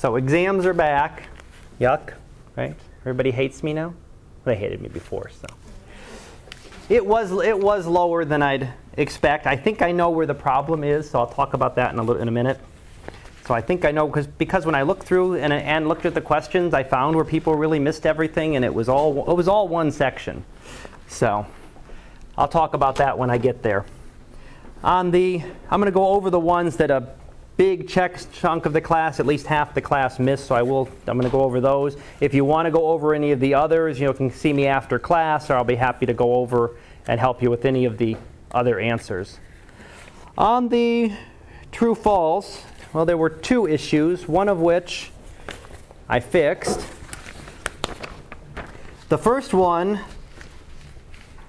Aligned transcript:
So 0.00 0.16
exams 0.16 0.64
are 0.64 0.72
back. 0.72 1.24
Yuck, 1.78 2.14
right? 2.56 2.74
Everybody 3.02 3.30
hates 3.30 3.62
me 3.62 3.74
now. 3.74 3.92
They 4.46 4.56
hated 4.56 4.80
me 4.80 4.88
before, 4.88 5.28
so. 5.28 5.46
It 6.88 7.04
was, 7.04 7.30
it 7.32 7.58
was 7.58 7.86
lower 7.86 8.24
than 8.24 8.40
I'd 8.40 8.72
expect. 8.96 9.46
I 9.46 9.56
think 9.56 9.82
I 9.82 9.92
know 9.92 10.08
where 10.08 10.24
the 10.24 10.34
problem 10.34 10.84
is, 10.84 11.10
so 11.10 11.18
I'll 11.18 11.26
talk 11.26 11.52
about 11.52 11.76
that 11.76 11.92
in 11.92 11.98
a, 11.98 12.02
little, 12.02 12.22
in 12.22 12.28
a 12.28 12.30
minute. 12.30 12.58
So 13.44 13.52
I 13.52 13.60
think 13.60 13.84
I 13.84 13.90
know 13.90 14.06
because 14.06 14.26
because 14.26 14.64
when 14.64 14.74
I 14.74 14.82
looked 14.82 15.02
through 15.02 15.34
and, 15.34 15.52
and 15.52 15.86
looked 15.86 16.06
at 16.06 16.14
the 16.14 16.20
questions, 16.22 16.72
I 16.72 16.82
found 16.82 17.14
where 17.14 17.24
people 17.24 17.54
really 17.54 17.78
missed 17.78 18.06
everything, 18.06 18.56
and 18.56 18.64
it 18.64 18.72
was 18.72 18.88
all 18.88 19.30
it 19.30 19.36
was 19.36 19.48
all 19.48 19.68
one 19.68 19.90
section. 19.90 20.44
So 21.08 21.44
I'll 22.38 22.48
talk 22.48 22.72
about 22.72 22.96
that 22.96 23.18
when 23.18 23.28
I 23.28 23.36
get 23.36 23.62
there. 23.62 23.84
On 24.82 25.10
the, 25.10 25.42
I'm 25.70 25.78
going 25.78 25.92
to 25.92 25.94
go 25.94 26.06
over 26.06 26.30
the 26.30 26.40
ones 26.40 26.76
that 26.78 26.90
a 26.90 27.06
big 27.60 27.86
check 27.86 28.18
chunk 28.32 28.64
of 28.64 28.72
the 28.72 28.80
class, 28.80 29.20
at 29.20 29.26
least 29.26 29.46
half 29.46 29.74
the 29.74 29.82
class 29.82 30.18
missed. 30.18 30.46
So 30.46 30.54
I 30.54 30.62
will. 30.62 30.88
I'm 31.06 31.18
going 31.18 31.30
to 31.30 31.30
go 31.30 31.42
over 31.42 31.60
those. 31.60 31.94
If 32.18 32.32
you 32.32 32.42
want 32.42 32.64
to 32.64 32.70
go 32.70 32.86
over 32.86 33.14
any 33.14 33.32
of 33.32 33.40
the 33.40 33.52
others, 33.52 34.00
you 34.00 34.06
know, 34.06 34.14
can 34.14 34.30
see 34.30 34.54
me 34.54 34.66
after 34.66 34.98
class, 34.98 35.50
or 35.50 35.56
I'll 35.56 35.62
be 35.62 35.74
happy 35.74 36.06
to 36.06 36.14
go 36.14 36.36
over 36.36 36.76
and 37.06 37.20
help 37.20 37.42
you 37.42 37.50
with 37.50 37.66
any 37.66 37.84
of 37.84 37.98
the 37.98 38.16
other 38.50 38.80
answers. 38.80 39.40
On 40.38 40.70
the 40.70 41.12
true 41.70 41.94
false, 41.94 42.64
well, 42.94 43.04
there 43.04 43.18
were 43.18 43.28
two 43.28 43.68
issues, 43.68 44.26
one 44.26 44.48
of 44.48 44.60
which 44.60 45.10
I 46.08 46.18
fixed. 46.18 46.80
The 49.10 49.18
first 49.18 49.52
one 49.52 50.00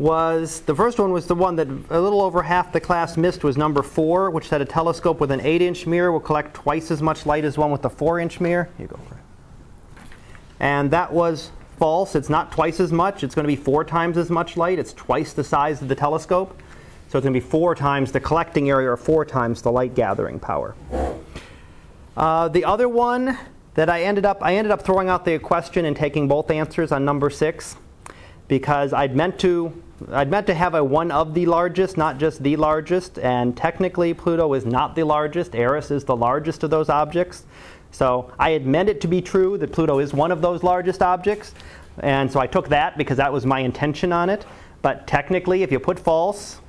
was 0.02 0.62
the 0.62 0.74
first 0.74 0.98
one 0.98 1.12
was 1.12 1.28
the 1.28 1.36
one 1.36 1.56
that 1.58 1.68
a 1.68 2.02
little 2.02 2.24
over 2.24 2.42
half 2.42 2.74
the 2.74 2.80
class 2.80 3.18
missed 3.18 3.44
was 3.44 3.56
number 3.56 3.84
four, 3.84 4.32
which 4.32 4.48
said 4.48 4.60
a 4.60 4.66
telescope 4.66 5.20
with 5.20 5.30
an 5.30 5.40
eight-inch 5.42 5.86
mirror 5.86 6.12
will 6.12 6.20
collect 6.20 6.56
twice 6.56 6.90
as 6.90 7.04
much 7.04 7.28
light 7.28 7.46
as 7.46 7.56
one 7.56 7.72
with 7.72 7.86
a 7.86 7.90
four-inch 7.90 8.40
mirror. 8.40 8.68
You 8.80 8.88
go 8.88 8.98
for 9.08 9.14
it. 9.14 9.22
And 10.60 10.90
that 10.90 11.14
was 11.14 11.52
false. 11.78 12.16
It's 12.16 12.30
not 12.30 12.52
twice 12.52 12.80
as 12.80 12.92
much. 12.92 13.24
It's 13.24 13.36
going 13.36 13.44
to 13.44 13.48
be 13.48 13.56
four 13.56 13.86
times 13.86 14.18
as 14.18 14.32
much 14.32 14.58
light. 14.58 14.80
It's 14.80 14.92
twice 14.94 15.34
the 15.34 15.44
size 15.44 15.84
of 15.84 15.88
the 15.88 15.96
telescope. 15.96 16.60
So 17.10 17.20
it's 17.20 17.24
going 17.24 17.34
to 17.34 17.40
be 17.40 17.46
four 17.46 17.76
times 17.76 18.12
the 18.12 18.20
collecting 18.20 18.72
area 18.72 18.90
or 18.90 18.98
four 18.98 19.24
times 19.24 19.62
the 19.62 19.72
light 19.72 19.94
gathering 19.94 20.40
power. 20.40 20.74
Uh, 22.18 22.48
the 22.48 22.66
other 22.66 22.90
one 22.90 23.38
that 23.76 23.88
I 23.88 24.02
ended 24.04 24.26
up, 24.26 24.40
I 24.42 24.56
ended 24.56 24.72
up 24.72 24.82
throwing 24.82 25.10
out 25.10 25.26
the 25.26 25.38
question 25.38 25.86
and 25.86 25.96
taking 25.96 26.28
both 26.28 26.50
answers 26.50 26.92
on 26.92 27.06
number 27.06 27.30
six 27.30 27.76
because 28.48 28.94
I'd 28.94 29.16
meant 29.16 29.40
to, 29.42 29.72
I'd 30.12 30.30
meant 30.30 30.48
to 30.48 30.54
have 30.54 30.74
a 30.74 30.84
one 30.84 31.12
of 31.12 31.34
the 31.34 31.46
largest, 31.46 31.98
not 31.98 32.18
just 32.18 32.42
the 32.44 32.56
largest, 32.56 33.20
and 33.20 33.56
technically 33.56 34.14
Pluto 34.14 34.54
is 34.54 34.66
not 34.66 34.96
the 34.96 35.04
largest. 35.04 35.56
Eris 35.56 35.92
is 35.92 36.04
the 36.04 36.16
largest 36.16 36.64
of 36.64 36.70
those 36.70 36.90
objects. 36.90 37.44
So 37.92 38.32
I 38.40 38.52
had 38.52 38.66
meant 38.66 38.90
it 38.90 39.02
to 39.02 39.08
be 39.08 39.22
true 39.22 39.58
that 39.58 39.72
Pluto 39.72 40.00
is 40.00 40.14
one 40.14 40.32
of 40.32 40.42
those 40.42 40.64
largest 40.64 41.02
objects, 41.02 41.54
and 42.00 42.32
so 42.32 42.40
I 42.40 42.48
took 42.48 42.70
that 42.70 42.98
because 42.98 43.18
that 43.18 43.32
was 43.32 43.46
my 43.46 43.60
intention 43.60 44.14
on 44.14 44.30
it. 44.30 44.46
But 44.82 45.08
technically, 45.08 45.64
if 45.64 45.72
you 45.72 45.80
put 45.80 46.00
false, 46.00 46.62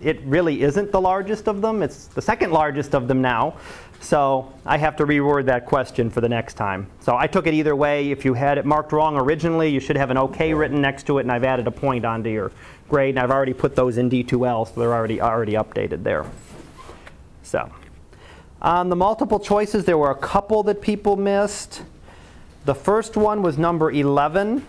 it 0.00 0.20
really 0.24 0.62
isn't 0.62 0.92
the 0.92 1.00
largest 1.00 1.48
of 1.48 1.62
them. 1.62 1.82
It's 1.82 2.06
the 2.08 2.22
second 2.22 2.52
largest 2.52 2.94
of 2.94 3.08
them 3.08 3.22
now. 3.22 3.56
So 4.00 4.52
I 4.66 4.76
have 4.76 4.94
to 4.96 5.06
reword 5.06 5.46
that 5.46 5.64
question 5.64 6.10
for 6.10 6.20
the 6.20 6.28
next 6.28 6.54
time. 6.54 6.86
So 7.00 7.16
I 7.16 7.26
took 7.26 7.46
it 7.46 7.54
either 7.54 7.74
way. 7.74 8.10
If 8.10 8.24
you 8.24 8.34
had 8.34 8.58
it 8.58 8.66
marked 8.66 8.92
wrong 8.92 9.16
originally, 9.16 9.70
you 9.70 9.80
should 9.80 9.96
have 9.96 10.10
an 10.10 10.18
OK 10.18 10.52
written 10.52 10.80
next 10.80 11.06
to 11.06 11.18
it, 11.18 11.22
and 11.22 11.32
I've 11.32 11.44
added 11.44 11.66
a 11.66 11.70
point 11.70 12.04
onto 12.04 12.28
your 12.28 12.52
grade, 12.88 13.10
and 13.10 13.18
I've 13.18 13.30
already 13.30 13.54
put 13.54 13.76
those 13.76 13.98
in 13.98 14.10
D2L, 14.10 14.72
so 14.72 14.80
they're 14.80 14.94
already, 14.94 15.20
already 15.20 15.52
updated 15.52 16.02
there. 16.02 16.26
So 17.42 17.70
on 18.60 18.88
the 18.88 18.96
multiple 18.96 19.38
choices, 19.38 19.84
there 19.84 19.98
were 19.98 20.10
a 20.10 20.16
couple 20.16 20.62
that 20.64 20.80
people 20.80 21.16
missed. 21.16 21.82
The 22.64 22.74
first 22.74 23.16
one 23.16 23.42
was 23.42 23.58
number 23.58 23.90
11, 23.90 24.64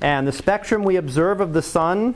and 0.00 0.26
the 0.28 0.32
spectrum 0.32 0.84
we 0.84 0.96
observe 0.96 1.40
of 1.40 1.52
the 1.52 1.62
sun 1.62 2.14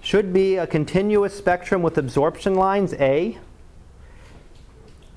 should 0.00 0.32
be 0.32 0.56
a 0.56 0.66
continuous 0.66 1.36
spectrum 1.36 1.82
with 1.82 1.98
absorption 1.98 2.54
lines, 2.54 2.94
A. 2.94 3.38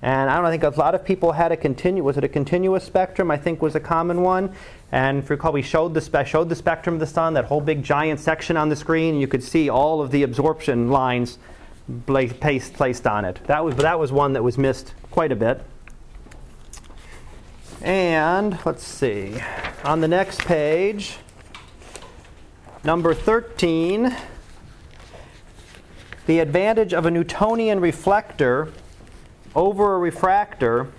And 0.01 0.29
I 0.29 0.39
don't 0.39 0.51
think 0.51 0.63
a 0.63 0.79
lot 0.79 0.93
of 0.93 1.03
people 1.03 1.31
had 1.31 1.51
a 1.51 1.57
continuous, 1.57 2.05
was 2.05 2.17
it 2.17 2.23
a 2.23 2.27
continuous 2.27 2.83
spectrum? 2.83 3.31
I 3.31 3.37
think 3.37 3.61
was 3.61 3.75
a 3.75 3.79
common 3.79 4.21
one. 4.21 4.53
And 4.91 5.19
if 5.19 5.25
you 5.25 5.35
recall, 5.35 5.51
we 5.51 5.61
showed 5.61 5.93
the, 5.93 6.01
spe- 6.01 6.25
showed 6.25 6.49
the 6.49 6.55
spectrum 6.55 6.95
of 6.95 6.99
the 6.99 7.07
sun, 7.07 7.33
that 7.33 7.45
whole 7.45 7.61
big 7.61 7.83
giant 7.83 8.19
section 8.19 8.55
on 8.55 8.69
the 8.69 8.75
screen. 8.75 9.19
You 9.19 9.27
could 9.27 9.43
see 9.43 9.69
all 9.69 10.01
of 10.01 10.11
the 10.11 10.23
absorption 10.23 10.91
lines 10.91 11.39
placed, 12.05 12.73
placed 12.73 13.07
on 13.07 13.25
it. 13.25 13.39
That 13.45 13.63
was, 13.63 13.75
that 13.77 13.99
was 13.99 14.11
one 14.11 14.33
that 14.33 14.43
was 14.43 14.57
missed 14.57 14.93
quite 15.11 15.31
a 15.31 15.35
bit. 15.35 15.61
And 17.81 18.57
let's 18.65 18.83
see, 18.83 19.35
on 19.83 20.01
the 20.01 20.07
next 20.07 20.41
page, 20.41 21.17
number 22.83 23.13
13, 23.13 24.15
the 26.25 26.39
advantage 26.39 26.93
of 26.93 27.05
a 27.05 27.11
Newtonian 27.11 27.79
reflector 27.79 28.71
over 29.55 29.95
a 29.95 29.99
refractor, 29.99 30.91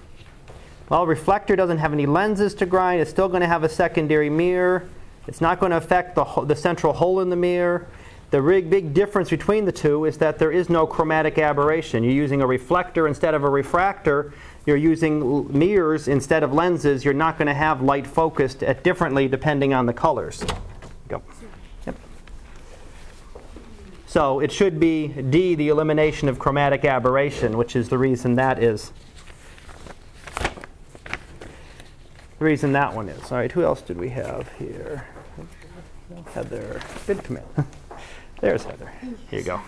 well, 0.88 1.02
a 1.02 1.06
reflector 1.06 1.56
doesn't 1.56 1.78
have 1.78 1.92
any 1.92 2.06
lenses 2.06 2.54
to 2.56 2.66
grind. 2.66 3.00
It's 3.00 3.10
still 3.10 3.28
going 3.28 3.40
to 3.40 3.48
have 3.48 3.64
a 3.64 3.68
secondary 3.68 4.30
mirror. 4.30 4.88
It's 5.26 5.40
not 5.40 5.58
going 5.58 5.70
to 5.70 5.76
affect 5.76 6.14
the, 6.14 6.24
the 6.44 6.54
central 6.54 6.92
hole 6.92 7.20
in 7.20 7.30
the 7.30 7.36
mirror. 7.36 7.86
The 8.30 8.40
big, 8.40 8.70
big 8.70 8.94
difference 8.94 9.30
between 9.30 9.64
the 9.64 9.72
two 9.72 10.04
is 10.04 10.18
that 10.18 10.38
there 10.38 10.50
is 10.50 10.68
no 10.68 10.86
chromatic 10.86 11.38
aberration. 11.38 12.04
You're 12.04 12.12
using 12.12 12.42
a 12.42 12.46
reflector 12.46 13.06
instead 13.06 13.34
of 13.34 13.44
a 13.44 13.48
refractor. 13.48 14.32
You're 14.64 14.76
using 14.76 15.56
mirrors 15.56 16.08
instead 16.08 16.42
of 16.42 16.52
lenses. 16.52 17.04
You're 17.04 17.14
not 17.14 17.38
going 17.38 17.46
to 17.46 17.54
have 17.54 17.82
light 17.82 18.06
focused 18.06 18.62
at 18.62 18.82
differently 18.82 19.28
depending 19.28 19.74
on 19.74 19.86
the 19.86 19.92
colors. 19.92 20.44
Go. 21.08 21.22
So 24.16 24.40
it 24.40 24.50
should 24.50 24.80
be 24.80 25.08
D, 25.08 25.54
the 25.54 25.68
elimination 25.68 26.30
of 26.30 26.38
chromatic 26.38 26.86
aberration, 26.86 27.58
which 27.58 27.76
is 27.76 27.90
the 27.90 27.98
reason 27.98 28.36
that 28.36 28.62
is. 28.62 28.90
The 31.04 32.44
reason 32.46 32.72
that 32.72 32.94
one 32.94 33.10
is. 33.10 33.30
All 33.30 33.36
right, 33.36 33.52
who 33.52 33.62
else 33.62 33.82
did 33.82 33.98
we 33.98 34.08
have 34.08 34.50
here? 34.58 35.06
Heather. 36.32 36.80
Come 37.06 37.36
in. 37.36 37.42
There's 38.40 38.64
Heather. 38.64 38.90
Here 39.28 39.40
you 39.40 39.44
go. 39.44 39.60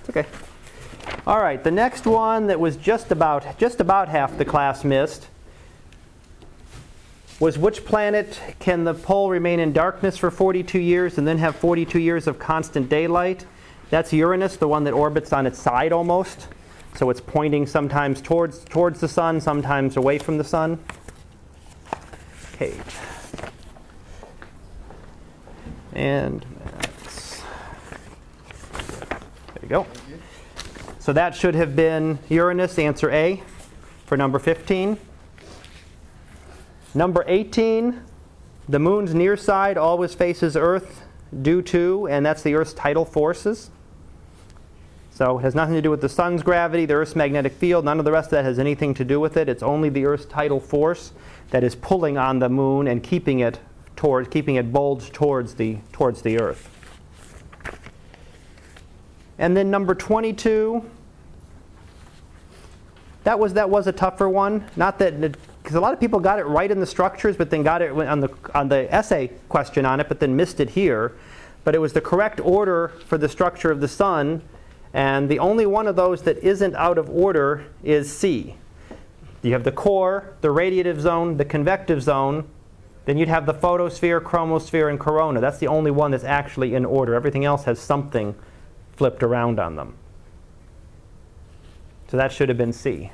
It's 0.00 0.08
okay. 0.08 0.24
All 1.26 1.42
right, 1.42 1.62
the 1.62 1.70
next 1.70 2.06
one 2.06 2.46
that 2.46 2.58
was 2.58 2.78
just 2.78 3.12
about 3.12 3.58
just 3.58 3.82
about 3.82 4.08
half 4.08 4.38
the 4.38 4.46
class 4.46 4.82
missed 4.82 5.28
was 7.38 7.58
which 7.58 7.84
planet 7.84 8.40
can 8.60 8.84
the 8.84 8.94
pole 8.94 9.28
remain 9.28 9.60
in 9.60 9.74
darkness 9.74 10.16
for 10.16 10.30
42 10.30 10.78
years 10.78 11.18
and 11.18 11.28
then 11.28 11.36
have 11.36 11.54
42 11.56 11.98
years 11.98 12.26
of 12.26 12.38
constant 12.38 12.88
daylight? 12.88 13.44
That's 13.90 14.12
Uranus, 14.12 14.56
the 14.56 14.68
one 14.68 14.84
that 14.84 14.92
orbits 14.92 15.32
on 15.32 15.46
its 15.46 15.58
side 15.58 15.92
almost. 15.92 16.46
So 16.94 17.10
it's 17.10 17.20
pointing 17.20 17.66
sometimes 17.66 18.20
towards, 18.20 18.64
towards 18.64 19.00
the 19.00 19.08
sun, 19.08 19.40
sometimes 19.40 19.96
away 19.96 20.18
from 20.18 20.38
the 20.38 20.44
sun. 20.44 20.78
Kate. 22.52 22.74
And 25.92 26.44
Max. 26.64 27.42
There 28.72 29.62
you 29.62 29.68
go. 29.68 29.86
So 30.98 31.12
that 31.12 31.34
should 31.34 31.54
have 31.54 31.74
been 31.74 32.18
Uranus, 32.28 32.78
answer 32.78 33.10
A 33.10 33.42
for 34.06 34.16
number 34.16 34.38
15. 34.38 34.98
Number 36.94 37.24
18, 37.26 38.02
the 38.68 38.78
moon's 38.78 39.14
near 39.14 39.36
side 39.36 39.76
always 39.76 40.14
faces 40.14 40.56
Earth 40.56 41.02
due 41.42 41.62
to, 41.62 42.08
and 42.08 42.26
that's 42.26 42.42
the 42.42 42.54
Earth's 42.54 42.72
tidal 42.72 43.04
forces. 43.04 43.70
So 45.20 45.38
it 45.38 45.42
has 45.42 45.54
nothing 45.54 45.74
to 45.74 45.82
do 45.82 45.90
with 45.90 46.00
the 46.00 46.08
sun's 46.08 46.42
gravity, 46.42 46.86
the 46.86 46.94
Earth's 46.94 47.14
magnetic 47.14 47.52
field. 47.52 47.84
None 47.84 47.98
of 47.98 48.06
the 48.06 48.10
rest 48.10 48.28
of 48.28 48.30
that 48.30 48.44
has 48.46 48.58
anything 48.58 48.94
to 48.94 49.04
do 49.04 49.20
with 49.20 49.36
it. 49.36 49.50
It's 49.50 49.62
only 49.62 49.90
the 49.90 50.06
Earth's 50.06 50.24
tidal 50.24 50.60
force 50.60 51.12
that 51.50 51.62
is 51.62 51.74
pulling 51.74 52.16
on 52.16 52.38
the 52.38 52.48
moon 52.48 52.88
and 52.88 53.02
keeping 53.02 53.40
it 53.40 53.60
towards, 53.96 54.30
keeping 54.30 54.54
it 54.54 54.72
bulged 54.72 55.12
towards 55.12 55.56
the 55.56 55.76
towards 55.92 56.22
the 56.22 56.40
Earth. 56.40 56.70
And 59.38 59.54
then 59.54 59.70
number 59.70 59.94
22. 59.94 60.88
That 63.24 63.38
was 63.38 63.52
that 63.52 63.68
was 63.68 63.88
a 63.88 63.92
tougher 63.92 64.30
one. 64.30 64.64
Not 64.74 64.98
that 65.00 65.20
because 65.20 65.74
a 65.74 65.80
lot 65.80 65.92
of 65.92 66.00
people 66.00 66.18
got 66.18 66.38
it 66.38 66.44
right 66.44 66.70
in 66.70 66.80
the 66.80 66.86
structures, 66.86 67.36
but 67.36 67.50
then 67.50 67.62
got 67.62 67.82
it 67.82 67.90
on 67.90 68.20
the 68.20 68.34
on 68.54 68.70
the 68.70 68.90
essay 68.90 69.30
question 69.50 69.84
on 69.84 70.00
it, 70.00 70.08
but 70.08 70.18
then 70.18 70.34
missed 70.34 70.60
it 70.60 70.70
here. 70.70 71.12
But 71.62 71.74
it 71.74 71.78
was 71.78 71.92
the 71.92 72.00
correct 72.00 72.40
order 72.40 72.92
for 73.04 73.18
the 73.18 73.28
structure 73.28 73.70
of 73.70 73.82
the 73.82 73.88
sun 73.88 74.40
and 74.92 75.28
the 75.28 75.38
only 75.38 75.66
one 75.66 75.86
of 75.86 75.96
those 75.96 76.22
that 76.22 76.38
isn't 76.38 76.74
out 76.74 76.98
of 76.98 77.08
order 77.08 77.64
is 77.82 78.14
C. 78.14 78.56
You 79.42 79.52
have 79.52 79.64
the 79.64 79.72
core, 79.72 80.34
the 80.40 80.48
radiative 80.48 81.00
zone, 81.00 81.36
the 81.36 81.44
convective 81.44 82.02
zone. 82.02 82.48
Then 83.06 83.16
you'd 83.16 83.28
have 83.28 83.46
the 83.46 83.54
photosphere, 83.54 84.20
chromosphere, 84.20 84.90
and 84.90 85.00
corona. 85.00 85.40
That's 85.40 85.58
the 85.58 85.68
only 85.68 85.90
one 85.90 86.10
that's 86.10 86.24
actually 86.24 86.74
in 86.74 86.84
order. 86.84 87.14
Everything 87.14 87.44
else 87.44 87.64
has 87.64 87.78
something 87.78 88.34
flipped 88.96 89.22
around 89.22 89.58
on 89.58 89.76
them. 89.76 89.94
So 92.08 92.16
that 92.16 92.32
should 92.32 92.48
have 92.48 92.58
been 92.58 92.72
C. 92.72 93.12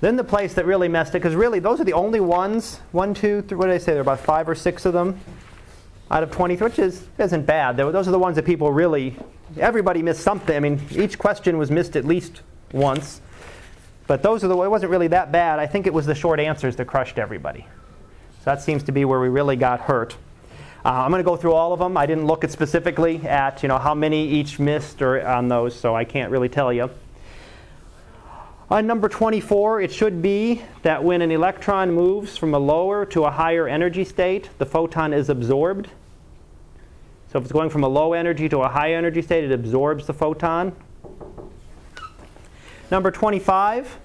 Then 0.00 0.16
the 0.16 0.24
place 0.24 0.54
that 0.54 0.66
really 0.66 0.88
messed 0.88 1.10
it, 1.10 1.18
because 1.18 1.34
really 1.34 1.58
those 1.58 1.80
are 1.80 1.84
the 1.84 1.92
only 1.92 2.20
ones, 2.20 2.80
one, 2.92 3.14
two, 3.14 3.42
three, 3.42 3.56
what 3.56 3.66
did 3.66 3.74
I 3.74 3.78
say, 3.78 3.92
there 3.92 3.98
are 3.98 4.02
about 4.02 4.20
five 4.20 4.48
or 4.48 4.54
six 4.54 4.84
of 4.84 4.92
them 4.92 5.20
out 6.12 6.22
of 6.22 6.30
20, 6.30 6.56
which 6.56 6.78
is, 6.78 7.06
isn't 7.18 7.46
bad. 7.46 7.78
Those 7.78 8.06
are 8.06 8.10
the 8.10 8.18
ones 8.18 8.36
that 8.36 8.44
people 8.44 8.70
really, 8.70 9.16
everybody 9.58 10.02
missed 10.02 10.20
something. 10.20 10.54
I 10.54 10.60
mean, 10.60 10.80
each 10.90 11.18
question 11.18 11.56
was 11.56 11.70
missed 11.70 11.96
at 11.96 12.04
least 12.04 12.42
once. 12.72 13.22
But 14.06 14.22
those 14.22 14.44
are 14.44 14.48
the, 14.48 14.60
it 14.60 14.70
wasn't 14.70 14.90
really 14.90 15.08
that 15.08 15.32
bad. 15.32 15.58
I 15.58 15.66
think 15.66 15.86
it 15.86 15.94
was 15.94 16.04
the 16.04 16.14
short 16.14 16.38
answers 16.38 16.76
that 16.76 16.84
crushed 16.84 17.18
everybody. 17.18 17.66
So 18.40 18.44
that 18.44 18.60
seems 18.60 18.82
to 18.84 18.92
be 18.92 19.06
where 19.06 19.20
we 19.20 19.30
really 19.30 19.56
got 19.56 19.80
hurt. 19.80 20.14
Uh, 20.84 20.90
I'm 20.90 21.10
going 21.10 21.20
to 21.20 21.24
go 21.24 21.36
through 21.36 21.54
all 21.54 21.72
of 21.72 21.78
them. 21.78 21.96
I 21.96 22.04
didn't 22.04 22.26
look 22.26 22.44
at 22.44 22.50
specifically 22.50 23.16
at 23.26 23.62
you 23.62 23.68
know 23.68 23.78
how 23.78 23.94
many 23.94 24.28
each 24.28 24.58
missed 24.58 25.00
or 25.00 25.24
on 25.24 25.48
those, 25.48 25.78
so 25.78 25.94
I 25.94 26.04
can't 26.04 26.30
really 26.30 26.48
tell 26.48 26.72
you. 26.72 26.90
On 28.68 28.86
number 28.86 29.08
24, 29.08 29.82
it 29.82 29.92
should 29.92 30.20
be 30.20 30.62
that 30.82 31.04
when 31.04 31.22
an 31.22 31.30
electron 31.30 31.92
moves 31.92 32.36
from 32.36 32.52
a 32.52 32.58
lower 32.58 33.06
to 33.06 33.24
a 33.24 33.30
higher 33.30 33.68
energy 33.68 34.04
state, 34.04 34.50
the 34.58 34.66
photon 34.66 35.12
is 35.12 35.28
absorbed. 35.28 35.88
So 37.32 37.38
if 37.38 37.44
it's 37.44 37.52
going 37.52 37.70
from 37.70 37.82
a 37.82 37.88
low 37.88 38.12
energy 38.12 38.46
to 38.50 38.58
a 38.58 38.68
high 38.68 38.92
energy 38.92 39.22
state, 39.22 39.42
it 39.42 39.52
absorbs 39.52 40.06
the 40.06 40.12
photon. 40.12 40.76
Number 42.90 43.10
25, 43.10 43.98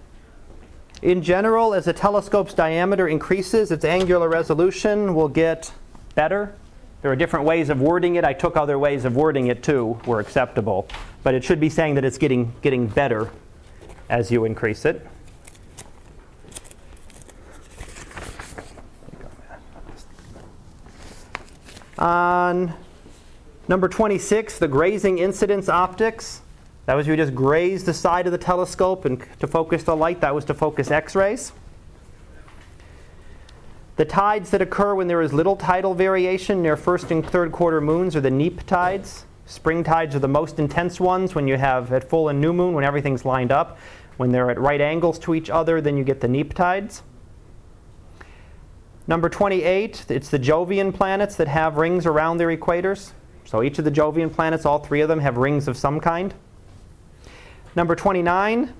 in 1.01 1.21
general, 1.21 1.73
as 1.73 1.89
a 1.89 1.93
telescope's 1.93 2.53
diameter 2.53 3.09
increases, 3.09 3.69
its 3.69 3.83
angular 3.83 4.29
resolution 4.29 5.13
will 5.13 5.27
get 5.27 5.73
better. 6.15 6.55
There 7.01 7.11
are 7.11 7.17
different 7.17 7.45
ways 7.45 7.69
of 7.69 7.81
wording 7.81 8.15
it. 8.15 8.23
I 8.23 8.31
took 8.31 8.55
other 8.55 8.79
ways 8.79 9.03
of 9.03 9.17
wording 9.17 9.47
it 9.47 9.61
too, 9.61 9.99
were 10.05 10.21
acceptable. 10.21 10.87
But 11.23 11.35
it 11.35 11.43
should 11.43 11.59
be 11.59 11.69
saying 11.69 11.95
that 11.95 12.05
it's 12.05 12.17
getting, 12.17 12.53
getting 12.61 12.87
better 12.87 13.29
as 14.09 14.31
you 14.31 14.45
increase 14.45 14.85
it. 14.85 15.05
On 21.97 22.73
number 23.67 23.87
26, 23.87 24.59
the 24.59 24.67
grazing 24.67 25.17
incidence 25.19 25.69
optics. 25.69 26.41
That 26.85 26.95
was 26.95 27.05
you 27.05 27.15
just 27.17 27.35
graze 27.35 27.83
the 27.83 27.93
side 27.93 28.25
of 28.25 28.31
the 28.31 28.37
telescope 28.37 29.05
and 29.05 29.23
to 29.39 29.47
focus 29.47 29.83
the 29.83 29.95
light. 29.95 30.21
That 30.21 30.33
was 30.33 30.45
to 30.45 30.53
focus 30.53 30.89
X-rays. 30.89 31.51
The 33.97 34.05
tides 34.05 34.51
that 34.51 34.61
occur 34.61 34.95
when 34.95 35.07
there 35.07 35.21
is 35.21 35.33
little 35.33 35.55
tidal 35.55 35.95
variation 35.95 36.61
near 36.61 36.77
first 36.77 37.11
and 37.11 37.25
third 37.25 37.51
quarter 37.51 37.81
moons 37.81 38.15
are 38.15 38.21
the 38.21 38.29
neap 38.29 38.65
tides. 38.67 39.25
Spring 39.47 39.83
tides 39.83 40.15
are 40.15 40.19
the 40.19 40.27
most 40.27 40.59
intense 40.59 40.99
ones 40.99 41.33
when 41.33 41.47
you 41.47 41.57
have 41.57 41.91
at 41.91 42.07
full 42.07 42.29
and 42.29 42.39
new 42.39 42.53
moon 42.53 42.73
when 42.73 42.83
everything's 42.83 43.25
lined 43.25 43.51
up. 43.51 43.79
When 44.17 44.31
they're 44.31 44.51
at 44.51 44.59
right 44.59 44.81
angles 44.81 45.17
to 45.19 45.33
each 45.33 45.49
other, 45.49 45.81
then 45.81 45.97
you 45.97 46.03
get 46.03 46.21
the 46.21 46.27
neap 46.27 46.53
tides. 46.53 47.01
Number 49.07 49.29
28, 49.29 50.05
it's 50.09 50.29
the 50.29 50.39
Jovian 50.39 50.93
planets 50.93 51.35
that 51.37 51.47
have 51.47 51.77
rings 51.77 52.05
around 52.05 52.37
their 52.37 52.55
equators. 52.55 53.13
So 53.47 53.63
each 53.63 53.79
of 53.79 53.85
the 53.85 53.91
Jovian 53.91 54.31
planets, 54.31 54.65
all 54.65 54.79
three 54.79 54.99
of 54.99 55.07
them, 55.07 55.19
have 55.19 55.37
rings 55.37 55.69
of 55.69 55.77
some 55.77 56.01
kind. 56.01 56.33
Number 57.77 57.95
29, 57.95 58.73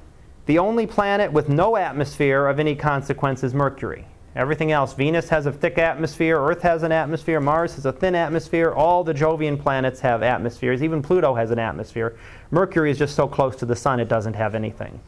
the 0.46 0.60
only 0.60 0.86
planet 0.86 1.32
with 1.32 1.48
no 1.48 1.78
atmosphere 1.78 2.48
of 2.48 2.60
any 2.60 2.76
consequence 2.76 3.44
is 3.44 3.54
Mercury. 3.54 4.06
Everything 4.36 4.74
else, 4.74 4.94
Venus 4.94 5.30
has 5.30 5.46
a 5.46 5.54
thick 5.54 5.78
atmosphere, 5.78 6.38
Earth 6.38 6.62
has 6.64 6.84
an 6.84 6.92
atmosphere, 6.92 7.40
Mars 7.40 7.76
has 7.76 7.86
a 7.86 7.94
thin 7.94 8.14
atmosphere. 8.14 8.72
All 8.74 9.06
the 9.06 9.14
Jovian 9.14 9.60
planets 9.60 10.02
have 10.02 10.22
atmospheres. 10.22 10.84
Even 10.84 11.02
Pluto 11.02 11.34
has 11.34 11.50
an 11.50 11.60
atmosphere. 11.60 12.18
Mercury 12.52 12.92
is 12.92 12.98
just 12.98 13.16
so 13.16 13.26
close 13.26 13.56
to 13.56 13.66
the 13.66 13.76
sun 13.76 14.02
it 14.02 14.10
doesn't 14.10 14.36
have 14.36 14.54
anything. 14.54 15.00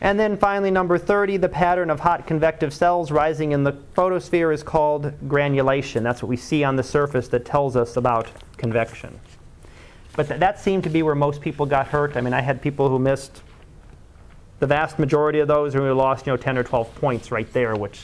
And 0.00 0.20
then 0.20 0.36
finally, 0.36 0.70
number 0.70 0.98
30, 0.98 1.38
the 1.38 1.48
pattern 1.48 1.88
of 1.88 2.00
hot 2.00 2.26
convective 2.26 2.74
cells 2.74 3.10
rising 3.10 3.52
in 3.52 3.64
the 3.64 3.72
photosphere 3.94 4.52
is 4.52 4.62
called 4.62 5.12
granulation. 5.26 6.02
That's 6.02 6.22
what 6.22 6.28
we 6.28 6.36
see 6.36 6.64
on 6.64 6.76
the 6.76 6.82
surface 6.82 7.28
that 7.28 7.44
tells 7.44 7.76
us 7.76 7.96
about 7.96 8.30
convection. 8.58 9.18
But 10.14 10.28
th- 10.28 10.40
that 10.40 10.60
seemed 10.60 10.84
to 10.84 10.90
be 10.90 11.02
where 11.02 11.14
most 11.14 11.40
people 11.40 11.64
got 11.64 11.86
hurt. 11.88 12.16
I 12.16 12.20
mean, 12.20 12.34
I 12.34 12.42
had 12.42 12.60
people 12.60 12.88
who 12.90 12.98
missed 12.98 13.42
the 14.58 14.66
vast 14.66 14.98
majority 14.98 15.40
of 15.40 15.48
those, 15.48 15.74
who 15.74 15.92
lost, 15.92 16.26
you 16.26 16.32
know, 16.32 16.36
10 16.36 16.58
or 16.58 16.62
12 16.62 16.94
points 16.96 17.30
right 17.30 17.50
there, 17.52 17.74
which, 17.74 18.02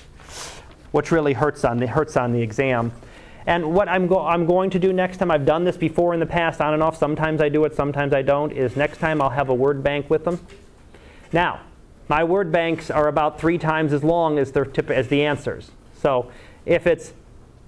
which 0.93 1.11
really 1.11 1.33
hurts 1.33 1.65
on 1.65 1.79
the 1.79 1.87
hurts 1.87 2.17
on 2.17 2.33
the 2.33 2.41
exam. 2.41 2.93
And 3.47 3.75
what 3.75 3.89
I'm, 3.89 4.07
go- 4.07 4.25
I'm 4.25 4.47
going 4.47 4.71
to 4.71 4.79
do 4.79 4.93
next 4.93 5.19
time, 5.19 5.31
I've 5.31 5.47
done 5.47 5.65
this 5.65 5.77
before 5.77 6.15
in 6.15 6.21
the 6.21 6.27
past, 6.27 6.61
on 6.61 6.75
and 6.75 6.83
off. 6.83 6.97
Sometimes 6.97 7.41
I 7.41 7.49
do 7.49 7.65
it, 7.65 7.75
sometimes 7.75 8.13
I 8.13 8.23
don't. 8.23 8.53
Is 8.53 8.77
next 8.77 8.99
time 8.99 9.21
I'll 9.21 9.31
have 9.31 9.49
a 9.49 9.55
word 9.55 9.83
bank 9.83 10.09
with 10.09 10.25
them. 10.25 10.39
Now, 11.33 11.61
my 12.09 12.25
word 12.25 12.53
banks 12.53 12.91
are 12.91 13.09
about 13.09 13.41
three 13.41 13.59
times 13.59 13.93
as 13.93 14.03
long 14.03 14.39
as, 14.39 14.51
tip, 14.51 14.91
as 14.91 15.09
the 15.09 15.25
answers. 15.25 15.71
So 15.95 16.31
if 16.67 16.87
it's 16.87 17.13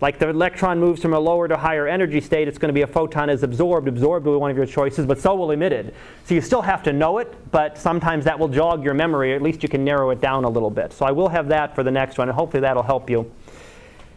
like 0.01 0.19
the 0.19 0.29
electron 0.29 0.81
moves 0.81 1.01
from 1.01 1.15
a 1.15 1.19
lower 1.19 1.49
to 1.49 1.57
higher 1.57 1.87
energy 1.87 2.21
state, 2.21 2.49
it's 2.49 2.59
going 2.59 2.69
to 2.69 2.75
be 2.75 2.83
a 2.83 2.87
photon 2.87 3.31
is 3.31 3.43
absorbed. 3.43 3.89
Absorbed 3.89 4.27
will 4.27 4.35
be 4.35 4.41
one 4.41 4.51
of 4.51 4.57
your 4.57 4.67
choices, 4.67 5.07
but 5.07 5.21
so 5.21 5.35
will 5.35 5.53
emitted. 5.53 5.95
So 6.27 6.35
you 6.35 6.41
still 6.41 6.63
have 6.63 6.83
to 6.83 6.93
know 6.93 7.19
it, 7.19 7.35
but 7.51 7.79
sometimes 7.79 8.25
that 8.25 8.39
will 8.39 8.49
jog 8.49 8.85
your 8.85 8.93
memory, 8.93 9.33
or 9.33 9.37
at 9.37 9.43
least 9.43 9.63
you 9.63 9.69
can 9.69 9.85
narrow 9.85 10.11
it 10.11 10.21
down 10.21 10.45
a 10.45 10.49
little 10.51 10.71
bit. 10.71 10.93
So 10.93 11.07
I 11.07 11.13
will 11.13 11.29
have 11.29 11.49
that 11.49 11.75
for 11.75 11.83
the 11.83 11.91
next 11.91 12.19
one, 12.19 12.29
and 12.29 12.37
hopefully 12.37 12.61
that'll 12.61 12.83
help 12.83 13.09
you 13.09 13.31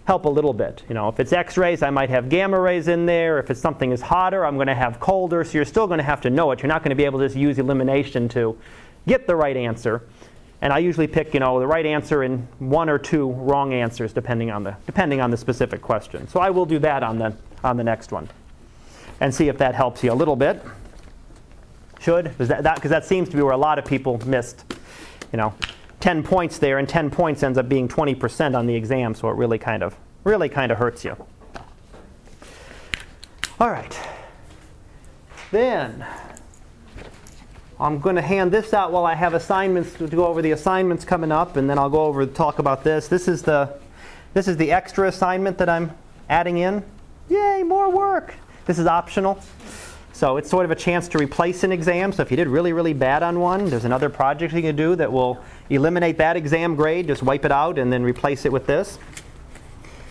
help 0.07 0.23
a 0.23 0.29
little 0.29 0.53
bit. 0.53 0.83
You 0.87 0.95
know, 0.95 1.09
if 1.09 1.19
it's 1.19 1.33
X-rays, 1.33 1.83
I 1.83 1.89
might 1.89 2.09
have 2.09 2.29
gamma 2.29 2.57
rays 2.57 2.87
in 2.87 3.05
there. 3.05 3.39
If 3.39 3.51
it's 3.51 3.59
something 3.59 3.91
is 3.91 4.01
hotter, 4.01 4.45
I'm 4.45 4.55
going 4.55 4.67
to 4.67 4.75
have 4.75 5.01
colder. 5.01 5.43
So 5.43 5.51
you're 5.53 5.65
still 5.65 5.85
going 5.85 5.97
to 5.97 6.03
have 6.03 6.21
to 6.21 6.29
know 6.29 6.51
it. 6.51 6.63
You're 6.63 6.69
not 6.69 6.81
going 6.81 6.91
to 6.91 6.95
be 6.95 7.03
able 7.03 7.19
to 7.19 7.25
just 7.25 7.35
use 7.35 7.59
elimination 7.59 8.29
to 8.29 8.57
get 9.07 9.25
the 9.25 9.35
right 9.35 9.57
answer. 9.57 10.07
And 10.61 10.73
I 10.73 10.79
usually 10.79 11.07
pick, 11.07 11.33
you 11.33 11.39
know, 11.39 11.59
the 11.59 11.67
right 11.67 11.85
answer 11.85 12.23
and 12.23 12.47
one 12.59 12.89
or 12.89 12.97
two 12.97 13.31
wrong 13.31 13.73
answers 13.73 14.11
depending 14.11 14.51
on 14.51 14.63
the 14.63 14.75
depending 14.85 15.21
on 15.21 15.31
the 15.31 15.37
specific 15.37 15.81
question. 15.81 16.27
So 16.27 16.39
I 16.39 16.49
will 16.49 16.65
do 16.65 16.79
that 16.79 17.03
on 17.03 17.17
the 17.17 17.35
on 17.63 17.77
the 17.77 17.83
next 17.83 18.11
one, 18.11 18.27
and 19.19 19.33
see 19.33 19.49
if 19.49 19.57
that 19.59 19.75
helps 19.75 20.03
you 20.03 20.11
a 20.11 20.15
little 20.15 20.35
bit. 20.35 20.61
Should 21.99 22.25
because 22.25 22.47
that, 22.47 22.63
that, 22.63 22.81
that 22.81 23.05
seems 23.05 23.29
to 23.29 23.35
be 23.35 23.41
where 23.41 23.53
a 23.53 23.57
lot 23.57 23.79
of 23.79 23.85
people 23.85 24.19
missed, 24.25 24.63
you 25.31 25.37
know, 25.37 25.53
10 25.99 26.23
points 26.23 26.57
there, 26.59 26.77
and 26.77 26.87
10 26.87 27.09
points 27.09 27.43
ends 27.43 27.57
up 27.57 27.67
being 27.67 27.87
20% 27.87 28.55
on 28.55 28.67
the 28.67 28.75
exam. 28.75 29.13
So 29.15 29.29
it 29.29 29.35
really 29.35 29.57
kind 29.57 29.83
of 29.83 29.95
really 30.23 30.49
kind 30.49 30.71
of 30.71 30.77
hurts 30.77 31.03
you. 31.05 31.15
All 33.59 33.69
right. 33.69 33.99
Then 35.51 36.05
I'm 37.79 37.99
going 37.99 38.15
to 38.15 38.23
hand 38.23 38.51
this 38.51 38.73
out 38.73 38.91
while 38.91 39.05
I 39.05 39.13
have 39.13 39.35
assignments 39.35 39.93
to 39.93 40.07
go 40.07 40.25
over 40.25 40.41
the 40.41 40.51
assignments 40.51 41.05
coming 41.05 41.31
up, 41.31 41.57
and 41.57 41.69
then 41.69 41.77
I'll 41.77 41.91
go 41.91 42.05
over 42.05 42.25
talk 42.25 42.57
about 42.57 42.83
this. 42.83 43.07
This 43.07 43.27
is 43.27 43.43
the 43.43 43.77
this 44.33 44.47
is 44.47 44.57
the 44.57 44.71
extra 44.71 45.07
assignment 45.07 45.57
that 45.59 45.69
I'm 45.69 45.91
adding 46.29 46.57
in. 46.57 46.83
Yay, 47.29 47.63
more 47.63 47.89
work. 47.89 48.35
This 48.65 48.79
is 48.79 48.87
optional. 48.87 49.39
So 50.13 50.37
it's 50.37 50.49
sort 50.49 50.65
of 50.65 50.71
a 50.71 50.75
chance 50.75 51.07
to 51.09 51.19
replace 51.19 51.63
an 51.63 51.71
exam. 51.71 52.11
So 52.11 52.23
if 52.23 52.31
you 52.31 52.37
did 52.37 52.47
really, 52.47 52.73
really 52.73 52.93
bad 52.93 53.21
on 53.21 53.39
one, 53.39 53.69
there's 53.69 53.85
another 53.85 54.09
project 54.09 54.53
you 54.53 54.61
can 54.61 54.75
do 54.75 54.95
that 54.95 55.11
will 55.11 55.43
eliminate 55.69 56.17
that 56.17 56.35
exam 56.35 56.75
grade, 56.75 57.07
just 57.07 57.21
wipe 57.21 57.45
it 57.45 57.51
out, 57.51 57.77
and 57.77 57.93
then 57.93 58.03
replace 58.03 58.45
it 58.45 58.51
with 58.51 58.65
this. 58.65 58.97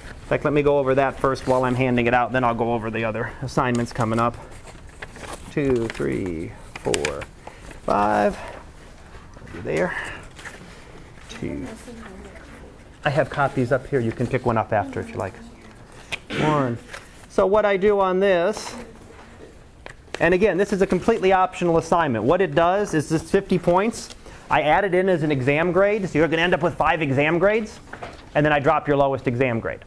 In 0.09 0.29
fact, 0.29 0.45
let 0.45 0.53
me 0.53 0.63
go 0.63 0.79
over 0.79 0.95
that 0.95 1.19
first 1.19 1.47
while 1.47 1.65
I'm 1.65 1.75
handing 1.75 2.07
it 2.07 2.15
out, 2.15 2.33
then 2.33 2.45
I'll 2.45 2.55
go 2.55 2.73
over 2.73 2.91
the 2.91 3.05
other 3.05 3.33
assignments 3.43 3.93
coming 3.93 4.19
up. 4.19 4.37
Two, 5.51 5.89
three, 5.89 6.53
four 6.75 7.23
five. 7.87 8.37
over 9.49 9.63
There. 9.63 9.97
Two. 11.29 11.65
I 13.05 13.11
have 13.11 13.31
copies 13.31 13.71
up 13.71 13.87
here. 13.87 14.01
You 14.01 14.11
can 14.11 14.27
pick 14.27 14.45
one 14.45 14.59
up 14.59 14.73
after 14.73 14.99
if 14.99 15.11
you 15.11 15.15
like. 15.15 15.35
One. 16.41 16.77
So 17.29 17.47
what 17.47 17.65
I 17.65 17.77
do 17.77 18.01
on 18.01 18.19
this, 18.19 18.75
and 20.19 20.35
again, 20.35 20.59
this 20.59 20.73
is 20.73 20.83
a 20.83 20.87
completely 20.87 21.33
optional 21.33 21.79
assignment. 21.79 22.25
What 22.25 22.41
it 22.41 22.57
does 22.57 22.93
is 22.93 23.09
this 23.09 23.31
50 23.31 23.57
points. 23.61 24.09
I 24.51 24.63
add 24.63 24.85
it 24.85 24.93
in 24.93 25.09
as 25.09 25.23
an 25.23 25.31
exam 25.31 25.71
grade, 25.71 26.09
so 26.09 26.19
you're 26.19 26.27
going 26.27 26.39
to 26.39 26.43
end 26.43 26.55
up 26.55 26.63
with 26.63 26.75
five 26.75 27.03
exam 27.03 27.39
grades, 27.39 27.79
and 28.35 28.45
then 28.45 28.53
I 28.53 28.59
drop 28.59 28.89
your 28.89 28.97
lowest 28.97 29.29
exam 29.29 29.61
grade. 29.61 29.85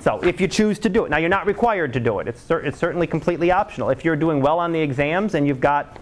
So 0.00 0.20
if 0.20 0.40
you 0.40 0.48
choose 0.48 0.78
to 0.80 0.88
do 0.88 1.04
it. 1.04 1.10
Now, 1.10 1.18
you're 1.18 1.28
not 1.28 1.46
required 1.46 1.92
to 1.92 2.00
do 2.00 2.18
it. 2.20 2.28
It's, 2.28 2.40
cer- 2.40 2.60
it's 2.60 2.78
certainly 2.78 3.06
completely 3.06 3.50
optional. 3.50 3.90
If 3.90 4.06
you're 4.06 4.16
doing 4.16 4.40
well 4.40 4.58
on 4.58 4.72
the 4.72 4.80
exams 4.80 5.34
and 5.34 5.46
you've 5.46 5.60
got 5.60 5.98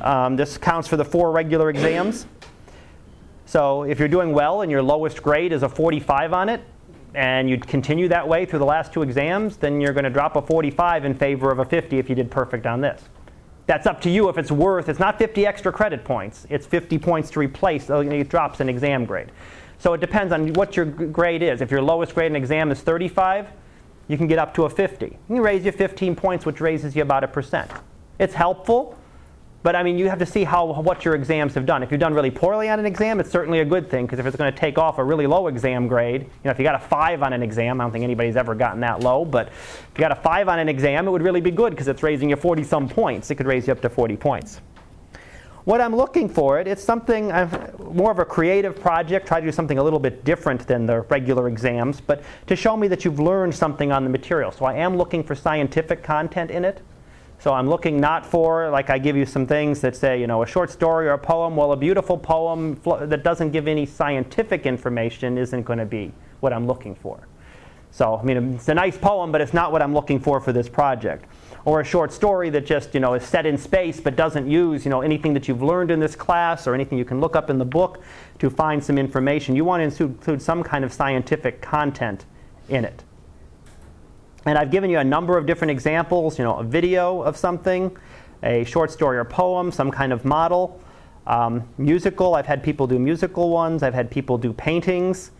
um, 0.00 0.36
this 0.36 0.58
counts 0.58 0.88
for 0.88 0.96
the 0.96 1.04
four 1.04 1.32
regular 1.32 1.70
exams. 1.70 2.26
So 3.46 3.82
if 3.82 3.98
you're 3.98 4.08
doing 4.08 4.32
well 4.32 4.62
and 4.62 4.70
your 4.70 4.82
lowest 4.82 5.22
grade 5.22 5.52
is 5.52 5.62
a 5.62 5.68
45 5.68 6.32
on 6.32 6.48
it, 6.48 6.62
and 7.14 7.48
you 7.48 7.58
continue 7.58 8.08
that 8.08 8.26
way 8.26 8.46
through 8.46 8.58
the 8.58 8.64
last 8.64 8.92
two 8.92 9.02
exams, 9.02 9.56
then 9.56 9.80
you're 9.80 9.92
going 9.92 10.04
to 10.04 10.10
drop 10.10 10.36
a 10.36 10.42
45 10.42 11.04
in 11.04 11.14
favor 11.14 11.50
of 11.50 11.58
a 11.58 11.64
50 11.64 11.98
if 11.98 12.08
you 12.08 12.14
did 12.14 12.30
perfect 12.30 12.66
on 12.66 12.80
this. 12.80 13.02
That's 13.66 13.86
up 13.86 14.00
to 14.02 14.10
you 14.10 14.28
if 14.28 14.38
it's 14.38 14.50
worth, 14.50 14.88
it's 14.88 14.98
not 14.98 15.18
50 15.18 15.46
extra 15.46 15.72
credit 15.72 16.04
points, 16.04 16.46
it's 16.50 16.66
50 16.66 16.98
points 16.98 17.30
to 17.30 17.40
replace, 17.40 17.88
it 17.90 18.28
drops 18.28 18.60
an 18.60 18.68
exam 18.68 19.04
grade. 19.04 19.30
So 19.78 19.92
it 19.92 20.00
depends 20.00 20.32
on 20.32 20.52
what 20.54 20.76
your 20.76 20.86
grade 20.86 21.42
is. 21.42 21.60
If 21.60 21.70
your 21.70 21.82
lowest 21.82 22.14
grade 22.14 22.30
in 22.30 22.36
exam 22.36 22.70
is 22.70 22.80
35, 22.80 23.48
you 24.08 24.16
can 24.16 24.26
get 24.26 24.38
up 24.38 24.54
to 24.54 24.64
a 24.64 24.70
50. 24.70 25.16
You 25.28 25.42
raise 25.42 25.64
you 25.64 25.72
15 25.72 26.14
points, 26.16 26.46
which 26.46 26.60
raises 26.60 26.94
you 26.94 27.02
about 27.02 27.24
a 27.24 27.28
percent. 27.28 27.70
It's 28.18 28.34
helpful, 28.34 28.96
But 29.62 29.76
I 29.76 29.82
mean, 29.82 29.96
you 29.96 30.08
have 30.08 30.18
to 30.18 30.26
see 30.26 30.42
how 30.42 30.72
what 30.72 31.04
your 31.04 31.14
exams 31.14 31.54
have 31.54 31.66
done. 31.66 31.82
If 31.82 31.92
you've 31.92 32.00
done 32.00 32.14
really 32.14 32.30
poorly 32.30 32.68
on 32.68 32.80
an 32.80 32.86
exam, 32.86 33.20
it's 33.20 33.30
certainly 33.30 33.60
a 33.60 33.64
good 33.64 33.88
thing 33.88 34.06
because 34.06 34.18
if 34.18 34.26
it's 34.26 34.36
going 34.36 34.52
to 34.52 34.58
take 34.58 34.76
off 34.76 34.98
a 34.98 35.04
really 35.04 35.26
low 35.26 35.46
exam 35.46 35.86
grade, 35.86 36.22
you 36.22 36.28
know, 36.44 36.50
if 36.50 36.58
you 36.58 36.64
got 36.64 36.74
a 36.74 36.80
five 36.80 37.22
on 37.22 37.32
an 37.32 37.42
exam, 37.42 37.80
I 37.80 37.84
don't 37.84 37.92
think 37.92 38.02
anybody's 38.02 38.36
ever 38.36 38.54
gotten 38.54 38.80
that 38.80 39.00
low, 39.00 39.24
but 39.24 39.48
if 39.48 39.90
you 39.94 40.00
got 40.00 40.10
a 40.10 40.16
five 40.16 40.48
on 40.48 40.58
an 40.58 40.68
exam, 40.68 41.06
it 41.06 41.10
would 41.10 41.22
really 41.22 41.40
be 41.40 41.52
good 41.52 41.70
because 41.70 41.86
it's 41.86 42.02
raising 42.02 42.30
you 42.30 42.36
40 42.36 42.64
some 42.64 42.88
points. 42.88 43.30
It 43.30 43.36
could 43.36 43.46
raise 43.46 43.68
you 43.68 43.72
up 43.72 43.80
to 43.82 43.88
40 43.88 44.16
points. 44.16 44.60
What 45.64 45.80
I'm 45.80 45.94
looking 45.94 46.28
for, 46.28 46.58
it, 46.58 46.66
it's 46.66 46.82
something 46.82 47.30
I've, 47.30 47.78
more 47.78 48.10
of 48.10 48.18
a 48.18 48.24
creative 48.24 48.80
project. 48.80 49.28
Try 49.28 49.38
to 49.38 49.46
do 49.46 49.52
something 49.52 49.78
a 49.78 49.82
little 49.82 50.00
bit 50.00 50.24
different 50.24 50.66
than 50.66 50.86
the 50.86 51.02
regular 51.02 51.46
exams, 51.46 52.00
but 52.00 52.24
to 52.48 52.56
show 52.56 52.76
me 52.76 52.88
that 52.88 53.04
you've 53.04 53.20
learned 53.20 53.54
something 53.54 53.92
on 53.92 54.02
the 54.02 54.10
material. 54.10 54.50
So 54.50 54.64
I 54.64 54.74
am 54.74 54.96
looking 54.96 55.22
for 55.22 55.36
scientific 55.36 56.02
content 56.02 56.50
in 56.50 56.64
it. 56.64 56.80
So 57.42 57.52
I'm 57.52 57.68
looking 57.68 57.98
not 58.00 58.24
for, 58.24 58.70
like 58.70 58.88
I 58.88 58.98
give 58.98 59.16
you 59.16 59.26
some 59.26 59.48
things 59.48 59.80
that 59.80 59.96
say, 59.96 60.20
you 60.20 60.28
know, 60.28 60.44
a 60.44 60.46
short 60.46 60.70
story 60.70 61.08
or 61.08 61.14
a 61.14 61.18
poem. 61.18 61.56
Well, 61.56 61.72
a 61.72 61.76
beautiful 61.76 62.16
poem 62.16 62.80
that 62.84 63.24
doesn't 63.24 63.50
give 63.50 63.66
any 63.66 63.84
scientific 63.84 64.64
information 64.64 65.36
isn't 65.36 65.64
going 65.64 65.80
to 65.80 65.84
be 65.84 66.12
what 66.38 66.52
I'm 66.52 66.68
looking 66.68 66.94
for. 66.94 67.26
So, 67.90 68.16
I 68.16 68.22
mean, 68.22 68.54
it's 68.54 68.68
a 68.68 68.74
nice 68.74 68.96
poem, 68.96 69.32
but 69.32 69.40
it's 69.40 69.52
not 69.52 69.72
what 69.72 69.82
I'm 69.82 69.92
looking 69.92 70.20
for 70.20 70.40
for 70.40 70.52
this 70.52 70.68
project. 70.68 71.24
Or 71.64 71.80
a 71.80 71.84
short 71.84 72.12
story 72.12 72.48
that 72.50 72.64
just, 72.64 72.94
you 72.94 73.00
know, 73.00 73.14
is 73.14 73.24
set 73.24 73.44
in 73.44 73.58
space 73.58 73.98
but 73.98 74.14
doesn't 74.14 74.48
use, 74.48 74.84
you 74.84 74.92
know, 74.92 75.00
anything 75.00 75.34
that 75.34 75.48
you've 75.48 75.62
learned 75.62 75.90
in 75.90 75.98
this 75.98 76.14
class 76.14 76.68
or 76.68 76.74
anything 76.74 76.96
you 76.96 77.04
can 77.04 77.20
look 77.20 77.34
up 77.34 77.50
in 77.50 77.58
the 77.58 77.64
book 77.64 78.04
to 78.38 78.50
find 78.50 78.84
some 78.84 78.98
information. 78.98 79.56
You 79.56 79.64
want 79.64 79.92
to 79.92 80.04
include 80.04 80.40
some 80.40 80.62
kind 80.62 80.84
of 80.84 80.92
scientific 80.92 81.60
content 81.60 82.24
in 82.68 82.84
it. 82.84 83.02
And 84.46 84.58
I've 84.58 84.70
given 84.70 84.90
you 84.90 84.98
a 84.98 85.04
number 85.04 85.38
of 85.38 85.46
different 85.46 85.70
examples, 85.70 86.38
you 86.38 86.44
know, 86.44 86.56
a 86.56 86.64
video 86.64 87.22
of 87.22 87.36
something, 87.36 87.96
a 88.42 88.64
short 88.64 88.90
story 88.90 89.18
or 89.18 89.24
poem, 89.24 89.70
some 89.70 89.90
kind 89.90 90.12
of 90.12 90.24
model. 90.24 90.80
Um, 91.26 91.68
musical, 91.78 92.34
I've 92.34 92.46
had 92.46 92.62
people 92.62 92.86
do 92.88 92.98
musical 92.98 93.50
ones. 93.50 93.84
I've 93.84 93.94
had 93.94 94.10
people 94.10 94.36
do 94.38 94.52
paintings. 94.52 95.30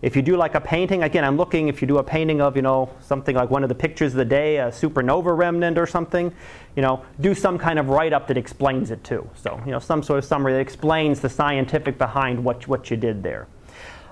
If 0.00 0.16
you 0.16 0.22
do 0.22 0.36
like 0.36 0.56
a 0.56 0.60
painting, 0.60 1.04
again, 1.04 1.24
I'm 1.24 1.36
looking 1.36 1.68
if 1.68 1.80
you 1.80 1.86
do 1.86 1.98
a 1.98 2.02
painting 2.02 2.40
of, 2.40 2.56
you 2.56 2.62
know, 2.62 2.90
something 3.00 3.36
like 3.36 3.50
one 3.50 3.62
of 3.62 3.68
the 3.68 3.74
pictures 3.74 4.12
of 4.12 4.18
the 4.18 4.24
day, 4.24 4.58
a 4.58 4.66
supernova 4.66 5.36
remnant 5.36 5.78
or 5.78 5.86
something, 5.86 6.32
you 6.74 6.82
know, 6.82 7.04
do 7.20 7.34
some 7.34 7.56
kind 7.56 7.78
of 7.78 7.88
write-up 7.88 8.26
that 8.26 8.36
explains 8.36 8.90
it 8.90 9.02
too. 9.04 9.28
So, 9.36 9.60
you 9.64 9.70
know, 9.70 9.78
some 9.78 10.02
sort 10.02 10.18
of 10.18 10.24
summary 10.24 10.54
that 10.54 10.60
explains 10.60 11.20
the 11.20 11.28
scientific 11.28 11.98
behind 11.98 12.42
what, 12.42 12.66
what 12.66 12.90
you 12.90 12.96
did 12.96 13.22
there. 13.22 13.46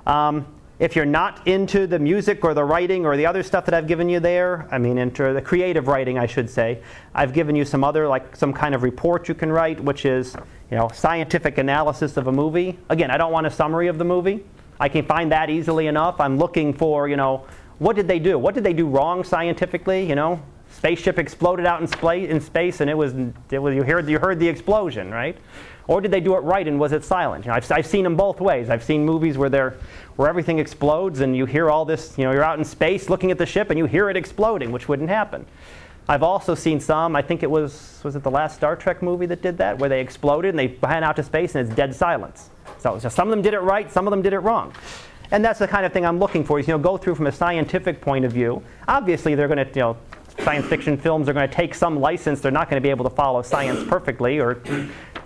Um, 0.06 0.46
if 0.80 0.96
you're 0.96 1.04
not 1.04 1.46
into 1.46 1.86
the 1.86 1.98
music 1.98 2.42
or 2.42 2.54
the 2.54 2.64
writing 2.64 3.04
or 3.04 3.14
the 3.14 3.26
other 3.26 3.42
stuff 3.42 3.66
that 3.66 3.74
I've 3.74 3.86
given 3.86 4.08
you 4.08 4.18
there, 4.18 4.66
I 4.70 4.78
mean, 4.78 4.96
into 4.96 5.34
the 5.34 5.42
creative 5.42 5.86
writing, 5.88 6.18
I 6.18 6.24
should 6.24 6.48
say, 6.48 6.82
I've 7.14 7.34
given 7.34 7.54
you 7.54 7.66
some 7.66 7.84
other, 7.84 8.08
like 8.08 8.34
some 8.34 8.54
kind 8.54 8.74
of 8.74 8.82
report 8.82 9.28
you 9.28 9.34
can 9.34 9.52
write, 9.52 9.78
which 9.78 10.06
is, 10.06 10.34
you 10.70 10.78
know, 10.78 10.88
scientific 10.88 11.58
analysis 11.58 12.16
of 12.16 12.28
a 12.28 12.32
movie. 12.32 12.78
Again, 12.88 13.10
I 13.10 13.18
don't 13.18 13.30
want 13.30 13.46
a 13.46 13.50
summary 13.50 13.88
of 13.88 13.98
the 13.98 14.06
movie. 14.06 14.42
I 14.80 14.88
can 14.88 15.04
find 15.04 15.30
that 15.32 15.50
easily 15.50 15.86
enough. 15.86 16.18
I'm 16.18 16.38
looking 16.38 16.72
for, 16.72 17.08
you 17.08 17.16
know, 17.16 17.44
what 17.78 17.94
did 17.94 18.08
they 18.08 18.18
do? 18.18 18.38
What 18.38 18.54
did 18.54 18.64
they 18.64 18.72
do 18.72 18.88
wrong 18.88 19.22
scientifically? 19.22 20.08
You 20.08 20.14
know, 20.14 20.42
spaceship 20.70 21.18
exploded 21.18 21.66
out 21.66 21.82
in, 21.82 22.40
space 22.40 22.80
and 22.80 22.88
it 22.88 22.96
was, 22.96 23.14
it 23.50 23.58
was 23.58 23.74
you, 23.74 23.82
heard, 23.82 24.08
you 24.08 24.18
heard 24.18 24.38
the 24.38 24.48
explosion, 24.48 25.10
right? 25.10 25.36
Or 25.90 26.00
did 26.00 26.12
they 26.12 26.20
do 26.20 26.36
it 26.36 26.40
right 26.42 26.68
and 26.68 26.78
was 26.78 26.92
it 26.92 27.02
silent? 27.02 27.44
You 27.44 27.48
know, 27.50 27.56
I've, 27.56 27.72
I've 27.72 27.86
seen 27.86 28.04
them 28.04 28.14
both 28.14 28.40
ways. 28.40 28.70
I've 28.70 28.84
seen 28.84 29.04
movies 29.04 29.36
where, 29.36 29.50
they're, 29.50 29.74
where 30.14 30.28
everything 30.28 30.60
explodes 30.60 31.18
and 31.18 31.36
you 31.36 31.46
hear 31.46 31.68
all 31.68 31.84
this, 31.84 32.16
you 32.16 32.22
know, 32.22 32.30
you're 32.30 32.44
out 32.44 32.60
in 32.60 32.64
space 32.64 33.10
looking 33.10 33.32
at 33.32 33.38
the 33.38 33.44
ship 33.44 33.70
and 33.70 33.78
you 33.78 33.86
hear 33.86 34.08
it 34.08 34.16
exploding, 34.16 34.70
which 34.70 34.88
wouldn't 34.88 35.08
happen. 35.08 35.44
I've 36.08 36.22
also 36.22 36.54
seen 36.54 36.78
some, 36.78 37.16
I 37.16 37.22
think 37.22 37.42
it 37.42 37.50
was, 37.50 38.00
was 38.04 38.14
it 38.14 38.22
the 38.22 38.30
last 38.30 38.54
Star 38.54 38.76
Trek 38.76 39.02
movie 39.02 39.26
that 39.26 39.42
did 39.42 39.58
that, 39.58 39.80
where 39.80 39.88
they 39.88 40.00
exploded 40.00 40.50
and 40.50 40.58
they 40.60 40.78
went 40.80 41.04
out 41.04 41.16
to 41.16 41.24
space 41.24 41.56
and 41.56 41.66
it's 41.66 41.74
dead 41.74 41.92
silence. 41.92 42.50
So, 42.78 43.00
so 43.00 43.08
some 43.08 43.26
of 43.26 43.32
them 43.32 43.42
did 43.42 43.54
it 43.54 43.60
right, 43.60 43.90
some 43.90 44.06
of 44.06 44.12
them 44.12 44.22
did 44.22 44.32
it 44.32 44.38
wrong. 44.38 44.72
And 45.32 45.44
that's 45.44 45.58
the 45.58 45.66
kind 45.66 45.84
of 45.84 45.92
thing 45.92 46.06
I'm 46.06 46.20
looking 46.20 46.44
for, 46.44 46.60
is, 46.60 46.68
you 46.68 46.74
know, 46.74 46.78
go 46.78 46.98
through 46.98 47.16
from 47.16 47.26
a 47.26 47.32
scientific 47.32 48.00
point 48.00 48.24
of 48.24 48.30
view. 48.30 48.62
Obviously, 48.86 49.34
they're 49.34 49.48
going 49.48 49.64
to, 49.64 49.74
you 49.74 49.80
know, 49.80 49.96
science 50.44 50.66
fiction 50.66 50.96
films 50.96 51.28
are 51.28 51.32
going 51.32 51.48
to 51.48 51.54
take 51.54 51.74
some 51.74 52.00
license. 52.00 52.40
They're 52.40 52.52
not 52.52 52.70
going 52.70 52.80
to 52.80 52.84
be 52.84 52.90
able 52.90 53.08
to 53.08 53.14
follow 53.14 53.42
science 53.42 53.86
perfectly, 53.88 54.38
or 54.38 54.62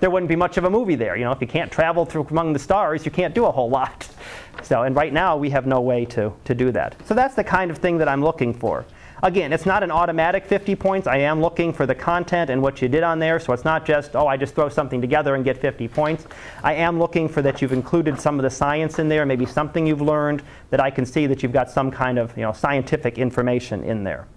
there 0.04 0.10
wouldn't 0.10 0.28
be 0.28 0.36
much 0.36 0.58
of 0.58 0.64
a 0.64 0.70
movie 0.70 0.96
there. 0.96 1.16
You 1.16 1.24
know, 1.24 1.32
if 1.32 1.40
you 1.40 1.46
can't 1.46 1.72
travel 1.72 2.04
through 2.04 2.26
among 2.28 2.52
the 2.52 2.58
stars, 2.58 3.06
you 3.06 3.10
can't 3.10 3.34
do 3.34 3.46
a 3.46 3.50
whole 3.50 3.70
lot. 3.70 4.06
So, 4.62 4.82
and 4.82 4.94
right 4.94 5.12
now 5.12 5.36
we 5.36 5.50
have 5.50 5.66
no 5.66 5.80
way 5.80 6.04
to, 6.06 6.32
to 6.44 6.54
do 6.54 6.70
that. 6.72 6.94
So 7.06 7.12
that's 7.12 7.34
the 7.34 7.42
kind 7.42 7.70
of 7.70 7.78
thing 7.78 7.98
that 7.98 8.08
I'm 8.08 8.22
looking 8.22 8.54
for. 8.54 8.86
Again, 9.22 9.52
it's 9.52 9.66
not 9.66 9.82
an 9.82 9.90
automatic 9.90 10.46
50 10.46 10.76
points. 10.76 11.06
I 11.06 11.18
am 11.18 11.40
looking 11.40 11.72
for 11.72 11.86
the 11.86 11.94
content 11.94 12.50
and 12.50 12.62
what 12.62 12.80
you 12.80 12.88
did 12.88 13.02
on 13.02 13.18
there. 13.18 13.40
So 13.40 13.52
it's 13.52 13.64
not 13.64 13.84
just, 13.84 14.14
oh, 14.14 14.26
I 14.26 14.36
just 14.36 14.54
throw 14.54 14.68
something 14.68 15.00
together 15.00 15.34
and 15.34 15.44
get 15.44 15.58
50 15.58 15.88
points. 15.88 16.26
I 16.62 16.74
am 16.74 16.98
looking 16.98 17.28
for 17.28 17.42
that 17.42 17.60
you've 17.60 17.72
included 17.72 18.18
some 18.20 18.38
of 18.38 18.44
the 18.44 18.50
science 18.50 18.98
in 19.00 19.08
there, 19.08 19.26
maybe 19.26 19.44
something 19.44 19.86
you've 19.86 20.00
learned 20.00 20.42
that 20.70 20.80
I 20.80 20.88
can 20.88 21.04
see 21.04 21.26
that 21.26 21.42
you've 21.42 21.52
got 21.52 21.68
some 21.68 21.90
kind 21.90 22.18
of 22.18 22.34
you 22.36 22.44
know, 22.44 22.52
scientific 22.52 23.18
information 23.18 23.82
in 23.82 24.04
there. 24.04 24.28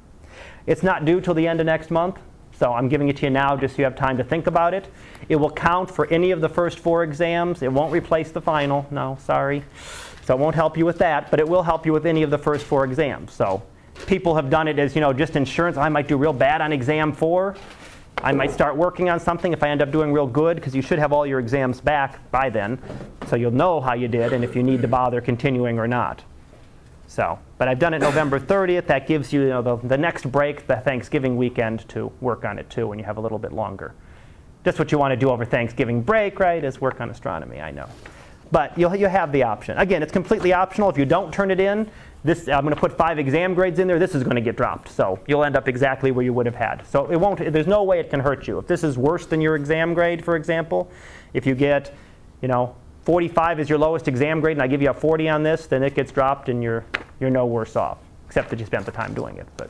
It's 0.65 0.83
not 0.83 1.05
due 1.05 1.21
till 1.21 1.35
the 1.35 1.47
end 1.47 1.59
of 1.59 1.67
next 1.67 1.91
month. 1.91 2.19
So 2.57 2.73
I'm 2.73 2.89
giving 2.89 3.09
it 3.09 3.17
to 3.17 3.23
you 3.23 3.29
now 3.29 3.55
just 3.55 3.75
so 3.75 3.79
you 3.79 3.83
have 3.83 3.95
time 3.95 4.17
to 4.17 4.23
think 4.23 4.47
about 4.47 4.73
it. 4.73 4.87
It 5.29 5.35
will 5.35 5.51
count 5.51 5.91
for 5.91 6.07
any 6.07 6.31
of 6.31 6.41
the 6.41 6.49
first 6.49 6.79
four 6.79 7.03
exams. 7.03 7.61
It 7.61 7.71
won't 7.71 7.93
replace 7.93 8.31
the 8.31 8.41
final. 8.41 8.87
No, 8.89 9.17
sorry. 9.21 9.63
So 10.23 10.33
it 10.33 10.39
won't 10.39 10.55
help 10.55 10.77
you 10.77 10.85
with 10.85 10.97
that, 10.97 11.29
but 11.29 11.39
it 11.39 11.47
will 11.47 11.63
help 11.63 11.85
you 11.85 11.93
with 11.93 12.05
any 12.05 12.23
of 12.23 12.31
the 12.31 12.37
first 12.37 12.65
four 12.65 12.83
exams. 12.83 13.31
So 13.31 13.61
people 14.07 14.35
have 14.35 14.49
done 14.49 14.67
it 14.67 14.79
as, 14.79 14.95
you 14.95 15.01
know, 15.01 15.13
just 15.13 15.35
insurance. 15.35 15.77
I 15.77 15.89
might 15.89 16.07
do 16.07 16.17
real 16.17 16.33
bad 16.33 16.61
on 16.61 16.73
exam 16.73 17.13
four. 17.13 17.55
I 18.23 18.31
might 18.31 18.49
start 18.49 18.75
working 18.75 19.09
on 19.09 19.19
something 19.19 19.53
if 19.53 19.61
I 19.61 19.69
end 19.69 19.83
up 19.83 19.91
doing 19.91 20.11
real 20.11 20.25
good, 20.25 20.55
because 20.55 20.75
you 20.75 20.81
should 20.81 20.97
have 20.97 21.13
all 21.13 21.27
your 21.27 21.39
exams 21.39 21.79
back 21.79 22.31
by 22.31 22.49
then. 22.49 22.81
So 23.27 23.35
you'll 23.35 23.51
know 23.51 23.79
how 23.79 23.93
you 23.93 24.07
did 24.07 24.33
and 24.33 24.43
if 24.43 24.55
you 24.55 24.63
need 24.63 24.81
to 24.81 24.87
bother 24.87 25.21
continuing 25.21 25.77
or 25.77 25.87
not. 25.87 26.23
So, 27.07 27.39
but 27.57 27.67
I've 27.67 27.79
done 27.79 27.93
it 27.93 27.99
November 27.99 28.39
30th. 28.39 28.87
That 28.87 29.07
gives 29.07 29.31
you, 29.31 29.41
you 29.43 29.49
know, 29.49 29.61
the, 29.61 29.77
the 29.87 29.97
next 29.97 30.29
break, 30.29 30.67
the 30.67 30.75
Thanksgiving 30.75 31.37
weekend, 31.37 31.87
to 31.89 32.11
work 32.19 32.43
on 32.45 32.59
it 32.59 32.69
too 32.69 32.87
when 32.87 32.99
you 32.99 33.05
have 33.05 33.17
a 33.17 33.21
little 33.21 33.39
bit 33.39 33.53
longer. 33.53 33.93
Just 34.65 34.77
what 34.77 34.91
you 34.91 34.97
want 34.97 35.13
to 35.13 35.15
do 35.15 35.29
over 35.29 35.45
Thanksgiving 35.45 36.01
break, 36.01 36.39
right, 36.39 36.63
is 36.63 36.81
work 36.81 36.99
on 36.99 37.09
astronomy, 37.09 37.61
I 37.61 37.71
know. 37.71 37.87
But 38.51 38.77
you'll, 38.77 38.95
you 38.95 39.07
have 39.07 39.31
the 39.31 39.43
option. 39.43 39.77
Again, 39.77 40.03
it's 40.03 40.11
completely 40.11 40.53
optional. 40.53 40.89
If 40.89 40.97
you 40.97 41.05
don't 41.05 41.33
turn 41.33 41.51
it 41.51 41.59
in, 41.59 41.89
this, 42.23 42.47
I'm 42.49 42.63
going 42.63 42.73
to 42.73 42.79
put 42.79 42.97
five 42.97 43.19
exam 43.19 43.53
grades 43.53 43.79
in 43.79 43.87
there. 43.87 43.99
This 43.99 44.15
is 44.15 44.23
going 44.23 44.35
to 44.35 44.41
get 44.41 44.57
dropped. 44.57 44.89
So 44.89 45.19
you'll 45.27 45.43
end 45.43 45.55
up 45.55 45.67
exactly 45.67 46.11
where 46.11 46.25
you 46.25 46.33
would 46.33 46.45
have 46.45 46.55
had. 46.55 46.85
So 46.87 47.09
it 47.09 47.17
won't, 47.17 47.39
there's 47.53 47.67
no 47.67 47.83
way 47.83 47.99
it 47.99 48.09
can 48.09 48.19
hurt 48.19 48.47
you. 48.47 48.57
If 48.59 48.67
this 48.67 48.83
is 48.83 48.97
worse 48.97 49.25
than 49.25 49.39
your 49.39 49.55
exam 49.55 49.93
grade, 49.93 50.23
for 50.23 50.35
example, 50.35 50.91
if 51.33 51.45
you 51.45 51.55
get, 51.55 51.93
you 52.41 52.47
know, 52.47 52.75
45 53.07 53.61
is 53.61 53.69
your 53.69 53.79
lowest 53.79 54.09
exam 54.09 54.41
grade 54.41 54.57
and 54.57 54.61
I 54.61 54.67
give 54.67 54.81
you 54.81 54.89
a 54.89 54.93
40 54.93 55.29
on 55.29 55.41
this, 55.41 55.65
then 55.65 55.81
it 55.81 55.95
gets 55.95 56.11
dropped 56.11 56.49
and 56.49 56.61
you're, 56.61 56.83
you're 57.21 57.29
no 57.29 57.45
worse 57.45 57.77
off, 57.77 57.99
except 58.25 58.49
that 58.49 58.59
you 58.59 58.65
spent 58.65 58.85
the 58.85 58.91
time 58.91 59.13
doing 59.13 59.37
it. 59.37 59.47
But, 59.55 59.69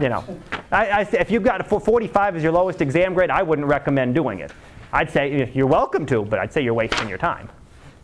you 0.00 0.08
know, 0.08 0.24
I, 0.72 0.88
I, 0.88 1.00
if 1.12 1.30
you've 1.30 1.44
got 1.44 1.60
a 1.60 1.78
45 1.78 2.34
as 2.34 2.42
your 2.42 2.50
lowest 2.50 2.80
exam 2.80 3.14
grade, 3.14 3.30
I 3.30 3.44
wouldn't 3.44 3.68
recommend 3.68 4.16
doing 4.16 4.40
it. 4.40 4.50
I'd 4.92 5.12
say 5.12 5.48
you're 5.54 5.68
welcome 5.68 6.06
to, 6.06 6.24
but 6.24 6.40
I'd 6.40 6.52
say 6.52 6.60
you're 6.60 6.74
wasting 6.74 7.08
your 7.08 7.18
time. 7.18 7.48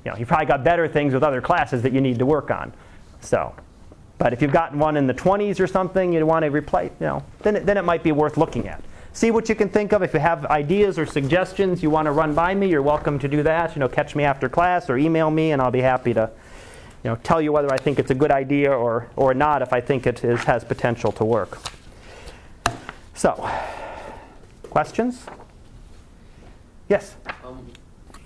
You 0.04 0.12
know, 0.12 0.16
you've 0.16 0.28
probably 0.28 0.46
got 0.46 0.62
better 0.62 0.87
things 0.87 1.12
with 1.12 1.25
other 1.25 1.40
classes 1.40 1.82
that 1.82 1.92
you 1.92 2.00
need 2.00 2.20
to 2.20 2.26
work 2.26 2.52
on. 2.52 2.72
So, 3.22 3.52
but 4.18 4.32
if 4.32 4.40
you've 4.40 4.52
gotten 4.52 4.78
one 4.78 4.96
in 4.96 5.08
the 5.08 5.14
20s 5.14 5.58
or 5.58 5.66
something 5.66 6.12
you'd 6.12 6.22
want 6.22 6.44
to 6.44 6.52
replace, 6.52 6.92
you 7.00 7.06
know, 7.06 7.25
then 7.40 7.66
then 7.66 7.76
it 7.76 7.82
might 7.82 8.04
be 8.04 8.12
worth 8.12 8.37
looking 8.37 8.68
at. 8.68 8.80
See 9.12 9.33
what 9.33 9.49
you 9.49 9.55
can 9.55 9.69
think 9.69 9.93
of. 9.93 10.02
If 10.02 10.14
you 10.14 10.21
have 10.21 10.47
ideas 10.47 10.99
or 10.99 11.05
suggestions 11.05 11.83
you 11.83 11.90
want 11.90 12.07
to 12.07 12.12
run 12.12 12.35
by 12.35 12.55
me, 12.55 12.69
you're 12.69 12.83
welcome 12.83 13.19
to 13.19 13.29
do 13.29 13.43
that. 13.43 13.75
You 13.75 13.81
know, 13.81 13.88
catch 13.88 14.14
me 14.14 14.25
after 14.25 14.49
class 14.49 14.88
or 14.88 14.99
email 14.99 15.31
me, 15.31 15.50
and 15.50 15.61
I'll 15.61 15.73
be 15.73 15.81
happy 15.81 16.14
to, 16.14 16.31
you 17.02 17.11
know, 17.11 17.17
tell 17.17 17.43
you 17.43 17.50
whether 17.50 17.73
I 17.73 17.76
think 17.76 17.99
it's 17.99 18.12
a 18.12 18.14
good 18.14 18.31
idea 18.31 18.71
or 18.71 19.09
or 19.17 19.35
not. 19.35 19.62
If 19.62 19.73
I 19.73 19.81
think 19.81 20.07
it 20.07 20.23
is, 20.23 20.45
has 20.45 20.62
potential 20.62 21.11
to 21.12 21.25
work. 21.25 21.59
So, 23.14 23.50
questions? 24.71 25.26
Yes. 26.88 27.17
Um, 27.45 27.67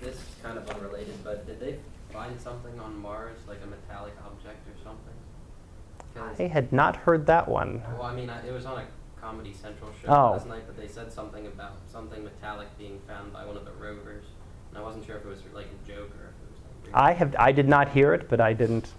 this 0.01 0.15
is 0.15 0.21
kind 0.41 0.57
of 0.57 0.69
unrelated, 0.69 1.15
but 1.23 1.45
did 1.47 1.59
they 1.59 1.77
find 2.13 2.39
something 2.39 2.79
on 2.79 3.01
Mars, 3.01 3.37
like 3.47 3.57
a 3.63 3.67
metallic 3.67 4.13
object 4.25 4.59
or 4.67 4.83
something? 4.83 6.39
I 6.39 6.47
had 6.47 6.71
not 6.71 6.95
heard 6.95 7.25
that 7.25 7.47
one. 7.47 7.81
Well, 7.97 8.03
I 8.03 8.15
mean, 8.15 8.29
it 8.29 8.53
was 8.53 8.65
on 8.65 8.81
a 8.81 8.85
Comedy 9.25 9.53
Central 9.53 9.89
show 10.03 10.07
Oh. 10.11 10.31
last 10.33 10.47
night, 10.47 10.63
but 10.67 10.77
they 10.77 10.87
said 10.87 11.11
something 11.11 11.47
about 11.47 11.71
something 11.91 12.23
metallic 12.23 12.67
being 12.77 12.99
found 13.07 13.33
by 13.33 13.43
one 13.43 13.57
of 13.57 13.65
the 13.65 13.71
rovers, 13.71 14.23
and 14.69 14.77
I 14.77 14.83
wasn't 14.83 15.03
sure 15.03 15.17
if 15.17 15.25
it 15.25 15.27
was 15.27 15.39
like 15.51 15.65
a 15.65 15.87
joke 15.87 16.11
or 16.11 16.29
if 16.29 16.35
it 16.35 16.51
was 16.51 16.59
like. 16.63 16.85
real. 16.85 16.95
I 16.95 17.13
have 17.13 17.35
I 17.39 17.51
did 17.51 17.67
not 17.67 17.89
hear 17.89 18.13
it, 18.13 18.29
but 18.29 18.39
I 18.39 18.53
didn't. 18.53 18.89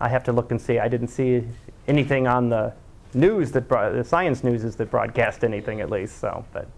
I 0.00 0.08
have 0.08 0.22
to 0.24 0.32
look 0.32 0.52
and 0.52 0.60
see. 0.60 0.78
I 0.78 0.86
didn't 0.86 1.08
see 1.08 1.42
anything 1.88 2.28
on 2.28 2.48
the 2.48 2.74
news 3.12 3.50
that 3.52 3.66
bro- 3.66 3.92
the 3.92 4.04
science 4.04 4.44
news 4.44 4.62
is 4.62 4.76
that 4.76 4.88
broadcast 4.88 5.42
anything 5.42 5.80
at 5.80 5.90
least. 5.90 6.18
So, 6.20 6.44
but 6.52 6.68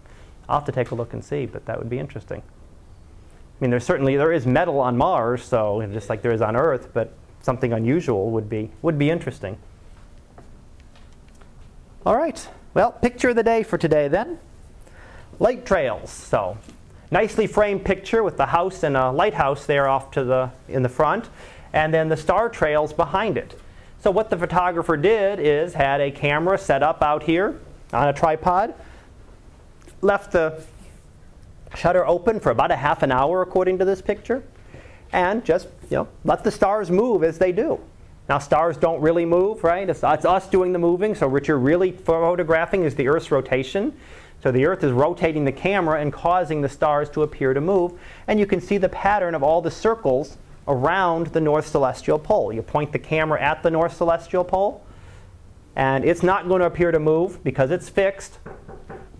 I'll 0.47 0.57
have 0.57 0.65
to 0.65 0.71
take 0.71 0.89
a 0.89 0.95
look 0.95 1.13
and 1.13 1.23
see. 1.23 1.45
But 1.45 1.67
that 1.67 1.77
would 1.77 1.89
be 1.91 1.99
interesting. 1.99 2.41
I 2.41 3.57
mean, 3.61 3.69
there's 3.69 3.85
certainly 3.85 4.15
there 4.17 4.31
is 4.31 4.47
metal 4.47 4.79
on 4.79 4.97
Mars, 4.97 5.43
so 5.43 5.85
just 5.93 6.09
like 6.09 6.23
there 6.23 6.33
is 6.33 6.41
on 6.41 6.55
Earth, 6.55 6.89
but 6.91 7.13
something 7.41 7.71
unusual 7.71 8.31
would 8.31 8.49
be 8.49 8.71
would 8.81 8.97
be 8.97 9.11
interesting. 9.11 9.59
All 12.03 12.15
right. 12.17 12.49
Well, 12.73 12.91
picture 12.91 13.29
of 13.29 13.35
the 13.35 13.43
day 13.43 13.63
for 13.63 13.77
today 13.77 14.07
then. 14.07 14.39
light 15.39 15.65
trails. 15.65 16.11
So, 16.11 16.57
nicely 17.11 17.47
framed 17.47 17.83
picture 17.85 18.23
with 18.23 18.37
the 18.37 18.45
house 18.45 18.83
and 18.83 18.95
a 18.95 19.09
lighthouse 19.09 19.65
there 19.65 19.87
off 19.87 20.11
to 20.11 20.23
the 20.23 20.51
in 20.67 20.83
the 20.83 20.89
front, 20.89 21.29
and 21.73 21.93
then 21.93 22.09
the 22.09 22.17
star 22.17 22.49
trails 22.49 22.93
behind 22.93 23.37
it. 23.37 23.59
So 24.01 24.11
what 24.11 24.29
the 24.29 24.37
photographer 24.37 24.95
did 24.97 25.39
is 25.39 25.73
had 25.73 25.99
a 25.99 26.11
camera 26.11 26.57
set 26.57 26.83
up 26.83 27.01
out 27.01 27.23
here 27.23 27.59
on 27.91 28.07
a 28.07 28.13
tripod, 28.13 28.73
left 30.01 30.31
the 30.31 30.63
shutter 31.75 32.05
open 32.05 32.39
for 32.39 32.51
about 32.51 32.71
a 32.71 32.75
half 32.75 33.03
an 33.03 33.11
hour 33.11 33.41
according 33.41 33.79
to 33.79 33.85
this 33.85 34.01
picture, 34.01 34.43
and 35.11 35.43
just 35.43 35.67
you 35.89 35.97
know 35.97 36.07
let 36.23 36.43
the 36.43 36.51
stars 36.51 36.91
move 36.91 37.23
as 37.23 37.39
they 37.39 37.51
do. 37.51 37.79
Now 38.29 38.37
stars 38.37 38.77
don't 38.77 39.01
really 39.01 39.25
move, 39.25 39.63
right? 39.63 39.89
It's, 39.89 40.03
it's 40.03 40.25
us 40.25 40.47
doing 40.47 40.71
the 40.71 40.79
moving. 40.79 41.15
So 41.15 41.27
what 41.27 41.47
you're 41.47 41.57
really 41.57 41.91
photographing 41.91 42.83
is 42.83 42.93
the 42.93 43.07
Earth's 43.07 43.31
rotation. 43.31 43.91
So 44.43 44.51
the 44.51 44.67
Earth 44.67 44.83
is 44.83 44.91
rotating 44.91 45.43
the 45.43 45.51
camera 45.51 45.99
and 45.99 46.13
causing 46.13 46.61
the 46.61 46.69
stars 46.69 47.09
to 47.09 47.23
appear 47.23 47.55
to 47.55 47.59
move. 47.59 47.93
And 48.27 48.39
you 48.39 48.45
can 48.45 48.61
see 48.61 48.77
the 48.77 48.89
pattern 48.89 49.33
of 49.33 49.41
all 49.41 49.61
the 49.61 49.71
circles 49.71 50.37
around 50.67 51.27
the 51.27 51.41
North 51.41 51.67
Celestial 51.67 52.19
Pole. 52.19 52.53
You 52.53 52.61
point 52.61 52.91
the 52.91 52.99
camera 52.99 53.41
at 53.41 53.63
the 53.63 53.71
North 53.71 53.97
Celestial 53.97 54.43
Pole, 54.43 54.85
and 55.75 56.05
it's 56.05 56.21
not 56.21 56.47
going 56.47 56.59
to 56.59 56.67
appear 56.67 56.91
to 56.91 56.99
move 56.99 57.43
because 57.43 57.71
it's 57.71 57.89
fixed, 57.89 58.37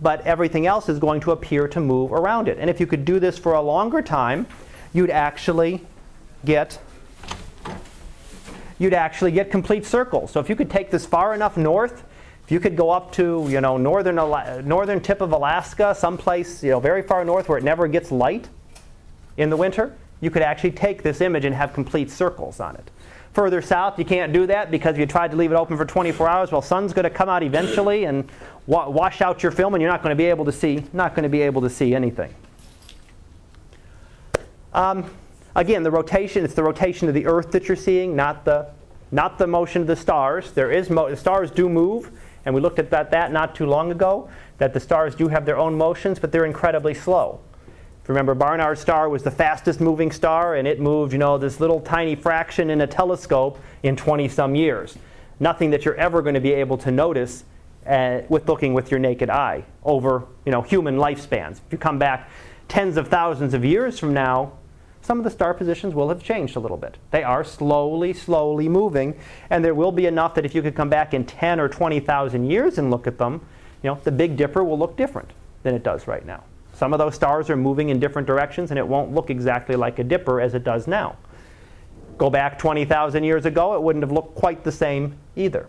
but 0.00 0.24
everything 0.24 0.66
else 0.66 0.88
is 0.88 1.00
going 1.00 1.20
to 1.22 1.32
appear 1.32 1.66
to 1.66 1.80
move 1.80 2.12
around 2.12 2.46
it. 2.46 2.58
And 2.58 2.70
if 2.70 2.78
you 2.78 2.86
could 2.86 3.04
do 3.04 3.18
this 3.18 3.36
for 3.36 3.54
a 3.54 3.60
longer 3.60 4.00
time, 4.00 4.46
you'd 4.92 5.10
actually 5.10 5.84
get 6.44 6.78
you'd 8.80 8.94
actually 8.94 9.30
get 9.30 9.50
complete 9.50 9.86
circles. 9.86 10.32
So 10.32 10.40
if 10.40 10.48
you 10.48 10.56
could 10.56 10.70
take 10.70 10.90
this 10.90 11.06
far 11.06 11.34
enough 11.34 11.56
north, 11.56 12.02
if 12.42 12.50
you 12.50 12.58
could 12.58 12.76
go 12.76 12.90
up 12.90 13.12
to 13.12 13.46
you 13.48 13.60
know 13.60 13.76
northern 13.76 14.16
northern 14.66 15.00
tip 15.00 15.20
of 15.20 15.30
Alaska, 15.30 15.94
someplace 15.94 16.64
you 16.64 16.70
know 16.70 16.80
very 16.80 17.02
far 17.02 17.24
north 17.24 17.48
where 17.48 17.58
it 17.58 17.62
never 17.62 17.86
gets 17.86 18.10
light 18.10 18.48
in 19.36 19.50
the 19.50 19.56
winter, 19.56 19.94
you 20.20 20.30
could 20.30 20.42
actually 20.42 20.72
take 20.72 21.04
this 21.04 21.20
image 21.20 21.44
and 21.44 21.54
have 21.54 21.72
complete 21.72 22.10
circles 22.10 22.58
on 22.58 22.74
it. 22.74 22.90
Further 23.34 23.62
south, 23.62 23.96
you 23.98 24.04
can't 24.04 24.32
do 24.32 24.46
that 24.48 24.72
because 24.72 24.94
if 24.94 24.98
you 24.98 25.06
tried 25.06 25.30
to 25.30 25.36
leave 25.36 25.52
it 25.52 25.54
open 25.54 25.76
for 25.76 25.84
24 25.84 26.28
hours, 26.28 26.50
well, 26.50 26.62
sun's 26.62 26.92
going 26.92 27.04
to 27.04 27.10
come 27.10 27.28
out 27.28 27.44
eventually 27.44 28.04
and 28.04 28.28
wa- 28.66 28.88
wash 28.88 29.20
out 29.20 29.40
your 29.44 29.52
film, 29.52 29.74
and 29.74 29.80
you're 29.80 29.90
not 29.90 30.02
going 30.02 30.10
to 30.10 30.16
be 30.16 30.24
able 30.24 30.44
to 30.46 30.52
see 30.52 30.84
not 30.92 31.14
going 31.14 31.22
to 31.22 31.28
be 31.28 31.42
able 31.42 31.60
to 31.60 31.70
see 31.70 31.94
anything. 31.94 32.34
Um, 34.72 35.08
again, 35.54 35.82
the 35.82 35.90
rotation 35.90 36.44
it's 36.44 36.54
the 36.54 36.62
rotation 36.62 37.08
of 37.08 37.14
the 37.14 37.26
Earth 37.26 37.50
that 37.52 37.68
you're 37.68 37.76
seeing, 37.76 38.14
not 38.16 38.44
the 38.44 38.68
not 39.12 39.38
the 39.38 39.46
motion 39.46 39.82
of 39.82 39.88
the 39.88 39.96
stars. 39.96 40.52
There 40.52 40.70
is 40.70 40.88
mo- 40.88 41.10
the 41.10 41.16
stars 41.16 41.50
do 41.50 41.68
move, 41.68 42.10
and 42.44 42.54
we 42.54 42.60
looked 42.60 42.78
at 42.78 42.90
that, 42.90 43.10
that 43.10 43.32
not 43.32 43.54
too 43.54 43.66
long 43.66 43.90
ago. 43.90 44.30
That 44.58 44.72
the 44.72 44.80
stars 44.80 45.14
do 45.14 45.28
have 45.28 45.44
their 45.44 45.58
own 45.58 45.76
motions, 45.76 46.18
but 46.18 46.30
they're 46.30 46.44
incredibly 46.44 46.94
slow. 46.94 47.40
If 48.02 48.08
you 48.08 48.14
Remember, 48.14 48.34
Barnard's 48.34 48.80
star 48.80 49.08
was 49.08 49.22
the 49.22 49.30
fastest 49.30 49.80
moving 49.80 50.12
star, 50.12 50.54
and 50.54 50.68
it 50.68 50.80
moved, 50.80 51.12
you 51.12 51.18
know, 51.18 51.38
this 51.38 51.60
little 51.60 51.80
tiny 51.80 52.14
fraction 52.14 52.70
in 52.70 52.80
a 52.82 52.86
telescope 52.86 53.58
in 53.82 53.96
20 53.96 54.28
some 54.28 54.54
years. 54.54 54.96
Nothing 55.40 55.70
that 55.70 55.84
you're 55.84 55.96
ever 55.96 56.22
going 56.22 56.34
to 56.34 56.40
be 56.40 56.52
able 56.52 56.78
to 56.78 56.90
notice 56.90 57.44
uh, 57.86 58.20
with 58.28 58.48
looking 58.48 58.74
with 58.74 58.90
your 58.90 59.00
naked 59.00 59.30
eye 59.30 59.64
over, 59.84 60.24
you 60.44 60.52
know, 60.52 60.62
human 60.62 60.96
lifespans. 60.96 61.52
If 61.52 61.72
you 61.72 61.78
come 61.78 61.98
back 61.98 62.30
tens 62.68 62.96
of 62.96 63.08
thousands 63.08 63.54
of 63.54 63.64
years 63.64 63.98
from 63.98 64.14
now, 64.14 64.52
some 65.10 65.18
of 65.18 65.24
the 65.24 65.30
star 65.30 65.52
positions 65.52 65.92
will 65.92 66.08
have 66.08 66.22
changed 66.22 66.54
a 66.54 66.60
little 66.60 66.76
bit. 66.76 66.96
They 67.10 67.24
are 67.24 67.42
slowly, 67.42 68.12
slowly 68.12 68.68
moving, 68.68 69.18
and 69.50 69.64
there 69.64 69.74
will 69.74 69.90
be 69.90 70.06
enough 70.06 70.36
that 70.36 70.44
if 70.44 70.54
you 70.54 70.62
could 70.62 70.76
come 70.76 70.88
back 70.88 71.12
in 71.12 71.24
10 71.24 71.58
or 71.58 71.68
20,000 71.68 72.48
years 72.48 72.78
and 72.78 72.92
look 72.92 73.08
at 73.08 73.18
them, 73.18 73.44
you 73.82 73.90
know, 73.90 73.98
the 74.04 74.12
Big 74.12 74.36
Dipper 74.36 74.62
will 74.62 74.78
look 74.78 74.96
different 74.96 75.32
than 75.64 75.74
it 75.74 75.82
does 75.82 76.06
right 76.06 76.24
now. 76.24 76.44
Some 76.74 76.92
of 76.92 77.00
those 77.00 77.16
stars 77.16 77.50
are 77.50 77.56
moving 77.56 77.88
in 77.88 77.98
different 77.98 78.28
directions, 78.28 78.70
and 78.70 78.78
it 78.78 78.86
won't 78.86 79.12
look 79.12 79.30
exactly 79.30 79.74
like 79.74 79.98
a 79.98 80.04
dipper 80.04 80.40
as 80.40 80.54
it 80.54 80.62
does 80.62 80.86
now. 80.86 81.16
Go 82.16 82.30
back 82.30 82.56
20,000 82.56 83.24
years 83.24 83.46
ago, 83.46 83.74
it 83.74 83.82
wouldn't 83.82 84.04
have 84.04 84.12
looked 84.12 84.36
quite 84.36 84.62
the 84.62 84.70
same 84.70 85.16
either. 85.34 85.66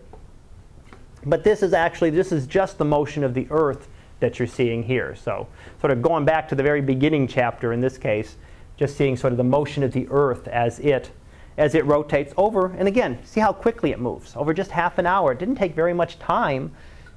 But 1.26 1.42
this 1.42 1.64
is 1.64 1.72
actually, 1.72 2.10
this 2.10 2.30
is 2.30 2.46
just 2.46 2.78
the 2.78 2.84
motion 2.84 3.24
of 3.24 3.34
the 3.34 3.48
Earth 3.50 3.88
that 4.20 4.38
you're 4.38 4.46
seeing 4.46 4.84
here. 4.84 5.16
So, 5.16 5.48
sort 5.80 5.90
of 5.90 6.00
going 6.00 6.24
back 6.24 6.48
to 6.50 6.54
the 6.54 6.62
very 6.62 6.80
beginning 6.80 7.26
chapter 7.26 7.72
in 7.72 7.80
this 7.80 7.98
case, 7.98 8.36
just 8.82 8.96
seeing 8.96 9.16
sort 9.16 9.32
of 9.32 9.36
the 9.36 9.44
motion 9.44 9.84
of 9.84 9.92
the 9.92 10.08
Earth 10.10 10.48
as 10.48 10.80
it 10.80 11.12
as 11.56 11.74
it 11.74 11.84
rotates 11.84 12.32
over. 12.36 12.72
And 12.72 12.88
again, 12.88 13.18
see 13.24 13.38
how 13.38 13.52
quickly 13.52 13.92
it 13.92 14.00
moves. 14.00 14.34
Over 14.34 14.52
just 14.52 14.72
half 14.72 14.98
an 14.98 15.06
hour. 15.06 15.32
It 15.32 15.38
didn't 15.38 15.54
take 15.54 15.74
very 15.74 15.94
much 15.94 16.18
time. 16.18 16.72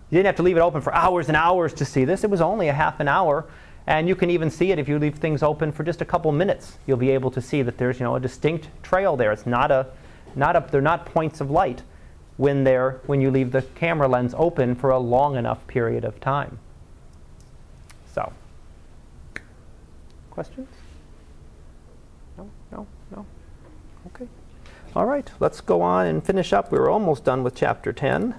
You 0.09 0.17
didn't 0.17 0.27
have 0.27 0.35
to 0.35 0.43
leave 0.43 0.57
it 0.57 0.59
open 0.59 0.81
for 0.81 0.93
hours 0.93 1.27
and 1.27 1.37
hours 1.37 1.73
to 1.75 1.85
see 1.85 2.05
this. 2.05 2.23
It 2.23 2.29
was 2.29 2.41
only 2.41 2.67
a 2.67 2.73
half 2.73 2.99
an 2.99 3.07
hour. 3.07 3.45
And 3.87 4.07
you 4.07 4.15
can 4.15 4.29
even 4.29 4.51
see 4.51 4.71
it 4.71 4.77
if 4.77 4.87
you 4.87 4.99
leave 4.99 5.15
things 5.15 5.41
open 5.41 5.71
for 5.71 5.83
just 5.83 6.01
a 6.01 6.05
couple 6.05 6.31
minutes. 6.31 6.77
You'll 6.85 6.97
be 6.97 7.09
able 7.11 7.31
to 7.31 7.41
see 7.41 7.63
that 7.63 7.77
there's 7.77 7.99
you 7.99 8.03
know 8.03 8.15
a 8.15 8.19
distinct 8.19 8.67
trail 8.83 9.15
there. 9.15 9.31
It's 9.31 9.47
not 9.47 9.71
a, 9.71 9.87
not 10.35 10.55
a 10.55 10.67
they're 10.69 10.81
not 10.81 11.05
points 11.05 11.41
of 11.41 11.49
light 11.49 11.81
when 12.37 12.63
they're 12.63 12.99
when 13.05 13.21
you 13.21 13.31
leave 13.31 13.51
the 13.51 13.61
camera 13.61 14.07
lens 14.07 14.35
open 14.37 14.75
for 14.75 14.91
a 14.91 14.99
long 14.99 15.37
enough 15.37 15.65
period 15.65 16.03
of 16.03 16.19
time. 16.19 16.59
So, 18.13 18.31
questions? 20.29 20.69
No, 22.37 22.49
no, 22.71 22.87
no. 23.15 23.25
Okay. 24.07 24.27
All 24.95 25.05
right, 25.05 25.29
let's 25.41 25.59
go 25.59 25.81
on 25.81 26.05
and 26.05 26.23
finish 26.25 26.53
up. 26.53 26.71
We 26.71 26.79
were 26.79 26.89
almost 26.89 27.25
done 27.25 27.43
with 27.43 27.53
chapter 27.53 27.91
10. 27.91 28.33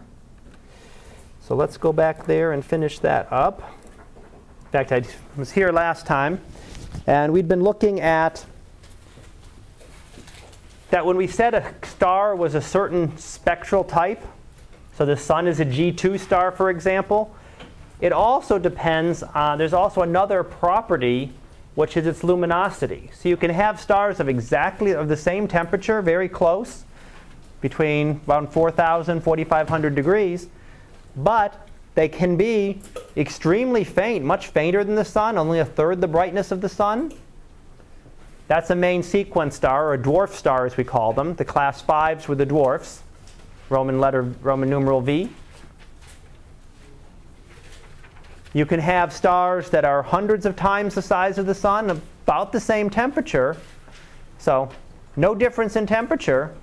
So 1.42 1.54
let's 1.54 1.76
go 1.76 1.92
back 1.92 2.24
there 2.24 2.52
and 2.52 2.64
finish 2.64 2.98
that 3.00 3.30
up. 3.30 3.60
In 4.64 4.70
fact, 4.70 4.90
I 4.90 5.02
was 5.36 5.52
here 5.52 5.70
last 5.70 6.06
time, 6.06 6.40
and 7.06 7.34
we'd 7.34 7.46
been 7.46 7.62
looking 7.62 8.00
at 8.00 8.46
that 10.88 11.04
when 11.04 11.18
we 11.18 11.26
said 11.26 11.52
a 11.52 11.74
star 11.82 12.34
was 12.34 12.54
a 12.54 12.62
certain 12.62 13.18
spectral 13.18 13.84
type, 13.84 14.24
so 14.96 15.04
the 15.04 15.16
sun 15.16 15.46
is 15.46 15.60
a 15.60 15.66
G2 15.66 16.18
star, 16.18 16.50
for 16.52 16.70
example, 16.70 17.36
it 18.00 18.12
also 18.12 18.58
depends 18.58 19.22
on, 19.22 19.58
there's 19.58 19.74
also 19.74 20.00
another 20.00 20.42
property 20.42 21.34
which 21.76 21.96
is 21.96 22.06
its 22.06 22.24
luminosity. 22.24 23.10
So 23.14 23.28
you 23.28 23.36
can 23.36 23.50
have 23.50 23.80
stars 23.80 24.18
of 24.18 24.28
exactly 24.28 24.92
of 24.92 25.08
the 25.08 25.16
same 25.16 25.46
temperature, 25.46 26.02
very 26.02 26.28
close, 26.28 26.84
between 27.60 28.20
around 28.26 28.48
4,000, 28.48 29.20
4,500 29.20 29.94
degrees, 29.94 30.48
but 31.16 31.68
they 31.94 32.08
can 32.08 32.36
be 32.36 32.80
extremely 33.16 33.84
faint, 33.84 34.24
much 34.24 34.48
fainter 34.48 34.84
than 34.84 34.94
the 34.94 35.04
sun, 35.04 35.38
only 35.38 35.58
a 35.58 35.64
third 35.64 36.00
the 36.00 36.08
brightness 36.08 36.50
of 36.50 36.60
the 36.60 36.68
sun. 36.68 37.12
That's 38.48 38.70
a 38.70 38.74
main 38.74 39.02
sequence 39.02 39.56
star, 39.56 39.88
or 39.88 39.94
a 39.94 39.98
dwarf 39.98 40.30
star 40.30 40.66
as 40.66 40.76
we 40.76 40.84
call 40.84 41.12
them. 41.12 41.34
The 41.34 41.44
class 41.44 41.82
5s 41.82 42.26
were 42.26 42.36
the 42.36 42.46
dwarfs, 42.46 43.02
Roman 43.68 44.00
letter, 44.00 44.22
Roman 44.22 44.70
numeral 44.70 45.00
V. 45.00 45.30
You 48.56 48.64
can 48.64 48.80
have 48.80 49.12
stars 49.12 49.68
that 49.68 49.84
are 49.84 50.02
hundreds 50.02 50.46
of 50.46 50.56
times 50.56 50.94
the 50.94 51.02
size 51.02 51.36
of 51.36 51.44
the 51.44 51.54
sun, 51.54 51.90
about 51.90 52.52
the 52.52 52.58
same 52.58 52.88
temperature. 52.88 53.54
So, 54.38 54.70
no 55.14 55.34
difference 55.34 55.76
in 55.76 55.86
temperature, 55.86 56.54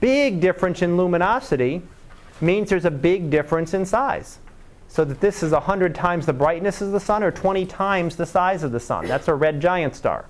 big 0.00 0.40
difference 0.40 0.80
in 0.80 0.96
luminosity 0.96 1.82
means 2.40 2.70
there's 2.70 2.86
a 2.86 2.90
big 2.90 3.28
difference 3.28 3.74
in 3.74 3.84
size 3.84 4.38
so 4.88 5.04
that 5.04 5.20
this 5.20 5.42
is 5.42 5.52
100 5.52 5.94
times 5.94 6.24
the 6.24 6.32
brightness 6.32 6.80
of 6.80 6.92
the 6.92 7.00
sun 7.00 7.22
or 7.22 7.30
20 7.30 7.66
times 7.66 8.16
the 8.16 8.24
size 8.24 8.62
of 8.62 8.72
the 8.72 8.80
sun. 8.80 9.06
That's 9.06 9.28
a 9.28 9.34
red 9.34 9.60
giant 9.60 9.94
star. 9.94 10.24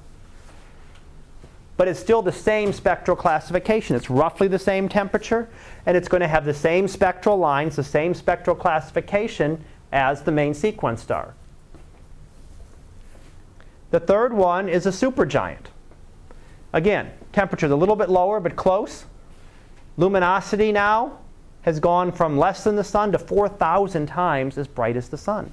But 1.76 1.86
it's 1.86 2.00
still 2.00 2.22
the 2.22 2.32
same 2.32 2.72
spectral 2.72 3.16
classification. 3.16 3.94
It's 3.94 4.10
roughly 4.10 4.48
the 4.48 4.58
same 4.58 4.88
temperature, 4.88 5.48
and 5.86 5.96
it's 5.96 6.08
going 6.08 6.22
to 6.22 6.28
have 6.28 6.44
the 6.44 6.52
same 6.52 6.88
spectral 6.88 7.36
lines, 7.36 7.76
the 7.76 7.84
same 7.84 8.14
spectral 8.14 8.56
classification 8.56 9.64
as 9.92 10.22
the 10.22 10.32
main 10.32 10.54
sequence 10.54 11.02
star. 11.02 11.34
The 13.90 14.00
third 14.00 14.32
one 14.32 14.68
is 14.68 14.86
a 14.86 14.90
supergiant. 14.90 15.66
Again, 16.72 17.12
temperature 17.32 17.66
is 17.66 17.72
a 17.72 17.76
little 17.76 17.96
bit 17.96 18.08
lower, 18.08 18.40
but 18.40 18.56
close. 18.56 19.04
Luminosity 19.98 20.72
now 20.72 21.18
has 21.62 21.78
gone 21.78 22.10
from 22.10 22.38
less 22.38 22.64
than 22.64 22.74
the 22.74 22.84
sun 22.84 23.12
to 23.12 23.18
4,000 23.18 24.06
times 24.06 24.56
as 24.56 24.66
bright 24.66 24.96
as 24.96 25.10
the 25.10 25.18
sun. 25.18 25.52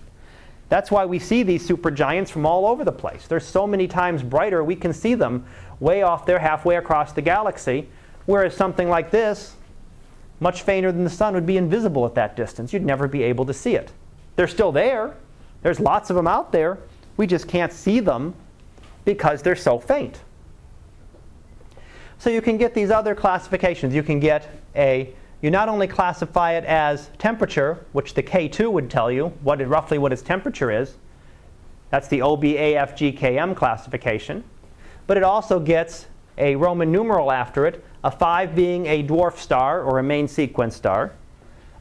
That's 0.70 0.92
why 0.92 1.06
we 1.06 1.20
see 1.20 1.44
these 1.44 1.68
supergiants 1.68 2.30
from 2.30 2.46
all 2.46 2.66
over 2.66 2.86
the 2.86 2.92
place. 2.92 3.28
They're 3.28 3.40
so 3.40 3.68
many 3.68 3.88
times 3.88 4.24
brighter, 4.24 4.64
we 4.64 4.76
can 4.76 4.94
see 4.94 5.16
them 5.16 5.46
way 5.80 6.04
off 6.04 6.26
there, 6.26 6.40
halfway 6.40 6.76
across 6.76 7.12
the 7.12 7.22
galaxy. 7.22 7.90
Whereas 8.26 8.56
something 8.56 8.88
like 8.88 9.12
this, 9.12 9.56
much 10.40 10.62
fainter 10.62 10.92
than 10.92 11.04
the 11.04 11.10
sun, 11.10 11.34
would 11.34 11.46
be 11.46 11.58
invisible 11.58 12.06
at 12.06 12.16
that 12.16 12.36
distance. 12.36 12.72
You'd 12.72 12.86
never 12.86 13.08
be 13.08 13.24
able 13.24 13.46
to 13.46 13.54
see 13.54 13.76
it. 13.76 13.92
They're 14.40 14.48
still 14.48 14.72
there. 14.72 15.18
There's 15.64 15.82
lots 15.82 16.10
of 16.10 16.16
them 16.16 16.26
out 16.26 16.54
there. 16.54 16.78
We 17.18 17.28
just 17.28 17.46
can't 17.50 17.74
see 17.74 18.00
them 18.00 18.34
because 19.04 19.42
they're 19.42 19.54
so 19.58 19.80
faint. 19.80 20.22
So 22.20 22.30
you 22.30 22.42
can 22.42 22.56
get 22.56 22.74
these 22.74 22.90
other 22.90 23.16
classifications. 23.16 23.94
You 23.94 24.02
can 24.02 24.22
get 24.22 24.50
a 24.78 25.14
you 25.42 25.52
not 25.52 25.68
only 25.68 25.88
classify 25.88 26.54
it 26.54 26.64
as 26.64 27.10
temperature, 27.18 27.86
which 27.92 28.14
the 28.14 28.24
K2 28.24 28.72
would 28.72 28.90
tell 28.90 29.12
you 29.12 29.28
what 29.44 29.60
it, 29.60 29.68
roughly 29.68 29.98
what 29.98 30.14
its 30.14 30.22
temperature 30.22 30.72
is, 30.72 30.96
That's 31.90 32.08
the 32.08 32.20
OBAFGKM 32.20 33.58
classification. 33.58 34.46
But 35.06 35.18
it 35.18 35.24
also 35.24 35.60
gets 35.60 36.06
a 36.38 36.56
Roman 36.56 36.94
numeral 36.94 37.30
after 37.30 37.66
it, 37.66 37.84
a 38.06 38.12
5 38.12 38.56
being 38.56 38.86
a 38.86 39.04
dwarf 39.04 39.36
star 39.36 39.84
or 39.84 40.00
a 40.00 40.04
main 40.04 40.30
sequence 40.30 40.78
star, 40.78 41.12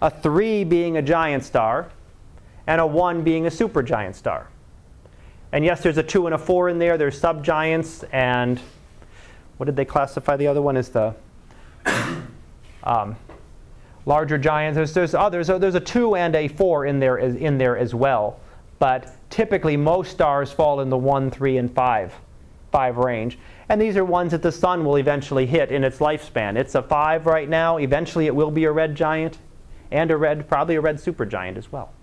a 0.03 0.11
3 0.11 0.64
being 0.64 0.97
a 0.97 1.03
giant 1.03 1.44
star, 1.44 1.90
and 2.68 2.83
a 2.83 2.87
1 2.87 3.22
being 3.22 3.46
a 3.46 3.50
supergiant 3.50 4.14
star. 4.14 4.46
And 5.52 5.64
yes, 5.64 5.83
there's 5.83 5.96
a 5.96 6.02
2 6.02 6.26
and 6.26 6.35
a 6.35 6.38
4 6.38 6.68
in 6.68 6.78
there. 6.78 6.98
There's 6.98 7.18
subgiants 7.18 8.07
and 8.12 8.61
what 9.57 9.64
did 9.66 9.74
they 9.74 9.87
classify 9.87 10.37
the 10.37 10.46
other 10.46 10.61
one 10.61 10.76
as 10.76 10.90
the 10.90 11.14
um, 12.85 13.16
larger 14.04 14.37
giants. 14.37 14.76
There's, 14.76 14.92
there's 14.92 15.14
others. 15.14 15.46
There's 15.46 15.74
a 15.74 15.81
2 15.81 16.14
and 16.16 16.37
a 16.37 16.46
4 16.46 16.85
in 16.85 17.00
there, 17.00 17.18
as, 17.18 17.37
in 17.37 17.57
there 17.57 17.78
as 17.78 17.94
well. 17.94 18.38
But 18.78 19.16
typically, 19.31 19.78
most 19.78 20.11
stars 20.11 20.52
fall 20.52 20.81
in 20.81 20.90
the 20.90 20.98
1, 20.98 21.31
3, 21.31 21.57
and 21.57 21.74
5, 21.74 22.14
5 22.70 22.96
range. 22.98 23.38
And 23.70 23.81
these 23.81 23.96
are 23.96 24.04
ones 24.04 24.33
that 24.33 24.42
the 24.42 24.52
sun 24.52 24.85
will 24.85 24.96
eventually 24.96 25.46
hit 25.46 25.72
in 25.72 25.85
its 25.85 25.98
lifespan. 26.00 26.57
It's 26.57 26.74
a 26.74 26.83
5 26.83 27.24
right 27.24 27.48
now. 27.48 27.78
Eventually, 27.78 28.26
it 28.26 28.35
will 28.35 28.50
be 28.50 28.64
a 28.64 28.72
red 28.72 28.94
giant 28.94 29.38
and 29.90 30.11
a 30.11 30.18
red, 30.18 30.46
probably 30.50 30.74
a 30.74 30.83
red 30.83 30.96
supergiant 30.96 31.57
as 31.57 31.72
well. 31.72 31.94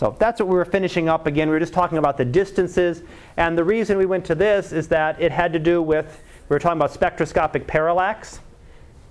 So 0.00 0.16
that's 0.18 0.40
what 0.40 0.48
we 0.48 0.54
were 0.54 0.64
finishing 0.64 1.10
up 1.10 1.26
again. 1.26 1.48
We 1.48 1.52
were 1.52 1.60
just 1.60 1.74
talking 1.74 1.98
about 1.98 2.16
the 2.16 2.24
distances. 2.24 3.02
And 3.36 3.58
the 3.58 3.64
reason 3.64 3.98
we 3.98 4.06
went 4.06 4.24
to 4.24 4.34
this 4.34 4.72
is 4.72 4.88
that 4.88 5.20
it 5.20 5.30
had 5.30 5.52
to 5.52 5.58
do 5.58 5.82
with, 5.82 6.22
we 6.48 6.54
were 6.54 6.58
talking 6.58 6.78
about 6.78 6.90
spectroscopic 6.90 7.66
parallax 7.66 8.40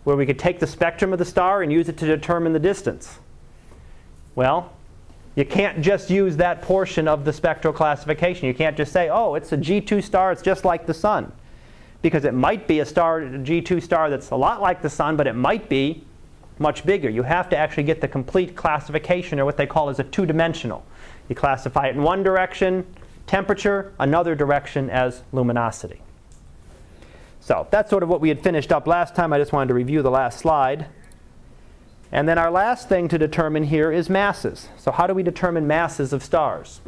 where 0.04 0.16
we 0.16 0.26
could 0.26 0.40
take 0.40 0.60
the 0.60 0.66
spectrum 0.66 1.14
of 1.14 1.20
the 1.20 1.26
star 1.26 1.62
and 1.62 1.72
use 1.72 1.90
it 1.90 1.98
to 1.98 2.08
determine 2.08 2.54
the 2.54 2.60
distance. 2.60 3.20
Well, 4.34 4.74
you 5.36 5.46
can't 5.46 5.80
just 5.80 6.10
use 6.10 6.36
that 6.38 6.64
portion 6.64 7.08
of 7.08 7.24
the 7.24 7.34
spectral 7.34 7.72
classification. 7.72 8.48
You 8.48 8.56
can't 8.56 8.76
just 8.76 8.92
say, 8.92 9.10
oh, 9.10 9.36
it's 9.36 9.52
a 9.52 9.58
G2 9.58 10.04
star, 10.04 10.32
it's 10.32 10.42
just 10.42 10.66
like 10.66 10.88
the 10.88 10.94
sun. 10.96 11.32
Because 12.02 12.26
it 12.26 12.34
might 12.34 12.68
be 12.68 12.80
a 12.80 12.86
star, 12.86 13.20
a 13.20 13.30
G2 13.30 13.84
star 13.84 14.10
that's 14.10 14.32
a 14.32 14.36
lot 14.36 14.60
like 14.60 14.82
the 14.82 14.90
sun, 14.90 15.18
but 15.18 15.28
it 15.28 15.36
might 15.36 15.70
be 15.70 16.04
much 16.60 16.86
bigger. 16.86 17.10
You 17.10 17.24
have 17.24 17.50
to 17.50 17.58
actually 17.58 17.84
get 17.84 18.02
the 18.02 18.08
complete 18.08 18.56
classification, 18.56 19.40
or 19.40 19.46
what 19.46 19.58
they 19.58 19.66
call 19.66 19.90
as 19.90 20.00
a 20.00 20.04
two-dimensional. 20.04 20.86
You 21.28 21.36
classify 21.36 21.88
it 21.88 21.96
in 21.96 22.04
one 22.04 22.22
direction, 22.22 22.86
temperature, 23.26 23.94
another 24.00 24.36
direction 24.36 24.90
as 24.90 25.24
luminosity. 25.32 26.02
So 27.40 27.68
that's 27.72 27.90
sort 27.90 28.04
of 28.04 28.10
what 28.10 28.22
we 28.22 28.30
had 28.30 28.44
finished 28.44 28.72
up 28.72 28.86
last 28.86 29.16
time. 29.16 29.32
I 29.34 29.40
just 29.40 29.54
wanted 29.54 29.70
to 29.70 29.74
review 29.74 30.02
the 30.02 30.12
last 30.12 30.40
slide. 30.40 30.88
And 32.12 32.28
then 32.28 32.38
our 32.38 32.52
last 32.52 32.90
thing 32.90 33.08
to 33.08 33.18
determine 33.18 33.64
here 33.64 33.92
is 33.92 34.10
masses. 34.10 34.68
So 34.78 34.92
how 34.92 35.08
do 35.08 35.14
we 35.14 35.24
determine 35.24 35.68
masses 35.68 36.12
of 36.12 36.24
stars? 36.24 36.82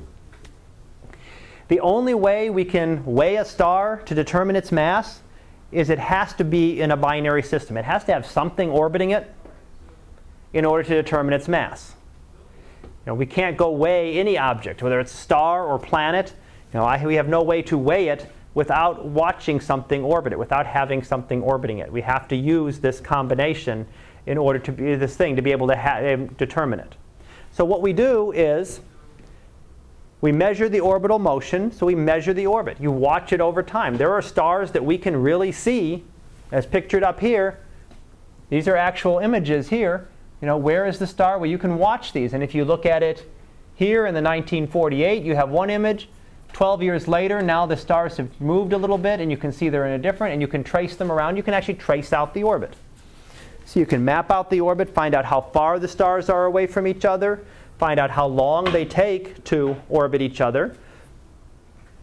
The 1.68 1.80
only 1.80 2.14
way 2.14 2.50
we 2.50 2.66
can 2.66 3.06
weigh 3.06 3.38
a 3.38 3.46
star 3.46 4.02
to 4.06 4.14
determine 4.14 4.56
its 4.56 4.72
mass 4.72 5.22
is 5.72 5.90
it 5.90 6.00
has 6.00 6.34
to 6.34 6.44
be 6.44 6.82
in 6.82 6.92
a 6.92 6.98
binary 6.98 7.44
system. 7.44 7.78
It 7.78 7.86
has 7.86 8.04
to 8.06 8.14
have 8.14 8.26
something 8.26 8.70
orbiting 8.70 9.12
it 9.12 9.34
in 10.54 10.66
order 10.66 10.84
to 10.84 10.94
determine 10.94 11.34
its 11.34 11.48
mass. 11.48 11.96
You 12.84 12.90
know, 13.08 13.14
we 13.16 13.26
can't 13.26 13.58
go 13.58 13.72
weigh 13.72 14.18
any 14.20 14.38
object, 14.38 14.84
whether 14.84 15.00
it's 15.00 15.14
a 15.14 15.18
star 15.18 15.66
or 15.66 15.80
planet. 15.80 16.34
You 16.74 16.80
know, 16.80 16.86
I, 16.86 17.04
we 17.04 17.16
have 17.16 17.28
no 17.28 17.42
way 17.42 17.62
to 17.64 17.78
weigh 17.78 18.10
it 18.10 18.32
without 18.54 19.06
watching 19.06 19.60
something 19.60 20.04
orbit 20.04 20.34
it, 20.34 20.40
without 20.40 20.68
having 20.68 21.02
something 21.02 21.42
orbiting 21.42 21.80
it. 21.80 21.92
We 21.92 22.02
have 22.02 22.28
to 22.28 22.36
use 22.36 22.80
this 22.80 23.00
combination 23.00 23.88
in 24.26 24.38
order 24.38 24.60
to 24.60 24.72
be 24.72 24.96
this 24.96 25.16
thing 25.16 25.36
to 25.36 25.42
be 25.42 25.52
able 25.52 25.68
to 25.68 25.76
ha- 25.76 26.14
um, 26.14 26.28
determine 26.38 26.80
it. 26.80 26.96
So 27.52 27.66
what 27.66 27.82
we 27.82 27.94
do 27.94 28.32
is 28.34 28.82
we 30.20 30.32
measure 30.32 30.70
the 30.70 30.80
orbital 30.80 31.18
motion, 31.18 31.72
so 31.72 31.86
we 31.86 31.96
measure 31.96 32.34
the 32.34 32.46
orbit. 32.46 32.78
You 32.80 32.92
watch 32.92 33.34
it 33.34 33.42
over 33.42 33.64
time. 33.64 33.98
There 33.98 34.14
are 34.14 34.22
stars 34.22 34.72
that 34.74 34.86
we 34.86 34.98
can 34.98 35.18
really 35.18 35.52
see, 35.52 36.04
as 36.52 36.66
pictured 36.66 37.04
up 37.04 37.20
here. 37.20 37.60
These 38.50 38.68
are 38.68 38.76
actual 38.76 39.20
images 39.20 39.70
here. 39.70 40.08
You 40.42 40.48
know, 40.48 40.58
where 40.58 40.86
is 40.88 40.98
the 41.00 41.08
star? 41.08 41.38
Well, 41.38 41.50
you 41.50 41.58
can 41.58 41.78
watch 41.78 42.14
these. 42.14 42.34
And 42.34 42.44
if 42.44 42.56
you 42.56 42.66
look 42.66 42.86
at 42.86 43.04
it 43.04 43.30
here 43.76 44.08
in 44.08 44.14
the 44.14 44.22
1948, 44.22 45.24
you 45.24 45.36
have 45.36 45.50
one 45.50 45.70
image. 45.70 46.10
12 46.54 46.84
years 46.84 47.08
later, 47.08 47.42
now 47.42 47.66
the 47.66 47.78
stars 47.78 48.18
have 48.18 48.42
moved 48.42 48.74
a 48.74 48.78
little 48.78 48.98
bit, 48.98 49.22
and 49.22 49.32
you 49.32 49.38
can 49.38 49.52
see 49.52 49.70
they're 49.70 49.86
in 49.86 49.94
a 49.94 50.00
different, 50.00 50.34
and 50.34 50.42
you 50.42 50.48
can 50.48 50.64
trace 50.64 50.96
them 50.96 51.12
around. 51.12 51.38
You 51.38 51.44
can 51.44 51.54
actually 51.54 51.76
trace 51.76 52.12
out 52.12 52.34
the 52.34 52.44
orbit. 52.44 52.74
So 53.66 53.80
you 53.80 53.86
can 53.86 54.04
map 54.04 54.32
out 54.32 54.50
the 54.50 54.60
orbit, 54.60 54.90
find 54.90 55.16
out 55.16 55.24
how 55.24 55.40
far 55.40 55.80
the 55.80 55.88
stars 55.88 56.30
are 56.30 56.46
away 56.46 56.68
from 56.68 56.88
each 56.88 57.06
other, 57.06 57.46
find 57.78 58.00
out 58.00 58.10
how 58.10 58.26
long 58.28 58.66
they 58.66 58.84
take 58.84 59.44
to 59.46 59.78
orbit 59.88 60.22
each 60.22 60.42
other, 60.42 60.76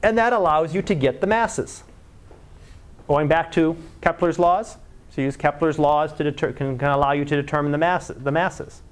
and 0.03 0.17
that 0.17 0.33
allows 0.33 0.75
you 0.75 0.81
to 0.83 0.95
get 0.95 1.21
the 1.21 1.27
masses. 1.27 1.83
Going 3.07 3.29
back 3.29 3.53
to 3.53 3.77
Kepler's 4.01 4.39
laws, 4.39 4.77
so 5.19 5.23
use 5.23 5.37
Kepler's 5.37 5.81
laws 5.81 6.13
to 6.13 6.23
deter- 6.23 6.53
can, 6.53 6.79
can 6.79 6.91
allow 6.91 7.11
you 7.11 7.25
to 7.25 7.35
determine 7.35 7.73
the, 7.73 7.79
mass- 7.79 8.13
the 8.17 8.31
masses. 8.31 8.83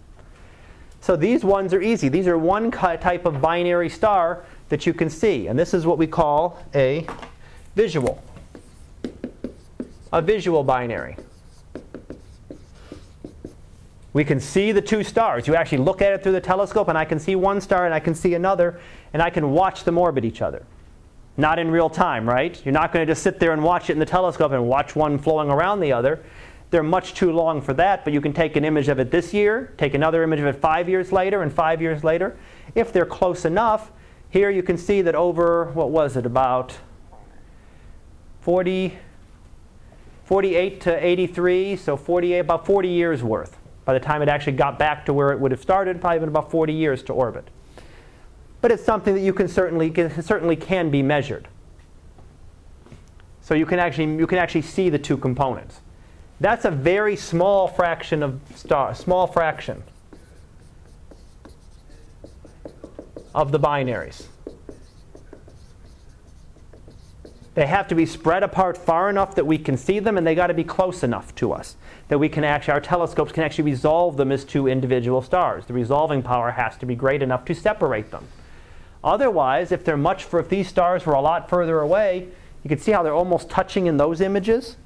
So 1.01 1.15
these 1.15 1.45
ones 1.45 1.73
are 1.73 1.81
easy. 1.81 2.09
These 2.09 2.27
are 2.27 2.37
one 2.37 2.73
type 2.73 3.27
of 3.27 3.41
binary 3.41 3.89
star 3.89 4.45
that 4.69 4.87
you 4.87 4.93
can 4.93 5.09
see. 5.09 5.47
And 5.47 5.57
this 5.57 5.73
is 5.73 5.87
what 5.87 5.99
we 5.99 6.09
call 6.09 6.61
a 6.75 7.07
visual. 7.77 8.21
A 10.12 10.21
visual 10.21 10.65
binary. 10.65 11.17
We 14.12 14.25
can 14.25 14.41
see 14.41 14.73
the 14.73 14.83
two 14.83 15.05
stars. 15.05 15.47
You 15.47 15.55
actually 15.55 15.79
look 15.79 16.03
at 16.03 16.12
it 16.12 16.25
through 16.25 16.33
the 16.33 16.41
telescope, 16.41 16.89
and 16.89 16.99
I 16.99 17.05
can 17.05 17.21
see 17.21 17.37
one 17.37 17.61
star 17.61 17.85
and 17.85 17.95
I 17.95 18.01
can 18.01 18.17
see 18.17 18.35
another, 18.35 18.81
and 19.12 19.23
I 19.23 19.31
can 19.31 19.53
watch 19.53 19.85
them 19.85 19.97
orbit 19.97 20.25
each 20.25 20.43
other. 20.43 20.67
Not 21.37 21.59
in 21.59 21.70
real 21.70 21.90
time, 21.90 22.29
right? 22.29 22.61
You're 22.64 22.72
not 22.72 22.92
going 22.92 23.07
to 23.07 23.11
just 23.11 23.22
sit 23.22 23.38
there 23.38 23.53
and 23.53 23.62
watch 23.62 23.90
it 23.90 23.92
in 23.92 23.99
the 23.99 24.07
telescope 24.07 24.53
and 24.53 24.66
watch 24.66 24.96
one 24.96 25.18
flowing 25.18 25.51
around 25.51 25.81
the 25.81 25.92
other. 25.92 26.25
They're 26.70 26.83
much 26.83 27.14
too 27.14 27.33
long 27.33 27.61
for 27.61 27.75
that, 27.75 28.05
but 28.05 28.12
you 28.12 28.20
can 28.20 28.33
take 28.33 28.57
an 28.57 28.64
image 28.64 28.88
of 28.88 28.99
it 28.99 29.11
this 29.11 29.33
year, 29.33 29.72
take 29.79 29.94
another 29.94 30.22
image 30.22 30.40
of 30.40 30.46
it 30.46 30.57
five 30.57 30.88
years 30.88 31.12
later, 31.12 31.42
and 31.42 31.53
five 31.53 31.81
years 31.81 32.03
later. 32.03 32.37
If 32.75 32.92
they're 32.92 33.07
close 33.07 33.44
enough, 33.44 33.92
here 34.31 34.51
you 34.51 34.62
can 34.62 34.77
see 34.77 35.03
that 35.03 35.14
over, 35.14 35.66
what 35.72 35.90
was 35.90 36.16
it, 36.16 36.27
about 36.27 36.77
40, 38.40 38.99
48 40.25 40.81
to 40.83 41.07
83, 41.07 41.77
so 41.77 41.96
48, 41.96 42.38
about 42.38 42.66
40 42.66 42.88
years 42.88 43.22
worth. 43.22 43.59
By 43.85 43.94
the 43.94 44.01
time 44.01 44.22
it 44.22 44.29
actually 44.29 44.55
got 44.55 44.79
back 44.79 45.07
to 45.07 45.12
where 45.12 45.31
it 45.31 45.38
would 45.38 45.53
have 45.53 45.62
started, 45.62 46.01
probably 46.01 46.18
been 46.18 46.29
about 46.29 46.51
40 46.51 46.72
years 46.72 47.03
to 47.05 47.12
orbit. 47.12 47.49
But 48.61 48.73
it's 48.73 48.85
something 48.85 49.14
that 49.14 49.21
you 49.21 49.33
can 49.33 49.49
certainly, 49.49 49.90
can, 49.90 50.23
certainly 50.23 50.57
can 50.57 50.90
be 50.90 51.03
measured. 51.03 51.49
So 53.40 53.55
you 53.55 53.66
can, 53.66 53.79
actually, 53.79 54.16
you 54.16 54.27
can 54.27 54.38
actually 54.38 54.62
see 54.62 54.88
the 54.88 54.99
two 54.99 55.16
components. 55.16 55.81
That's 56.40 56.64
a 56.64 56.71
very 56.71 57.16
small 57.16 57.69
fraction 57.69 58.23
of 58.23 58.40
star, 58.55 58.95
small 58.95 59.27
fraction 59.27 59.83
of 63.35 63.53
the 63.53 63.61
binaries. 63.61 64.27
They 67.55 67.66
have 67.66 67.88
to 67.88 67.95
be 67.95 68.05
spread 68.05 68.42
apart 68.42 68.77
far 68.77 69.09
enough 69.09 69.35
that 69.37 69.47
we 69.47 69.57
can 69.57 69.79
see 69.79 69.99
them, 69.99 70.19
and 70.19 70.27
they 70.27 70.35
got 70.35 70.49
to 70.49 70.55
be 70.55 70.64
close 70.64 71.03
enough 71.03 71.35
to 71.37 71.53
us 71.53 71.77
that 72.09 72.19
we 72.19 72.29
can 72.29 72.45
actually, 72.45 72.73
our 72.73 72.81
telescopes 72.81 73.33
can 73.33 73.45
actually 73.45 73.64
resolve 73.64 74.16
them 74.16 74.31
as 74.31 74.45
two 74.45 74.66
individual 74.66 75.23
stars. 75.23 75.64
The 75.66 75.73
resolving 75.73 76.23
power 76.23 76.51
has 76.51 76.77
to 76.79 76.87
be 76.87 76.95
great 76.95 77.23
enough 77.23 77.45
to 77.47 77.55
separate 77.55 78.11
them. 78.11 78.27
Otherwise, 79.07 79.73
if 79.73 79.85
they're 79.85 79.97
much 79.97 80.25
for, 80.25 80.38
if 80.38 80.51
these 80.51 80.69
stars 80.69 81.07
were 81.07 81.14
a 81.14 81.21
lot 81.21 81.49
further 81.49 81.81
away, 81.81 82.29
you 82.62 82.69
can 82.69 82.79
see 82.79 82.92
how 82.92 83.03
they're 83.03 83.14
almost 83.14 83.49
touching 83.49 83.87
in 83.87 83.97
those 83.97 84.21
images. 84.21 84.77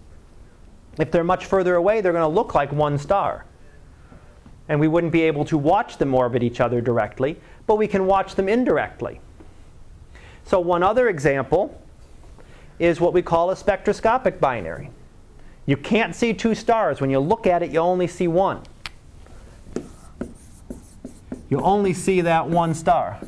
If 0.99 1.11
they're 1.11 1.25
much 1.25 1.47
further 1.47 1.75
away, 1.75 2.01
they're 2.01 2.13
going 2.13 2.23
to 2.23 2.29
look 2.29 2.55
like 2.55 2.71
one 2.71 2.99
star. 2.99 3.45
And 4.69 4.79
we 4.79 4.87
wouldn't 4.87 5.13
be 5.13 5.23
able 5.23 5.45
to 5.47 5.59
watch 5.59 5.97
them 5.97 6.15
orbit 6.15 6.45
each 6.45 6.61
other 6.61 6.81
directly 6.81 7.41
but 7.71 7.77
we 7.77 7.87
can 7.87 8.05
watch 8.05 8.35
them 8.35 8.49
indirectly. 8.49 9.21
So 10.45 10.59
one 10.59 10.83
other 10.83 11.09
example 11.09 11.81
is 12.81 13.01
what 13.01 13.13
we 13.13 13.23
call 13.23 13.53
a 13.53 13.55
spectroscopic 13.55 14.41
binary. 14.41 14.91
You 15.67 15.77
can't 15.77 16.13
see 16.13 16.35
two 16.35 16.57
stars. 16.57 17.01
When 17.01 17.11
you 17.11 17.21
look 17.21 17.47
at 17.47 17.63
it, 17.63 17.71
you 17.71 17.79
only 17.79 18.09
see 18.09 18.27
one. 18.27 18.63
You 21.49 21.61
only 21.61 21.95
see 21.95 22.23
that 22.23 22.49
one 22.49 22.75
star. 22.75 23.21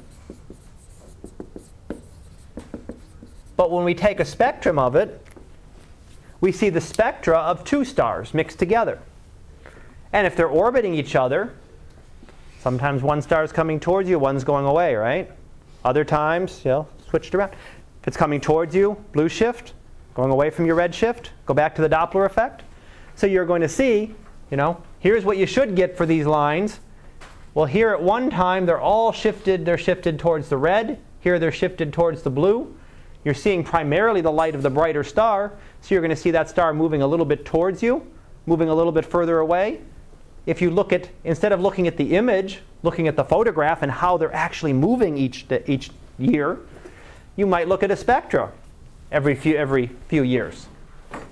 But 3.63 3.71
when 3.71 3.85
we 3.85 3.95
take 3.95 4.19
a 4.19 4.25
spectrum 4.25 4.77
of 4.77 4.97
it, 4.97 5.25
we 6.41 6.51
see 6.51 6.69
the 6.69 6.81
spectra 6.81 7.39
of 7.39 7.63
two 7.63 7.85
stars 7.85 8.35
mixed 8.35 8.59
together. 8.59 8.99
And 10.13 10.27
if 10.27 10.35
they're 10.35 10.49
orbiting 10.49 10.95
each 10.95 11.15
other, 11.15 11.55
Sometimes 12.63 13.03
one 13.03 13.21
star 13.21 13.43
is 13.43 13.51
coming 13.51 13.81
towards 13.81 14.09
you, 14.09 14.21
one's 14.21 14.45
going 14.45 14.65
away, 14.65 14.95
right? 14.95 15.29
Other 15.85 16.05
times, 16.05 16.65
you 16.65 16.71
know, 16.71 16.89
switched 17.09 17.35
around. 17.35 17.51
If 18.01 18.07
it's 18.07 18.17
coming 18.17 18.41
towards 18.41 18.73
you, 18.73 18.97
blue 19.13 19.29
shift, 19.29 19.73
going 20.15 20.31
away 20.31 20.49
from 20.49 20.67
your 20.67 20.77
red 20.77 20.95
shift, 20.95 21.33
go 21.45 21.55
back 21.55 21.75
to 21.75 21.83
the 21.83 21.89
Doppler 21.89 22.25
effect. 22.25 22.63
So 23.17 23.27
you're 23.27 23.47
going 23.47 23.63
to 23.63 23.69
see, 23.69 24.15
you 24.53 24.57
know, 24.57 24.81
here's 25.01 25.25
what 25.25 25.39
you 25.39 25.47
should 25.47 25.75
get 25.75 25.97
for 25.97 26.07
these 26.07 26.25
lines. 26.25 26.79
Well, 27.55 27.67
here 27.67 27.91
at 27.91 28.01
one 28.01 28.31
time, 28.31 28.65
they're 28.65 28.81
all 28.81 29.11
shifted, 29.11 29.65
they're 29.65 29.77
shifted 29.77 30.21
towards 30.21 30.49
the 30.49 30.57
red. 30.57 31.01
Here 31.19 31.41
they're 31.41 31.51
shifted 31.51 31.93
towards 31.93 32.23
the 32.23 32.31
blue. 32.31 32.77
You're 33.25 33.35
seeing 33.35 33.63
primarily 33.63 34.21
the 34.21 34.33
light 34.33 34.55
of 34.55 34.63
the 34.63 34.71
brighter 34.71 35.05
star, 35.05 35.53
so 35.81 35.95
you're 35.95 36.03
going 36.03 36.11
to 36.11 36.17
see 36.17 36.33
that 36.33 36.49
star 36.49 36.75
moving 36.75 37.03
a 37.03 37.07
little 37.07 37.27
bit 37.27 37.45
towards 37.45 37.83
you, 37.83 38.07
moving 38.47 38.69
a 38.69 38.75
little 38.75 38.93
bit 38.93 39.07
further 39.07 39.39
away. 39.39 39.81
If 40.45 40.61
you 40.61 40.71
look 40.71 40.93
at, 40.93 41.09
instead 41.23 41.53
of 41.53 41.61
looking 41.61 41.87
at 41.87 41.97
the 41.97 42.17
image, 42.17 42.61
looking 42.83 43.07
at 43.07 43.15
the 43.15 43.25
photograph 43.25 43.83
and 43.83 43.93
how 43.93 44.17
they're 44.17 44.35
actually 44.35 44.73
moving 44.73 45.17
each, 45.17 45.47
each 45.67 45.91
year, 46.19 46.59
you 47.37 47.47
might 47.47 47.69
look 47.69 47.83
at 47.83 47.91
a 47.91 47.97
spectra 47.97 48.51
every 49.13 49.37
few, 49.37 49.57
every 49.57 49.89
few 50.09 50.23
years 50.25 50.67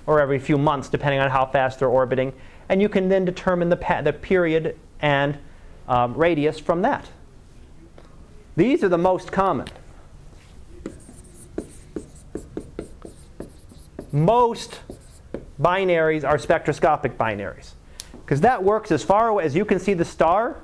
or 0.06 0.20
every 0.20 0.38
few 0.38 0.56
months, 0.56 0.88
depending 0.88 1.18
on 1.18 1.30
how 1.30 1.44
fast 1.44 1.80
they're 1.80 1.88
orbiting. 1.88 2.32
And 2.68 2.80
you 2.80 2.88
can 2.88 3.08
then 3.08 3.24
determine 3.24 3.68
the, 3.68 3.76
pa- 3.76 4.02
the 4.02 4.12
period 4.12 4.78
and 5.00 5.38
um, 5.88 6.14
radius 6.14 6.60
from 6.60 6.82
that. 6.82 7.08
These 8.56 8.84
are 8.84 8.88
the 8.88 8.98
most 8.98 9.32
common. 9.32 9.66
Most 14.12 14.80
binaries 15.60 16.24
are 16.24 16.38
spectroscopic 16.38 17.16
binaries 17.16 17.72
because 18.12 18.40
that 18.40 18.62
works 18.62 18.90
as 18.90 19.02
far 19.02 19.28
away 19.28 19.44
as 19.44 19.54
you 19.54 19.64
can 19.64 19.78
see 19.78 19.94
the 19.94 20.04
star 20.04 20.62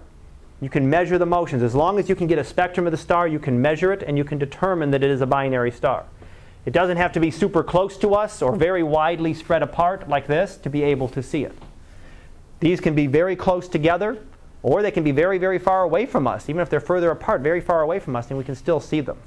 you 0.61 0.71
can 0.71 0.89
measure 0.89 1.19
the 1.19 1.27
motions. 1.27 1.63
As 1.63 1.75
long 1.75 1.99
as 1.99 2.09
you 2.09 2.15
can 2.15 2.27
get 2.27 2.39
a 2.39 2.45
spectrum 2.45 2.87
of 2.87 2.91
the 2.91 2.97
star, 2.97 3.29
you 3.29 3.39
can 3.39 3.61
measure 3.61 3.93
it 3.93 4.03
and 4.03 4.17
you 4.17 4.25
can 4.25 4.39
determine 4.39 4.91
that 4.93 5.03
it 5.03 5.11
is 5.11 5.21
a 5.21 5.27
binary 5.27 5.71
star. 5.71 6.07
It 6.65 6.73
doesn't 6.73 6.97
have 6.97 7.13
to 7.13 7.21
be 7.21 7.31
super 7.31 7.63
close 7.63 7.97
to 7.99 8.15
us 8.15 8.43
or 8.43 8.57
very 8.57 8.83
widely 8.83 9.35
spread 9.35 9.63
apart 9.63 10.09
like 10.09 10.27
this 10.27 10.57
to 10.59 10.71
be 10.71 10.83
able 10.83 11.09
to 11.09 11.23
see 11.23 11.45
it. 11.45 11.57
These 12.61 12.81
can 12.81 12.95
be 12.95 13.07
very 13.07 13.37
close 13.37 13.69
together 13.69 14.25
or 14.63 14.83
they 14.83 14.91
can 14.91 15.05
be 15.05 15.13
very, 15.13 15.39
very 15.39 15.59
far 15.59 15.83
away 15.83 16.07
from 16.07 16.27
us. 16.27 16.49
Even 16.49 16.63
if 16.63 16.71
they're 16.71 16.81
further 16.81 17.11
apart, 17.11 17.43
very 17.43 17.61
far 17.61 17.83
away 17.83 18.01
from 18.01 18.17
us, 18.17 18.31
and 18.31 18.39
we 18.39 18.43
can 18.43 18.57
still 18.57 18.81
see 18.81 19.01
them. 19.01 19.19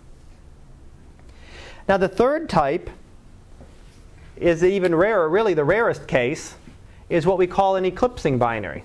Now, 1.87 1.95
the 1.95 2.09
third 2.09 2.49
type 2.49 2.89
is 4.39 4.63
even 4.63 4.95
rarer, 4.95 5.27
really 5.29 5.53
the 5.53 5.63
rarest 5.63 6.07
case, 6.07 6.55
is 7.09 7.25
what 7.25 7.37
we 7.37 7.47
call 7.47 7.75
an 7.75 7.85
eclipsing 7.85 8.37
binary. 8.37 8.83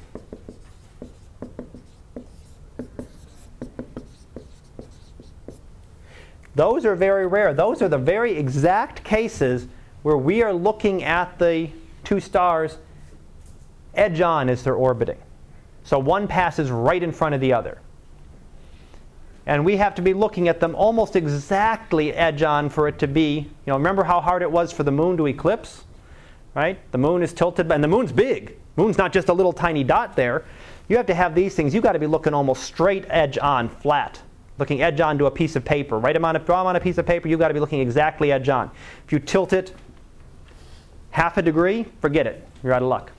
Those 6.54 6.84
are 6.84 6.94
very 6.94 7.26
rare. 7.26 7.52
Those 7.52 7.82
are 7.82 7.88
the 7.88 7.98
very 7.98 8.36
exact 8.36 9.02
cases 9.02 9.66
where 10.02 10.16
we 10.16 10.42
are 10.42 10.52
looking 10.52 11.02
at 11.02 11.38
the 11.38 11.70
two 12.04 12.20
stars 12.20 12.78
edge 13.94 14.20
on 14.20 14.48
as 14.48 14.62
they're 14.62 14.74
orbiting. 14.74 15.18
So 15.84 15.98
one 15.98 16.28
passes 16.28 16.70
right 16.70 17.02
in 17.02 17.12
front 17.12 17.34
of 17.34 17.40
the 17.40 17.52
other. 17.52 17.78
And 19.46 19.64
we 19.64 19.76
have 19.76 19.94
to 19.96 20.02
be 20.02 20.14
looking 20.14 20.48
at 20.48 20.60
them 20.60 20.74
almost 20.74 21.16
exactly 21.16 22.12
edge 22.14 22.42
on 22.42 22.70
for 22.70 22.88
it 22.88 22.98
to 23.00 23.06
be, 23.06 23.38
you 23.38 23.48
know, 23.66 23.76
remember 23.76 24.04
how 24.04 24.20
hard 24.20 24.42
it 24.42 24.50
was 24.50 24.72
for 24.72 24.82
the 24.82 24.92
moon 24.92 25.16
to 25.18 25.26
eclipse? 25.26 25.84
Right? 26.54 26.78
The 26.92 26.98
moon 26.98 27.22
is 27.22 27.32
tilted, 27.32 27.70
and 27.70 27.82
the 27.82 27.88
moon's 27.88 28.12
big. 28.12 28.56
Moon's 28.76 28.96
not 28.96 29.12
just 29.12 29.28
a 29.28 29.32
little 29.32 29.52
tiny 29.52 29.84
dot 29.84 30.16
there. 30.16 30.44
You 30.88 30.96
have 30.96 31.06
to 31.06 31.14
have 31.14 31.34
these 31.34 31.54
things. 31.54 31.74
You've 31.74 31.82
got 31.82 31.92
to 31.92 31.98
be 31.98 32.06
looking 32.06 32.32
almost 32.32 32.62
straight 32.62 33.04
edge 33.08 33.38
on, 33.38 33.68
flat 33.68 34.22
looking 34.58 34.82
edge 34.82 35.00
on 35.00 35.18
to 35.18 35.26
a 35.26 35.30
piece 35.30 35.56
of 35.56 35.64
paper. 35.64 35.98
Right 35.98 36.16
amount 36.16 36.36
of 36.36 36.46
draw 36.46 36.60
them 36.60 36.68
on 36.68 36.76
a 36.76 36.80
piece 36.80 36.98
of 36.98 37.06
paper, 37.06 37.28
you've 37.28 37.40
got 37.40 37.48
to 37.48 37.54
be 37.54 37.60
looking 37.60 37.80
exactly 37.80 38.32
edge 38.32 38.48
on. 38.48 38.70
If 39.06 39.12
you 39.12 39.18
tilt 39.18 39.52
it 39.52 39.74
half 41.10 41.36
a 41.36 41.42
degree, 41.42 41.86
forget 42.00 42.26
it. 42.26 42.46
You're 42.62 42.72
out 42.72 42.82
of 42.82 42.88
luck. 42.88 43.12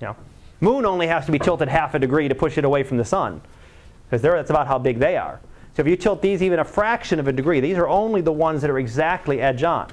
You 0.00 0.08
know, 0.08 0.16
moon 0.60 0.84
only 0.84 1.06
has 1.06 1.26
to 1.26 1.32
be 1.32 1.38
tilted 1.38 1.68
half 1.68 1.94
a 1.94 1.98
degree 1.98 2.28
to 2.28 2.34
push 2.34 2.58
it 2.58 2.64
away 2.64 2.82
from 2.82 2.96
the 2.98 3.04
sun, 3.04 3.40
because 4.08 4.22
that's 4.22 4.50
about 4.50 4.66
how 4.66 4.78
big 4.78 4.98
they 4.98 5.16
are. 5.16 5.40
So 5.76 5.82
if 5.82 5.88
you 5.88 5.96
tilt 5.96 6.22
these 6.22 6.42
even 6.42 6.58
a 6.58 6.64
fraction 6.64 7.20
of 7.20 7.28
a 7.28 7.32
degree, 7.32 7.60
these 7.60 7.76
are 7.76 7.86
only 7.86 8.22
the 8.22 8.32
ones 8.32 8.62
that 8.62 8.70
are 8.70 8.78
exactly 8.78 9.42
edge 9.42 9.62
on. 9.62 9.92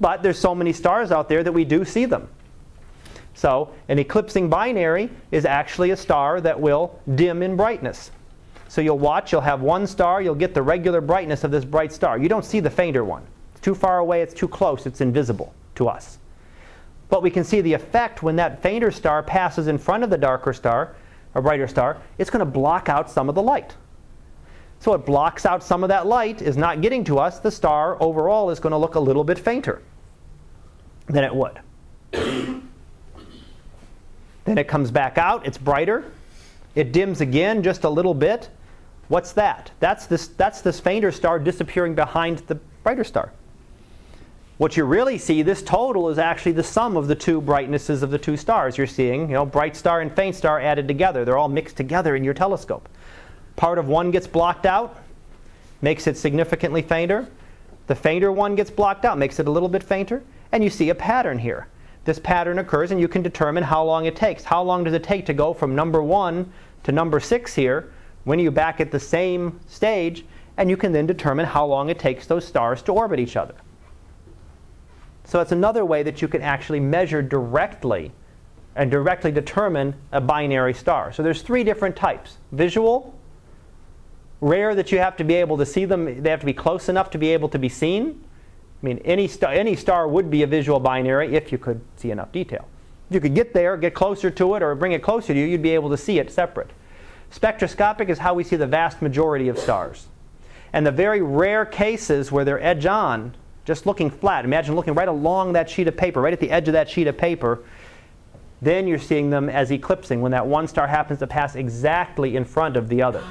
But 0.00 0.20
there's 0.20 0.36
so 0.36 0.52
many 0.52 0.72
stars 0.72 1.12
out 1.12 1.28
there 1.28 1.44
that 1.44 1.52
we 1.52 1.64
do 1.64 1.84
see 1.84 2.06
them. 2.06 2.28
So 3.32 3.70
an 3.88 4.00
eclipsing 4.00 4.50
binary 4.50 5.10
is 5.30 5.44
actually 5.44 5.92
a 5.92 5.96
star 5.96 6.40
that 6.40 6.60
will 6.60 6.98
dim 7.14 7.44
in 7.44 7.54
brightness. 7.54 8.10
So 8.66 8.80
you'll 8.80 8.98
watch, 8.98 9.30
you'll 9.30 9.42
have 9.42 9.60
one 9.60 9.86
star, 9.86 10.20
you'll 10.20 10.34
get 10.34 10.54
the 10.54 10.62
regular 10.62 11.00
brightness 11.00 11.44
of 11.44 11.52
this 11.52 11.64
bright 11.64 11.92
star. 11.92 12.18
You 12.18 12.28
don't 12.28 12.44
see 12.44 12.58
the 12.58 12.68
fainter 12.68 13.04
one. 13.04 13.22
It's 13.52 13.60
too 13.60 13.76
far 13.76 13.98
away, 13.98 14.22
it's 14.22 14.34
too 14.34 14.48
close, 14.48 14.86
it's 14.86 15.00
invisible 15.00 15.54
to 15.76 15.88
us. 15.88 16.18
But 17.10 17.22
we 17.22 17.30
can 17.30 17.44
see 17.44 17.60
the 17.60 17.74
effect 17.74 18.24
when 18.24 18.34
that 18.36 18.60
fainter 18.60 18.90
star 18.90 19.22
passes 19.22 19.68
in 19.68 19.78
front 19.78 20.02
of 20.02 20.10
the 20.10 20.18
darker 20.18 20.52
star, 20.52 20.96
or 21.32 21.42
brighter 21.42 21.68
star, 21.68 21.98
it's 22.18 22.28
going 22.28 22.44
to 22.44 22.50
block 22.50 22.88
out 22.88 23.08
some 23.08 23.28
of 23.28 23.36
the 23.36 23.42
light. 23.42 23.76
So 24.80 24.94
it 24.94 25.06
blocks 25.06 25.46
out 25.46 25.64
some 25.64 25.82
of 25.82 25.88
that 25.88 26.06
light, 26.06 26.42
is 26.42 26.56
not 26.56 26.80
getting 26.80 27.02
to 27.04 27.18
us. 27.18 27.40
The 27.40 27.50
star 27.50 28.00
overall 28.02 28.50
is 28.50 28.60
going 28.60 28.72
to 28.72 28.76
look 28.76 28.94
a 28.94 29.00
little 29.00 29.24
bit 29.24 29.38
fainter 29.38 29.82
than 31.06 31.24
it 31.24 31.34
would. 31.34 31.58
then 32.12 32.62
it 34.46 34.68
comes 34.68 34.90
back 34.90 35.18
out, 35.18 35.46
it's 35.46 35.58
brighter. 35.58 36.04
It 36.74 36.92
dims 36.92 37.20
again 37.20 37.62
just 37.62 37.84
a 37.84 37.88
little 37.88 38.14
bit. 38.14 38.50
What's 39.08 39.32
that? 39.32 39.70
That's 39.80 40.06
this, 40.06 40.28
that's 40.28 40.60
this 40.60 40.78
fainter 40.78 41.10
star 41.10 41.38
disappearing 41.38 41.94
behind 41.94 42.38
the 42.40 42.56
brighter 42.82 43.04
star. 43.04 43.32
What 44.58 44.76
you 44.76 44.84
really 44.84 45.18
see, 45.18 45.42
this 45.42 45.62
total 45.62 46.08
is 46.08 46.18
actually 46.18 46.52
the 46.52 46.62
sum 46.62 46.96
of 46.96 47.08
the 47.08 47.14
two 47.14 47.42
brightnesses 47.42 48.02
of 48.02 48.10
the 48.10 48.18
two 48.18 48.38
stars. 48.38 48.78
You're 48.78 48.86
seeing, 48.86 49.22
you 49.22 49.34
know, 49.34 49.44
bright 49.44 49.76
star 49.76 50.00
and 50.00 50.14
faint 50.14 50.34
star 50.34 50.60
added 50.60 50.88
together. 50.88 51.24
They're 51.24 51.36
all 51.36 51.48
mixed 51.48 51.76
together 51.76 52.16
in 52.16 52.24
your 52.24 52.32
telescope. 52.32 52.88
Part 53.56 53.78
of 53.78 53.88
one 53.88 54.10
gets 54.10 54.26
blocked 54.26 54.66
out, 54.66 54.98
makes 55.80 56.06
it 56.06 56.16
significantly 56.16 56.82
fainter. 56.82 57.26
The 57.86 57.94
fainter 57.94 58.30
one 58.30 58.54
gets 58.54 58.70
blocked 58.70 59.04
out, 59.04 59.18
makes 59.18 59.40
it 59.40 59.48
a 59.48 59.50
little 59.50 59.68
bit 59.68 59.82
fainter, 59.82 60.22
and 60.52 60.62
you 60.62 60.70
see 60.70 60.90
a 60.90 60.94
pattern 60.94 61.38
here. 61.38 61.68
This 62.04 62.18
pattern 62.18 62.58
occurs, 62.58 62.92
and 62.92 63.00
you 63.00 63.08
can 63.08 63.22
determine 63.22 63.64
how 63.64 63.82
long 63.82 64.06
it 64.06 64.14
takes. 64.14 64.44
How 64.44 64.62
long 64.62 64.84
does 64.84 64.94
it 64.94 65.02
take 65.02 65.26
to 65.26 65.34
go 65.34 65.52
from 65.52 65.74
number 65.74 66.02
one 66.02 66.52
to 66.84 66.92
number 66.92 67.18
six 67.18 67.54
here 67.54 67.92
when 68.24 68.38
you 68.38 68.50
back 68.50 68.80
at 68.80 68.90
the 68.90 69.00
same 69.00 69.58
stage, 69.66 70.24
and 70.56 70.70
you 70.70 70.76
can 70.76 70.92
then 70.92 71.06
determine 71.06 71.46
how 71.46 71.64
long 71.66 71.88
it 71.88 71.98
takes 71.98 72.26
those 72.26 72.44
stars 72.44 72.82
to 72.82 72.92
orbit 72.92 73.18
each 73.18 73.36
other. 73.36 73.54
So 75.24 75.40
it's 75.40 75.52
another 75.52 75.84
way 75.84 76.02
that 76.04 76.22
you 76.22 76.28
can 76.28 76.42
actually 76.42 76.80
measure 76.80 77.22
directly 77.22 78.12
and 78.76 78.90
directly 78.90 79.32
determine 79.32 79.94
a 80.12 80.20
binary 80.20 80.74
star. 80.74 81.12
So 81.12 81.22
there's 81.22 81.42
three 81.42 81.64
different 81.64 81.96
types. 81.96 82.36
Visual, 82.52 83.15
rare 84.46 84.74
that 84.74 84.92
you 84.92 84.98
have 84.98 85.16
to 85.16 85.24
be 85.24 85.34
able 85.34 85.58
to 85.58 85.66
see 85.66 85.84
them, 85.84 86.22
they 86.22 86.30
have 86.30 86.40
to 86.40 86.46
be 86.46 86.52
close 86.52 86.88
enough 86.88 87.10
to 87.10 87.18
be 87.18 87.28
able 87.32 87.48
to 87.50 87.58
be 87.58 87.68
seen. 87.68 88.22
I 88.82 88.86
mean, 88.86 88.98
any, 89.04 89.26
star, 89.26 89.52
any 89.52 89.74
star 89.74 90.06
would 90.06 90.30
be 90.30 90.42
a 90.42 90.46
visual 90.46 90.78
binary 90.78 91.34
if 91.34 91.50
you 91.50 91.58
could 91.58 91.80
see 91.96 92.10
enough 92.10 92.30
detail. 92.32 92.68
If 93.08 93.14
you 93.14 93.20
could 93.20 93.34
get 93.34 93.52
there, 93.52 93.76
get 93.76 93.94
closer 93.94 94.30
to 94.30 94.54
it, 94.54 94.62
or 94.62 94.74
bring 94.74 94.92
it 94.92 95.02
closer 95.02 95.32
to 95.32 95.38
you, 95.38 95.46
you'd 95.46 95.62
be 95.62 95.70
able 95.70 95.90
to 95.90 95.96
see 95.96 96.18
it 96.18 96.30
separate. 96.30 96.70
Spectroscopic 97.30 98.08
is 98.08 98.18
how 98.18 98.34
we 98.34 98.44
see 98.44 98.56
the 98.56 98.66
vast 98.66 99.02
majority 99.02 99.48
of 99.48 99.58
stars. 99.58 100.06
And 100.72 100.86
the 100.86 100.92
very 100.92 101.22
rare 101.22 101.64
cases 101.64 102.30
where 102.30 102.44
they're 102.44 102.62
edge 102.62 102.86
on, 102.86 103.34
just 103.64 103.86
looking 103.86 104.10
flat, 104.10 104.44
imagine 104.44 104.74
looking 104.76 104.94
right 104.94 105.08
along 105.08 105.54
that 105.54 105.68
sheet 105.68 105.88
of 105.88 105.96
paper, 105.96 106.20
right 106.20 106.32
at 106.32 106.40
the 106.40 106.50
edge 106.50 106.68
of 106.68 106.72
that 106.72 106.88
sheet 106.88 107.06
of 107.06 107.16
paper, 107.16 107.64
then 108.62 108.86
you're 108.86 108.98
seeing 108.98 109.30
them 109.30 109.48
as 109.48 109.70
eclipsing 109.70 110.20
when 110.20 110.32
that 110.32 110.46
one 110.46 110.66
star 110.66 110.86
happens 110.86 111.18
to 111.18 111.26
pass 111.26 111.56
exactly 111.56 112.36
in 112.36 112.44
front 112.44 112.76
of 112.76 112.88
the 112.88 113.02
other. 113.02 113.22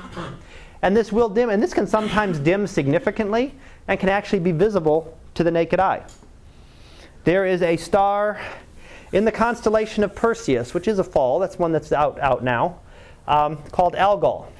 And 0.81 0.95
this 0.95 1.11
will 1.11 1.29
dim, 1.29 1.49
and 1.49 1.61
this 1.61 1.73
can 1.73 1.87
sometimes 1.87 2.39
dim 2.39 2.67
significantly 2.67 3.53
and 3.87 3.99
can 3.99 4.09
actually 4.09 4.39
be 4.39 4.51
visible 4.51 5.17
to 5.35 5.43
the 5.43 5.51
naked 5.51 5.79
eye. 5.79 6.03
There 7.23 7.45
is 7.45 7.61
a 7.61 7.77
star 7.77 8.39
in 9.11 9.25
the 9.25 9.31
constellation 9.31 10.03
of 10.03 10.13
Perseus, 10.13 10.73
which 10.73 10.87
is 10.87 10.99
a 10.99 11.03
fall, 11.03 11.39
that's 11.39 11.57
one 11.57 11.71
that's 11.71 11.91
out, 11.91 12.19
out 12.19 12.43
now 12.43 12.79
um, 13.27 13.57
called 13.71 13.95
Algol. 13.95 14.51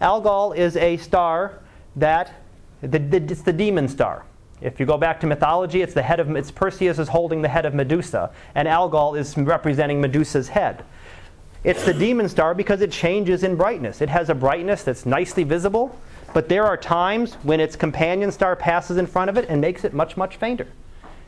Algol 0.00 0.52
is 0.52 0.76
a 0.76 0.96
star 0.98 1.60
that 1.96 2.32
the, 2.80 2.98
the, 2.98 3.16
it's 3.16 3.42
the 3.42 3.52
demon 3.52 3.88
star. 3.88 4.24
If 4.60 4.78
you 4.78 4.86
go 4.86 4.96
back 4.96 5.20
to 5.20 5.26
mythology, 5.26 5.82
it's 5.82 5.94
the 5.94 6.02
head 6.02 6.20
of 6.20 6.30
it's 6.36 6.50
Perseus 6.50 6.98
is 6.98 7.08
holding 7.08 7.42
the 7.42 7.48
head 7.48 7.66
of 7.66 7.74
Medusa, 7.74 8.30
and 8.54 8.68
Algol 8.68 9.14
is 9.14 9.36
representing 9.36 10.00
Medusa's 10.00 10.48
head. 10.48 10.84
It's 11.64 11.84
the 11.84 11.94
demon 11.94 12.28
star 12.28 12.54
because 12.54 12.80
it 12.80 12.90
changes 12.90 13.44
in 13.44 13.54
brightness. 13.54 14.00
It 14.00 14.08
has 14.08 14.30
a 14.30 14.34
brightness 14.34 14.82
that's 14.82 15.06
nicely 15.06 15.44
visible, 15.44 15.96
but 16.34 16.48
there 16.48 16.64
are 16.64 16.76
times 16.76 17.34
when 17.44 17.60
its 17.60 17.76
companion 17.76 18.32
star 18.32 18.56
passes 18.56 18.96
in 18.96 19.06
front 19.06 19.30
of 19.30 19.36
it 19.36 19.48
and 19.48 19.60
makes 19.60 19.84
it 19.84 19.94
much, 19.94 20.16
much 20.16 20.36
fainter. 20.36 20.66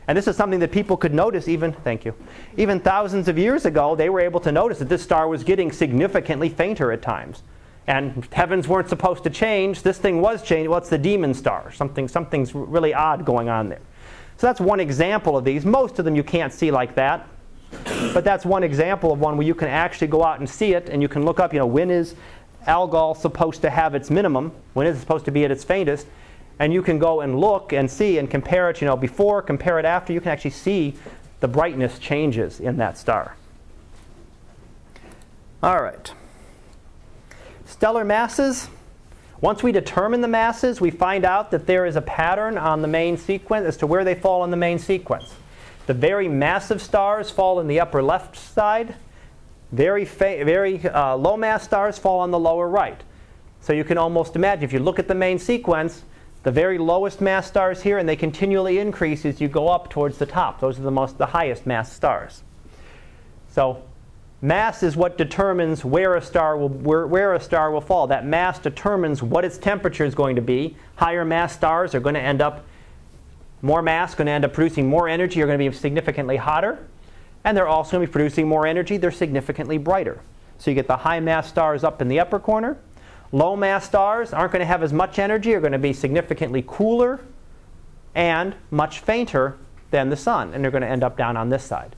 And 0.08 0.18
this 0.18 0.26
is 0.26 0.36
something 0.36 0.58
that 0.58 0.72
people 0.72 0.96
could 0.96 1.14
notice 1.14 1.46
even, 1.46 1.72
thank 1.72 2.04
you, 2.04 2.14
even 2.56 2.80
thousands 2.80 3.28
of 3.28 3.38
years 3.38 3.64
ago, 3.64 3.94
they 3.94 4.10
were 4.10 4.20
able 4.20 4.40
to 4.40 4.50
notice 4.50 4.80
that 4.80 4.88
this 4.88 5.02
star 5.02 5.28
was 5.28 5.44
getting 5.44 5.70
significantly 5.70 6.48
fainter 6.48 6.90
at 6.90 7.00
times. 7.00 7.42
And 7.86 8.26
heavens 8.32 8.66
weren't 8.66 8.88
supposed 8.88 9.22
to 9.24 9.30
change. 9.30 9.82
This 9.82 9.98
thing 9.98 10.20
was 10.20 10.42
changing. 10.42 10.70
Well, 10.70 10.78
it's 10.78 10.88
the 10.88 10.98
demon 10.98 11.32
star. 11.32 11.70
Something, 11.70 12.08
something's 12.08 12.54
really 12.54 12.92
odd 12.92 13.24
going 13.24 13.48
on 13.48 13.68
there. 13.68 13.80
So 14.36 14.46
that's 14.46 14.60
one 14.60 14.80
example 14.80 15.36
of 15.36 15.44
these. 15.44 15.64
Most 15.64 15.98
of 15.98 16.04
them 16.04 16.16
you 16.16 16.24
can't 16.24 16.52
see 16.52 16.70
like 16.70 16.94
that. 16.96 17.28
But 18.12 18.24
that's 18.24 18.44
one 18.44 18.62
example 18.62 19.12
of 19.12 19.20
one 19.20 19.36
where 19.36 19.46
you 19.46 19.54
can 19.54 19.68
actually 19.68 20.08
go 20.08 20.24
out 20.24 20.38
and 20.38 20.48
see 20.48 20.74
it, 20.74 20.88
and 20.88 21.02
you 21.02 21.08
can 21.08 21.24
look 21.24 21.40
up, 21.40 21.52
you 21.52 21.58
know, 21.58 21.66
when 21.66 21.90
is 21.90 22.14
Algol 22.66 23.14
supposed 23.14 23.60
to 23.62 23.70
have 23.70 23.94
its 23.94 24.10
minimum, 24.10 24.52
When 24.72 24.86
is 24.86 24.96
it 24.96 25.00
supposed 25.00 25.24
to 25.26 25.30
be 25.30 25.44
at 25.44 25.50
its 25.50 25.64
faintest, 25.64 26.06
and 26.58 26.72
you 26.72 26.82
can 26.82 26.98
go 26.98 27.20
and 27.20 27.38
look 27.38 27.72
and 27.72 27.90
see 27.90 28.18
and 28.18 28.30
compare 28.30 28.70
it, 28.70 28.80
you 28.80 28.86
know, 28.86 28.96
before, 28.96 29.42
compare 29.42 29.78
it 29.78 29.84
after, 29.84 30.12
you 30.12 30.20
can 30.20 30.30
actually 30.30 30.52
see 30.52 30.94
the 31.40 31.48
brightness 31.48 31.98
changes 31.98 32.60
in 32.60 32.76
that 32.78 32.96
star. 32.96 33.36
All 35.62 35.82
right. 35.82 36.12
Stellar 37.66 38.04
masses. 38.04 38.68
Once 39.40 39.62
we 39.62 39.72
determine 39.72 40.20
the 40.20 40.28
masses, 40.28 40.80
we 40.80 40.90
find 40.90 41.24
out 41.24 41.50
that 41.50 41.66
there 41.66 41.84
is 41.84 41.96
a 41.96 42.02
pattern 42.02 42.56
on 42.56 42.82
the 42.82 42.88
main 42.88 43.16
sequence 43.16 43.66
as 43.66 43.76
to 43.76 43.86
where 43.86 44.04
they 44.04 44.14
fall 44.14 44.44
in 44.44 44.50
the 44.50 44.56
main 44.56 44.78
sequence. 44.78 45.34
The 45.86 45.94
very 45.94 46.28
massive 46.28 46.80
stars 46.80 47.30
fall 47.30 47.60
in 47.60 47.66
the 47.66 47.80
upper 47.80 48.02
left 48.02 48.36
side. 48.36 48.94
Very, 49.72 50.04
very 50.04 50.86
uh, 50.88 51.16
low 51.16 51.36
mass 51.36 51.64
stars 51.64 51.98
fall 51.98 52.20
on 52.20 52.30
the 52.30 52.38
lower 52.38 52.68
right. 52.68 53.00
So 53.60 53.72
you 53.72 53.84
can 53.84 53.98
almost 53.98 54.36
imagine 54.36 54.64
if 54.64 54.72
you 54.72 54.78
look 54.78 54.98
at 54.98 55.08
the 55.08 55.14
main 55.14 55.38
sequence, 55.38 56.04
the 56.42 56.50
very 56.50 56.78
lowest 56.78 57.20
mass 57.20 57.46
stars 57.46 57.82
here, 57.82 57.98
and 57.98 58.08
they 58.08 58.16
continually 58.16 58.78
increase 58.78 59.24
as 59.24 59.40
you 59.40 59.48
go 59.48 59.68
up 59.68 59.90
towards 59.90 60.18
the 60.18 60.26
top. 60.26 60.60
Those 60.60 60.78
are 60.78 60.82
the 60.82 60.90
most 60.90 61.18
the 61.18 61.26
highest 61.26 61.66
mass 61.66 61.92
stars. 61.92 62.42
So 63.50 63.82
mass 64.42 64.82
is 64.82 64.96
what 64.96 65.16
determines 65.16 65.84
where 65.84 66.16
a 66.16 66.22
star 66.22 66.56
will 66.58 66.68
where, 66.68 67.06
where 67.06 67.34
a 67.34 67.40
star 67.40 67.70
will 67.70 67.80
fall. 67.80 68.06
That 68.06 68.26
mass 68.26 68.58
determines 68.58 69.22
what 69.22 69.44
its 69.44 69.56
temperature 69.56 70.04
is 70.04 70.14
going 70.14 70.36
to 70.36 70.42
be. 70.42 70.76
Higher 70.96 71.24
mass 71.24 71.54
stars 71.54 71.94
are 71.94 72.00
going 72.00 72.14
to 72.14 72.20
end 72.20 72.42
up 72.42 72.64
more 73.64 73.82
mass, 73.82 74.14
going 74.14 74.26
to 74.26 74.32
end 74.32 74.44
up 74.44 74.52
producing 74.52 74.88
more 74.88 75.08
energy, 75.08 75.42
are 75.42 75.46
going 75.46 75.58
to 75.58 75.70
be 75.70 75.76
significantly 75.76 76.36
hotter. 76.36 76.86
And 77.42 77.56
they're 77.56 77.68
also 77.68 77.92
going 77.92 78.06
to 78.06 78.08
be 78.08 78.12
producing 78.12 78.48
more 78.48 78.66
energy, 78.66 78.96
they're 78.96 79.10
significantly 79.10 79.78
brighter. 79.78 80.20
So 80.58 80.70
you 80.70 80.74
get 80.74 80.86
the 80.86 80.98
high 80.98 81.20
mass 81.20 81.48
stars 81.48 81.82
up 81.82 82.00
in 82.00 82.08
the 82.08 82.20
upper 82.20 82.38
corner, 82.38 82.78
Low 83.34 83.56
mass 83.56 83.84
stars 83.84 84.32
aren't 84.32 84.52
going 84.52 84.60
to 84.60 84.66
have 84.66 84.84
as 84.84 84.92
much 84.92 85.18
energy, 85.18 85.54
are 85.54 85.60
going 85.60 85.72
to 85.72 85.78
be 85.78 85.92
significantly 85.92 86.62
cooler 86.64 87.20
and 88.14 88.54
much 88.70 89.00
fainter 89.00 89.58
than 89.90 90.08
the 90.08 90.16
sun, 90.16 90.54
and 90.54 90.62
they're 90.62 90.70
going 90.70 90.84
to 90.84 90.88
end 90.88 91.02
up 91.02 91.16
down 91.16 91.36
on 91.36 91.48
this 91.48 91.64
side. 91.64 91.96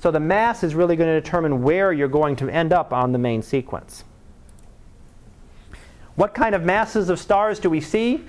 So 0.00 0.10
the 0.10 0.18
mass 0.18 0.62
is 0.62 0.74
really 0.74 0.96
going 0.96 1.10
to 1.14 1.20
determine 1.20 1.62
where 1.62 1.92
you're 1.92 2.08
going 2.08 2.36
to 2.36 2.48
end 2.48 2.72
up 2.72 2.90
on 2.90 3.12
the 3.12 3.18
main 3.18 3.42
sequence. 3.42 4.04
What 6.16 6.32
kind 6.32 6.54
of 6.54 6.62
masses 6.64 7.10
of 7.10 7.18
stars 7.18 7.58
do 7.58 7.68
we 7.68 7.82
see? 7.82 8.24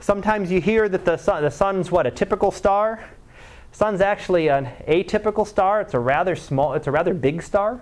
Sometimes 0.00 0.50
you 0.50 0.60
hear 0.60 0.88
that 0.88 1.04
the, 1.04 1.16
sun, 1.16 1.42
the 1.42 1.50
sun's 1.50 1.90
what, 1.90 2.06
a 2.06 2.10
typical 2.10 2.50
star? 2.50 3.04
Sun's 3.72 4.00
actually 4.00 4.48
an 4.48 4.66
atypical 4.86 5.46
star. 5.46 5.80
It's 5.80 5.94
a 5.94 5.98
rather 5.98 6.36
small, 6.36 6.74
it's 6.74 6.86
a 6.86 6.90
rather 6.90 7.14
big 7.14 7.42
star. 7.42 7.80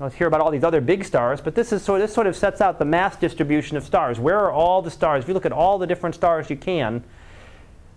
Let's 0.00 0.16
hear 0.16 0.26
about 0.26 0.40
all 0.40 0.50
these 0.50 0.64
other 0.64 0.80
big 0.80 1.04
stars, 1.04 1.40
but 1.40 1.54
this 1.54 1.72
is 1.72 1.82
sort 1.82 2.00
this 2.00 2.12
sort 2.12 2.26
of 2.26 2.34
sets 2.34 2.60
out 2.60 2.78
the 2.78 2.84
mass 2.84 3.16
distribution 3.16 3.76
of 3.76 3.84
stars. 3.84 4.18
Where 4.18 4.38
are 4.38 4.50
all 4.50 4.82
the 4.82 4.90
stars? 4.90 5.22
If 5.22 5.28
you 5.28 5.34
look 5.34 5.46
at 5.46 5.52
all 5.52 5.78
the 5.78 5.86
different 5.86 6.16
stars 6.16 6.50
you 6.50 6.56
can, 6.56 7.04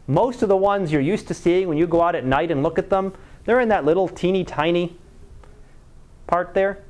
most 0.05 0.41
of 0.43 0.49
the 0.49 0.57
ones 0.57 0.91
you're 0.91 1.01
used 1.01 1.27
to 1.27 1.33
seeing 1.33 1.67
when 1.67 1.77
you 1.77 1.87
go 1.87 2.01
out 2.01 2.13
at 2.13 2.23
night 2.23 2.51
and 2.51 2.61
look 2.61 2.77
at 2.77 2.89
them, 2.89 3.13
they're 3.45 3.59
in 3.59 3.69
that 3.69 3.83
little 3.83 4.07
teeny 4.07 4.43
tiny 4.43 4.95
part 6.27 6.53
there. 6.53 6.83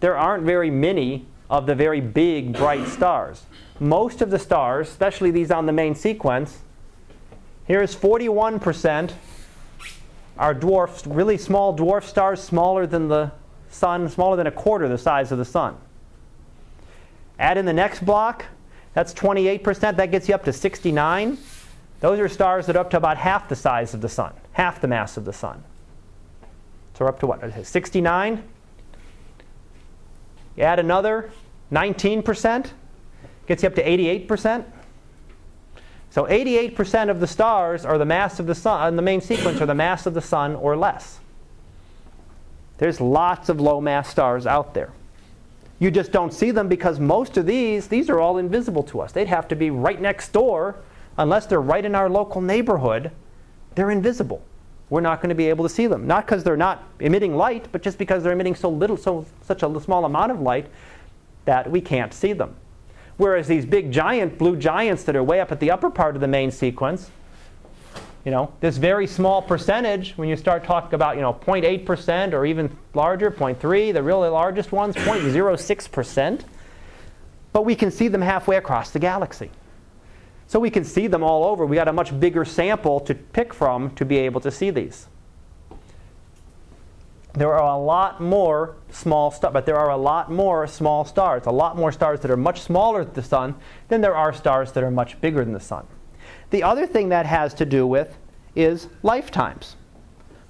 There 0.00 0.16
aren't 0.16 0.44
very 0.44 0.70
many 0.70 1.26
of 1.52 1.66
the 1.66 1.74
very 1.74 2.00
big 2.00 2.54
bright 2.54 2.88
stars. 2.88 3.42
Most 3.78 4.22
of 4.22 4.30
the 4.30 4.38
stars, 4.38 4.88
especially 4.88 5.30
these 5.30 5.50
on 5.50 5.66
the 5.66 5.72
main 5.72 5.94
sequence, 5.94 6.60
here's 7.66 7.94
41% 7.94 9.12
are 10.38 10.54
dwarfs, 10.54 11.06
really 11.06 11.36
small 11.36 11.76
dwarf 11.76 12.04
stars, 12.04 12.42
smaller 12.42 12.86
than 12.86 13.08
the 13.08 13.30
sun 13.68 14.08
smaller 14.08 14.36
than 14.36 14.46
a 14.46 14.50
quarter 14.50 14.88
the 14.88 14.98
size 14.98 15.30
of 15.30 15.38
the 15.38 15.44
sun. 15.44 15.76
Add 17.38 17.58
in 17.58 17.66
the 17.66 17.72
next 17.72 18.04
block, 18.04 18.46
that's 18.94 19.12
28%, 19.12 19.96
that 19.96 20.10
gets 20.10 20.28
you 20.28 20.34
up 20.34 20.44
to 20.44 20.52
69. 20.52 21.36
Those 22.00 22.18
are 22.18 22.28
stars 22.28 22.66
that 22.66 22.76
are 22.76 22.80
up 22.80 22.90
to 22.90 22.96
about 22.96 23.18
half 23.18 23.48
the 23.48 23.56
size 23.56 23.92
of 23.92 24.00
the 24.00 24.08
sun, 24.08 24.32
half 24.52 24.80
the 24.80 24.88
mass 24.88 25.18
of 25.18 25.26
the 25.26 25.32
sun. 25.34 25.62
So 26.94 27.04
we're 27.04 27.10
up 27.10 27.20
to 27.20 27.26
what? 27.26 27.66
69. 27.66 28.42
You 30.56 30.62
add 30.62 30.78
another 30.78 31.30
19%, 31.72 32.70
gets 33.46 33.62
you 33.62 33.66
up 33.68 33.74
to 33.74 33.84
88%. 33.84 34.64
So 36.10 36.24
88% 36.24 37.08
of 37.08 37.20
the 37.20 37.26
stars 37.26 37.86
are 37.86 37.96
the 37.96 38.04
mass 38.04 38.38
of 38.38 38.46
the 38.46 38.54
sun, 38.54 38.80
uh, 38.80 38.90
the 38.94 39.02
main 39.02 39.22
sequence 39.22 39.60
are 39.62 39.66
the 39.66 39.74
mass 39.74 40.04
of 40.04 40.12
the 40.12 40.20
sun 40.20 40.54
or 40.54 40.76
less. 40.76 41.20
There's 42.76 43.00
lots 43.00 43.48
of 43.48 43.60
low 43.60 43.80
mass 43.80 44.10
stars 44.10 44.46
out 44.46 44.74
there. 44.74 44.92
You 45.78 45.90
just 45.90 46.12
don't 46.12 46.32
see 46.32 46.50
them 46.50 46.68
because 46.68 47.00
most 47.00 47.36
of 47.36 47.46
these, 47.46 47.88
these 47.88 48.10
are 48.10 48.20
all 48.20 48.36
invisible 48.38 48.82
to 48.84 49.00
us. 49.00 49.12
They'd 49.12 49.28
have 49.28 49.48
to 49.48 49.56
be 49.56 49.70
right 49.70 50.00
next 50.00 50.32
door 50.32 50.76
unless 51.16 51.46
they're 51.46 51.62
right 51.62 51.84
in 51.84 51.94
our 51.94 52.10
local 52.10 52.40
neighborhood. 52.40 53.10
They're 53.74 53.90
invisible. 53.90 54.42
We're 54.90 55.00
not 55.00 55.22
going 55.22 55.30
to 55.30 55.34
be 55.34 55.48
able 55.48 55.64
to 55.64 55.70
see 55.70 55.86
them. 55.86 56.06
Not 56.06 56.26
because 56.26 56.44
they're 56.44 56.56
not 56.56 56.84
emitting 57.00 57.34
light, 57.34 57.68
but 57.72 57.82
just 57.82 57.96
because 57.96 58.22
they're 58.22 58.32
emitting 58.32 58.54
so 58.54 58.68
little, 58.68 58.98
so 58.98 59.24
such 59.42 59.62
a 59.62 59.80
small 59.80 60.04
amount 60.04 60.30
of 60.30 60.40
light 60.40 60.66
that 61.44 61.70
we 61.70 61.80
can't 61.80 62.12
see 62.12 62.32
them. 62.32 62.56
Whereas 63.16 63.46
these 63.46 63.64
big 63.64 63.92
giant 63.92 64.38
blue 64.38 64.56
giants 64.56 65.04
that 65.04 65.16
are 65.16 65.22
way 65.22 65.40
up 65.40 65.52
at 65.52 65.60
the 65.60 65.70
upper 65.70 65.90
part 65.90 66.14
of 66.14 66.20
the 66.20 66.28
main 66.28 66.50
sequence, 66.50 67.10
you 68.24 68.30
know, 68.30 68.52
this 68.60 68.76
very 68.76 69.06
small 69.06 69.42
percentage, 69.42 70.12
when 70.12 70.28
you 70.28 70.36
start 70.36 70.64
talking 70.64 70.94
about, 70.94 71.16
you 71.16 71.22
know, 71.22 71.32
0.8% 71.32 72.32
or 72.32 72.46
even 72.46 72.76
larger, 72.94 73.30
0.3, 73.30 73.92
the 73.92 74.02
really 74.02 74.28
largest 74.28 74.70
ones, 74.70 74.94
0.06%. 74.94 76.44
But 77.52 77.64
we 77.64 77.74
can 77.74 77.90
see 77.90 78.08
them 78.08 78.22
halfway 78.22 78.56
across 78.56 78.90
the 78.90 78.98
galaxy. 78.98 79.50
So 80.46 80.60
we 80.60 80.70
can 80.70 80.84
see 80.84 81.06
them 81.06 81.22
all 81.22 81.44
over. 81.44 81.66
We 81.66 81.76
got 81.76 81.88
a 81.88 81.92
much 81.92 82.18
bigger 82.18 82.44
sample 82.44 83.00
to 83.00 83.14
pick 83.14 83.52
from 83.52 83.90
to 83.96 84.04
be 84.04 84.18
able 84.18 84.40
to 84.42 84.50
see 84.50 84.70
these. 84.70 85.08
There 87.34 87.52
are 87.54 87.74
a 87.74 87.78
lot 87.78 88.20
more 88.20 88.76
small 88.90 89.30
stars, 89.30 89.52
but 89.52 89.64
there 89.64 89.78
are 89.78 89.90
a 89.90 89.96
lot 89.96 90.30
more 90.30 90.66
small 90.66 91.04
stars, 91.04 91.46
a 91.46 91.50
lot 91.50 91.76
more 91.76 91.90
stars 91.90 92.20
that 92.20 92.30
are 92.30 92.36
much 92.36 92.60
smaller 92.60 93.04
than 93.04 93.14
the 93.14 93.22
sun 93.22 93.54
than 93.88 94.02
there 94.02 94.14
are 94.14 94.34
stars 94.34 94.72
that 94.72 94.84
are 94.84 94.90
much 94.90 95.18
bigger 95.20 95.42
than 95.42 95.54
the 95.54 95.60
sun. 95.60 95.86
The 96.50 96.62
other 96.62 96.86
thing 96.86 97.08
that 97.08 97.24
has 97.24 97.54
to 97.54 97.64
do 97.64 97.86
with 97.86 98.18
is 98.54 98.88
lifetimes. 99.02 99.76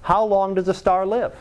How 0.01 0.25
long 0.25 0.55
does 0.55 0.67
a 0.67 0.73
star 0.73 1.05
live? 1.05 1.33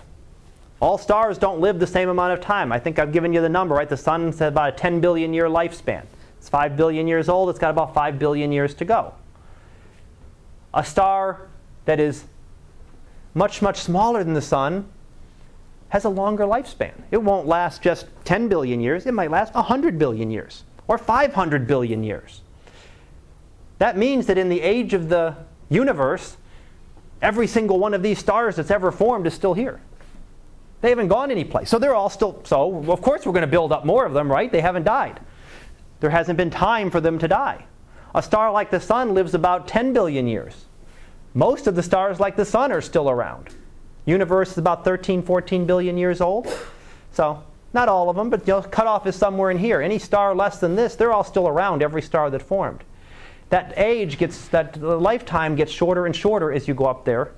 All 0.78 0.96
stars 0.96 1.38
don't 1.38 1.60
live 1.60 1.80
the 1.80 1.86
same 1.86 2.08
amount 2.08 2.32
of 2.32 2.40
time. 2.40 2.72
I 2.72 2.78
think 2.78 3.00
I've 3.00 3.12
given 3.12 3.32
you 3.32 3.40
the 3.40 3.48
number, 3.48 3.74
right? 3.74 3.88
The 3.88 3.96
sun's 3.96 4.40
about 4.40 4.74
a 4.74 4.76
10 4.76 5.00
billion 5.00 5.34
year 5.34 5.46
lifespan. 5.46 6.04
It's 6.38 6.48
5 6.48 6.76
billion 6.76 7.08
years 7.08 7.28
old, 7.28 7.50
it's 7.50 7.58
got 7.58 7.70
about 7.70 7.94
5 7.94 8.18
billion 8.18 8.52
years 8.52 8.74
to 8.74 8.84
go. 8.84 9.14
A 10.74 10.84
star 10.84 11.48
that 11.84 11.98
is 11.98 12.24
much, 13.34 13.62
much 13.62 13.78
smaller 13.78 14.22
than 14.22 14.34
the 14.34 14.42
sun 14.42 14.88
has 15.92 16.06
a 16.06 16.08
longer 16.08 16.44
lifespan. 16.44 16.94
It 17.10 17.18
won't 17.18 17.46
last 17.46 17.82
just 17.82 18.06
10 18.24 18.48
billion 18.48 18.80
years, 18.80 19.04
it 19.04 19.12
might 19.12 19.30
last 19.30 19.52
100 19.52 19.98
billion 19.98 20.30
years 20.30 20.64
or 20.88 20.96
500 20.96 21.66
billion 21.66 22.02
years. 22.02 22.40
That 23.76 23.98
means 23.98 24.24
that 24.28 24.38
in 24.38 24.48
the 24.48 24.62
age 24.62 24.94
of 24.94 25.10
the 25.10 25.36
universe, 25.68 26.38
every 27.20 27.46
single 27.46 27.78
one 27.78 27.92
of 27.92 28.02
these 28.02 28.18
stars 28.18 28.56
that's 28.56 28.70
ever 28.70 28.90
formed 28.90 29.26
is 29.26 29.34
still 29.34 29.52
here. 29.52 29.82
They 30.80 30.88
haven't 30.88 31.08
gone 31.08 31.30
anyplace. 31.30 31.68
So 31.68 31.78
they're 31.78 31.94
all 31.94 32.08
still, 32.08 32.40
so 32.44 32.90
of 32.90 33.02
course 33.02 33.26
we're 33.26 33.32
going 33.32 33.42
to 33.42 33.46
build 33.46 33.70
up 33.70 33.84
more 33.84 34.06
of 34.06 34.14
them, 34.14 34.32
right? 34.32 34.50
They 34.50 34.62
haven't 34.62 34.84
died. 34.84 35.20
There 36.00 36.08
hasn't 36.08 36.38
been 36.38 36.48
time 36.48 36.90
for 36.90 37.02
them 37.02 37.18
to 37.18 37.28
die. 37.28 37.66
A 38.14 38.22
star 38.22 38.50
like 38.50 38.70
the 38.70 38.80
sun 38.80 39.12
lives 39.12 39.34
about 39.34 39.68
10 39.68 39.92
billion 39.92 40.26
years. 40.26 40.64
Most 41.34 41.66
of 41.66 41.74
the 41.74 41.82
stars 41.82 42.18
like 42.18 42.36
the 42.36 42.46
sun 42.46 42.72
are 42.72 42.80
still 42.80 43.10
around. 43.10 43.54
Universe 44.04 44.52
is 44.52 44.58
about 44.58 44.84
13, 44.84 45.22
14 45.22 45.64
billion 45.66 45.96
years 45.96 46.20
old. 46.20 46.48
So 47.12 47.42
not 47.72 47.88
all 47.88 48.10
of 48.10 48.16
them, 48.16 48.30
but 48.30 48.44
the 48.44 48.62
cutoff 48.62 49.06
is 49.06 49.16
somewhere 49.16 49.50
in 49.50 49.58
here. 49.58 49.80
Any 49.80 49.98
star 49.98 50.34
less 50.34 50.58
than 50.60 50.74
this, 50.76 50.96
they're 50.96 51.12
all 51.12 51.24
still 51.24 51.48
around, 51.48 51.82
every 51.82 52.02
star 52.02 52.30
that 52.30 52.42
formed 52.42 52.84
that 53.52 53.74
age 53.76 54.16
gets, 54.16 54.48
that 54.48 54.80
lifetime 54.80 55.54
gets 55.54 55.70
shorter 55.70 56.06
and 56.06 56.16
shorter 56.16 56.50
as 56.50 56.66
you 56.66 56.72
go 56.72 56.86
up 56.86 57.04
there, 57.04 57.32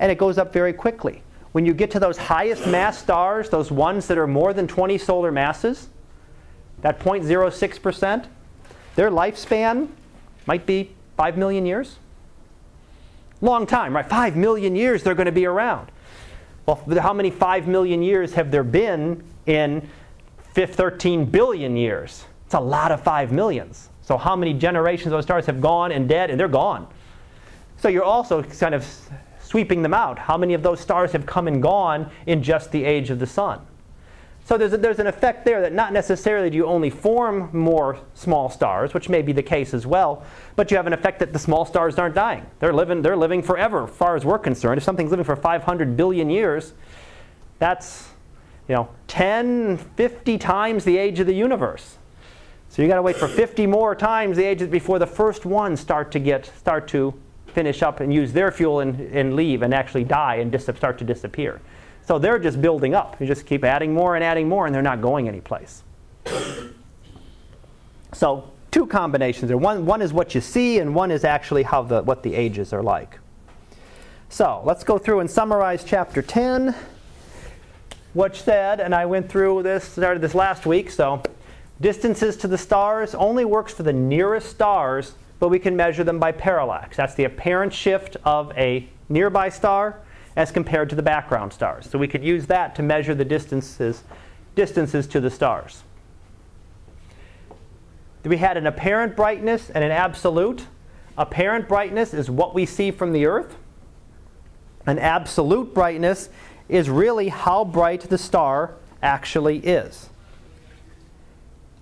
and 0.00 0.10
it 0.10 0.18
goes 0.18 0.36
up 0.36 0.52
very 0.52 0.72
quickly. 0.72 1.22
When 1.52 1.64
you 1.64 1.72
get 1.72 1.92
to 1.92 2.00
those 2.00 2.16
highest 2.16 2.66
mass 2.66 2.98
stars, 2.98 3.48
those 3.48 3.70
ones 3.70 4.08
that 4.08 4.18
are 4.18 4.26
more 4.26 4.52
than 4.52 4.66
20 4.66 4.98
solar 4.98 5.30
masses, 5.30 5.88
that 6.80 6.98
0.06%, 6.98 8.26
their 8.96 9.08
lifespan 9.08 9.86
might 10.46 10.66
be 10.66 10.90
5 11.16 11.38
million 11.38 11.64
years. 11.64 11.96
Long 13.40 13.64
time, 13.64 13.94
right? 13.94 14.08
5 14.08 14.34
million 14.34 14.74
years 14.74 15.04
they're 15.04 15.14
going 15.14 15.26
to 15.26 15.32
be 15.32 15.46
around. 15.46 15.92
Well, 16.66 16.82
how 17.00 17.12
many 17.12 17.30
5 17.30 17.66
million 17.66 18.02
years 18.02 18.34
have 18.34 18.50
there 18.50 18.62
been 18.62 19.22
in 19.46 19.88
13 20.54 21.24
billion 21.24 21.76
years? 21.76 22.24
It's 22.46 22.54
a 22.54 22.60
lot 22.60 22.92
of 22.92 23.02
5 23.02 23.32
millions. 23.32 23.88
So 24.02 24.16
how 24.16 24.36
many 24.36 24.54
generations 24.54 25.06
of 25.06 25.12
those 25.12 25.24
stars 25.24 25.46
have 25.46 25.60
gone 25.60 25.90
and 25.92 26.08
dead, 26.08 26.30
and 26.30 26.38
they're 26.38 26.48
gone. 26.48 26.86
So 27.78 27.88
you're 27.88 28.04
also 28.04 28.42
kind 28.42 28.74
of 28.74 28.86
sweeping 29.40 29.82
them 29.82 29.94
out. 29.94 30.18
How 30.18 30.36
many 30.36 30.54
of 30.54 30.62
those 30.62 30.80
stars 30.80 31.12
have 31.12 31.26
come 31.26 31.48
and 31.48 31.60
gone 31.60 32.10
in 32.26 32.42
just 32.42 32.70
the 32.70 32.84
age 32.84 33.10
of 33.10 33.18
the 33.18 33.26
sun? 33.26 33.60
So 34.44 34.58
there's, 34.58 34.72
a, 34.72 34.76
there's 34.76 34.98
an 34.98 35.06
effect 35.06 35.44
there 35.44 35.60
that 35.60 35.72
not 35.72 35.92
necessarily 35.92 36.50
do 36.50 36.56
you 36.56 36.66
only 36.66 36.90
form 36.90 37.48
more 37.52 37.98
small 38.14 38.50
stars, 38.50 38.92
which 38.92 39.08
may 39.08 39.22
be 39.22 39.32
the 39.32 39.42
case 39.42 39.72
as 39.72 39.86
well, 39.86 40.24
but 40.56 40.70
you 40.70 40.76
have 40.76 40.86
an 40.86 40.92
effect 40.92 41.20
that 41.20 41.32
the 41.32 41.38
small 41.38 41.64
stars 41.64 41.96
aren't 41.98 42.16
dying. 42.16 42.44
They're 42.58 42.72
living, 42.72 43.02
they're 43.02 43.16
living 43.16 43.42
forever, 43.42 43.84
as 43.84 43.90
far 43.90 44.16
as 44.16 44.24
we're 44.24 44.40
concerned. 44.40 44.78
If 44.78 44.84
something's 44.84 45.10
living 45.10 45.24
for 45.24 45.36
500 45.36 45.96
billion 45.96 46.28
years, 46.28 46.74
that's 47.60 48.08
you 48.68 48.74
know, 48.74 48.88
10, 49.08 49.76
50 49.76 50.38
times 50.38 50.84
the 50.84 50.96
age 50.96 51.20
of 51.20 51.26
the 51.26 51.34
universe. 51.34 51.98
So 52.68 52.80
you 52.82 52.88
got 52.88 52.96
to 52.96 53.02
wait 53.02 53.16
for 53.16 53.28
50 53.28 53.66
more 53.66 53.94
times 53.94 54.36
the 54.36 54.44
age 54.44 54.68
before 54.70 54.98
the 54.98 55.06
first 55.06 55.44
ones 55.44 55.78
start 55.78 56.10
to 56.12 56.18
get 56.18 56.46
start 56.56 56.88
to 56.88 57.12
finish 57.48 57.82
up 57.82 58.00
and 58.00 58.12
use 58.12 58.32
their 58.32 58.50
fuel 58.50 58.80
and, 58.80 58.98
and 59.14 59.36
leave 59.36 59.60
and 59.60 59.74
actually 59.74 60.04
die 60.04 60.36
and 60.36 60.50
dis- 60.50 60.70
start 60.74 60.96
to 60.98 61.04
disappear. 61.04 61.60
So 62.04 62.18
they're 62.18 62.38
just 62.38 62.60
building 62.60 62.94
up. 62.94 63.20
You 63.20 63.26
just 63.26 63.46
keep 63.46 63.64
adding 63.64 63.94
more 63.94 64.16
and 64.16 64.24
adding 64.24 64.48
more, 64.48 64.66
and 64.66 64.74
they're 64.74 64.82
not 64.82 65.00
going 65.00 65.28
anyplace. 65.28 65.82
So 68.12 68.50
two 68.70 68.86
combinations 68.86 69.48
there. 69.48 69.56
One, 69.56 69.86
one 69.86 70.02
is 70.02 70.12
what 70.12 70.34
you 70.34 70.40
see, 70.40 70.78
and 70.78 70.94
one 70.94 71.10
is 71.10 71.24
actually 71.24 71.62
how 71.62 71.82
the, 71.82 72.02
what 72.02 72.22
the 72.22 72.34
ages 72.34 72.72
are 72.72 72.82
like. 72.82 73.18
So 74.28 74.62
let's 74.64 74.82
go 74.82 74.98
through 74.98 75.20
and 75.20 75.30
summarize 75.30 75.84
chapter 75.84 76.22
10, 76.22 76.74
which 78.14 78.42
said, 78.42 78.80
and 78.80 78.94
I 78.94 79.06
went 79.06 79.28
through 79.28 79.62
this, 79.62 79.84
started 79.84 80.22
this 80.22 80.34
last 80.34 80.66
week, 80.66 80.90
so 80.90 81.22
distances 81.80 82.36
to 82.38 82.48
the 82.48 82.58
stars 82.58 83.14
only 83.14 83.44
works 83.44 83.74
for 83.74 83.82
the 83.82 83.92
nearest 83.92 84.48
stars, 84.48 85.14
but 85.38 85.48
we 85.48 85.58
can 85.58 85.76
measure 85.76 86.04
them 86.04 86.18
by 86.18 86.32
parallax. 86.32 86.96
That's 86.96 87.14
the 87.14 87.24
apparent 87.24 87.72
shift 87.72 88.16
of 88.24 88.56
a 88.56 88.88
nearby 89.08 89.50
star 89.50 90.00
as 90.36 90.50
compared 90.50 90.88
to 90.90 90.96
the 90.96 91.02
background 91.02 91.52
stars. 91.52 91.88
So 91.88 91.98
we 91.98 92.08
could 92.08 92.24
use 92.24 92.46
that 92.46 92.74
to 92.76 92.82
measure 92.82 93.14
the 93.14 93.24
distances, 93.24 94.02
distances 94.54 95.06
to 95.08 95.20
the 95.20 95.30
stars. 95.30 95.82
We 98.24 98.36
had 98.36 98.56
an 98.56 98.66
apparent 98.66 99.16
brightness 99.16 99.70
and 99.70 99.82
an 99.82 99.90
absolute. 99.90 100.66
Apparent 101.18 101.68
brightness 101.68 102.14
is 102.14 102.30
what 102.30 102.54
we 102.54 102.66
see 102.66 102.90
from 102.90 103.12
the 103.12 103.26
Earth. 103.26 103.56
An 104.86 104.98
absolute 104.98 105.74
brightness 105.74 106.28
is 106.68 106.88
really 106.88 107.28
how 107.28 107.64
bright 107.64 108.02
the 108.02 108.18
star 108.18 108.74
actually 109.02 109.58
is. 109.58 110.08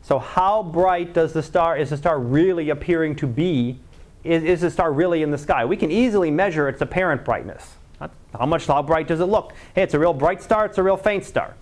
So 0.03 0.19
how 0.19 0.63
bright 0.63 1.13
does 1.13 1.33
the 1.33 1.43
star 1.43 1.77
is 1.77 1.91
the 1.91 1.97
star 1.97 2.19
really 2.19 2.71
appearing 2.71 3.15
to 3.17 3.27
be? 3.27 3.79
Is, 4.25 4.43
is 4.43 4.61
the 4.63 4.71
star 4.71 4.93
really 4.93 5.23
in 5.23 5.31
the 5.31 5.39
sky? 5.39 5.65
We 5.65 5.77
can 5.77 5.91
easily 5.91 6.31
measure 6.31 6.69
its 6.69 6.81
apparent 6.81 7.25
brightness. 7.25 7.77
How 8.01 8.47
much, 8.47 8.67
how 8.67 8.83
bright 8.83 9.09
does 9.09 9.21
it 9.21 9.27
look? 9.27 9.53
Hey, 9.75 9.83
it's 9.83 9.95
a 9.95 9.99
real 9.99 10.15
bright 10.15 10.43
star, 10.43 10.65
it's 10.67 10.79
a 10.79 10.83
real 10.83 10.97
faint 10.97 11.25
star. 11.25 11.55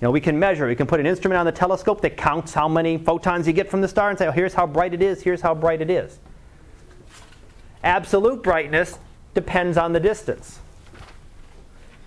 You 0.00 0.06
know, 0.06 0.10
we 0.10 0.20
can 0.20 0.38
measure. 0.38 0.66
We 0.66 0.76
can 0.76 0.86
put 0.86 0.98
an 0.98 1.06
instrument 1.06 1.38
on 1.38 1.46
the 1.46 1.52
telescope 1.52 2.00
that 2.02 2.16
counts 2.16 2.54
how 2.54 2.68
many 2.68 2.96
photons 2.96 3.46
you 3.46 3.52
get 3.52 3.68
from 3.68 3.80
the 3.82 3.88
star 3.88 4.08
and 4.08 4.18
say, 4.18 4.28
oh, 4.28 4.32
here's 4.32 4.54
how 4.54 4.66
bright 4.66 4.94
it 4.94 5.02
is, 5.02 5.22
here's 5.22 5.42
how 5.42 5.54
bright 5.54 5.82
it 5.82 5.90
is. 5.90 6.18
Absolute 7.82 8.42
brightness 8.42 8.98
depends 9.34 9.76
on 9.76 9.92
the 9.92 10.00
distance. 10.00 10.58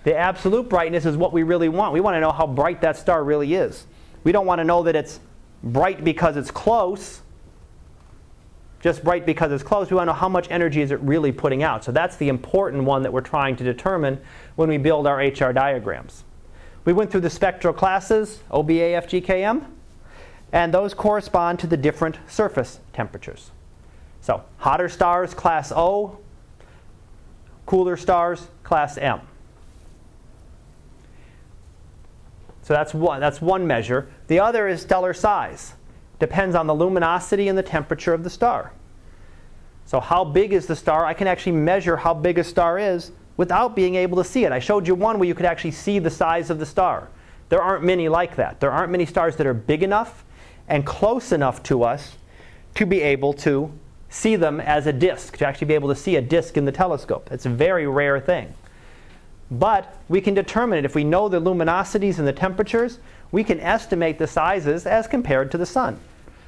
The 0.04 0.14
absolute 0.14 0.68
brightness 0.68 1.06
is 1.06 1.16
what 1.16 1.32
we 1.32 1.42
really 1.44 1.68
want. 1.68 1.92
We 1.92 2.00
want 2.00 2.16
to 2.16 2.20
know 2.20 2.32
how 2.32 2.46
bright 2.46 2.80
that 2.82 2.96
star 2.96 3.24
really 3.24 3.54
is. 3.54 3.86
We 4.22 4.32
don't 4.32 4.46
want 4.46 4.58
to 4.58 4.64
know 4.64 4.82
that 4.82 4.96
it's 4.96 5.20
bright 5.62 6.04
because 6.04 6.36
it's 6.36 6.50
close, 6.50 7.22
just 8.84 9.02
bright 9.02 9.24
because 9.24 9.50
it's 9.50 9.62
close. 9.62 9.90
We 9.90 9.96
want 9.96 10.08
to 10.08 10.12
know 10.12 10.18
how 10.18 10.28
much 10.28 10.46
energy 10.50 10.82
is 10.82 10.90
it 10.90 11.00
really 11.00 11.32
putting 11.32 11.62
out. 11.62 11.82
So 11.82 11.90
that's 11.90 12.16
the 12.16 12.28
important 12.28 12.84
one 12.84 13.02
that 13.02 13.10
we're 13.10 13.22
trying 13.22 13.56
to 13.56 13.64
determine 13.64 14.20
when 14.56 14.68
we 14.68 14.76
build 14.76 15.06
our 15.06 15.16
HR 15.16 15.54
diagrams. 15.54 16.24
We 16.84 16.92
went 16.92 17.10
through 17.10 17.22
the 17.22 17.30
spectral 17.30 17.72
classes, 17.72 18.40
OBA, 18.50 19.00
FGKM, 19.00 19.64
and 20.52 20.74
those 20.74 20.92
correspond 20.92 21.60
to 21.60 21.66
the 21.66 21.78
different 21.78 22.18
surface 22.28 22.78
temperatures. 22.92 23.52
So 24.20 24.44
hotter 24.58 24.90
stars, 24.90 25.32
class 25.32 25.72
O, 25.74 26.18
cooler 27.64 27.96
stars, 27.96 28.48
class 28.64 28.98
M. 28.98 29.22
So 32.60 32.74
that's 32.74 32.92
one, 32.92 33.18
that's 33.18 33.40
one 33.40 33.66
measure. 33.66 34.08
The 34.26 34.40
other 34.40 34.68
is 34.68 34.82
stellar 34.82 35.14
size. 35.14 35.72
Depends 36.18 36.54
on 36.54 36.66
the 36.66 36.74
luminosity 36.74 37.48
and 37.48 37.58
the 37.58 37.62
temperature 37.62 38.14
of 38.14 38.24
the 38.24 38.30
star. 38.30 38.72
So 39.86 40.00
how 40.00 40.24
big 40.24 40.52
is 40.52 40.66
the 40.66 40.76
star? 40.76 41.04
I 41.04 41.14
can 41.14 41.26
actually 41.26 41.52
measure 41.52 41.96
how 41.96 42.14
big 42.14 42.38
a 42.38 42.44
star 42.44 42.78
is 42.78 43.12
without 43.36 43.76
being 43.76 43.96
able 43.96 44.16
to 44.18 44.24
see 44.24 44.44
it. 44.44 44.52
I 44.52 44.58
showed 44.58 44.86
you 44.86 44.94
one 44.94 45.18
where 45.18 45.28
you 45.28 45.34
could 45.34 45.46
actually 45.46 45.72
see 45.72 45.98
the 45.98 46.10
size 46.10 46.50
of 46.50 46.58
the 46.58 46.66
star. 46.66 47.08
There 47.48 47.60
aren't 47.60 47.84
many 47.84 48.08
like 48.08 48.36
that. 48.36 48.60
There 48.60 48.70
aren't 48.70 48.90
many 48.90 49.06
stars 49.06 49.36
that 49.36 49.46
are 49.46 49.54
big 49.54 49.82
enough 49.82 50.24
and 50.68 50.86
close 50.86 51.32
enough 51.32 51.62
to 51.64 51.82
us 51.82 52.16
to 52.76 52.86
be 52.86 53.00
able 53.02 53.32
to 53.34 53.70
see 54.08 54.36
them 54.36 54.60
as 54.60 54.86
a 54.86 54.92
disk, 54.92 55.36
to 55.38 55.46
actually 55.46 55.66
be 55.66 55.74
able 55.74 55.88
to 55.88 55.96
see 55.96 56.16
a 56.16 56.22
disk 56.22 56.56
in 56.56 56.64
the 56.64 56.72
telescope. 56.72 57.28
It's 57.30 57.46
a 57.46 57.50
very 57.50 57.86
rare 57.86 58.20
thing. 58.20 58.54
But 59.50 59.98
we 60.08 60.20
can 60.20 60.34
determine 60.34 60.78
it. 60.78 60.84
If 60.84 60.94
we 60.94 61.04
know 61.04 61.28
the 61.28 61.40
luminosities 61.40 62.18
and 62.18 62.26
the 62.26 62.32
temperatures, 62.32 62.98
we 63.34 63.42
can 63.42 63.58
estimate 63.58 64.16
the 64.16 64.28
sizes 64.28 64.86
as 64.86 65.08
compared 65.08 65.50
to 65.50 65.58
the 65.58 65.66
sun. 65.66 65.98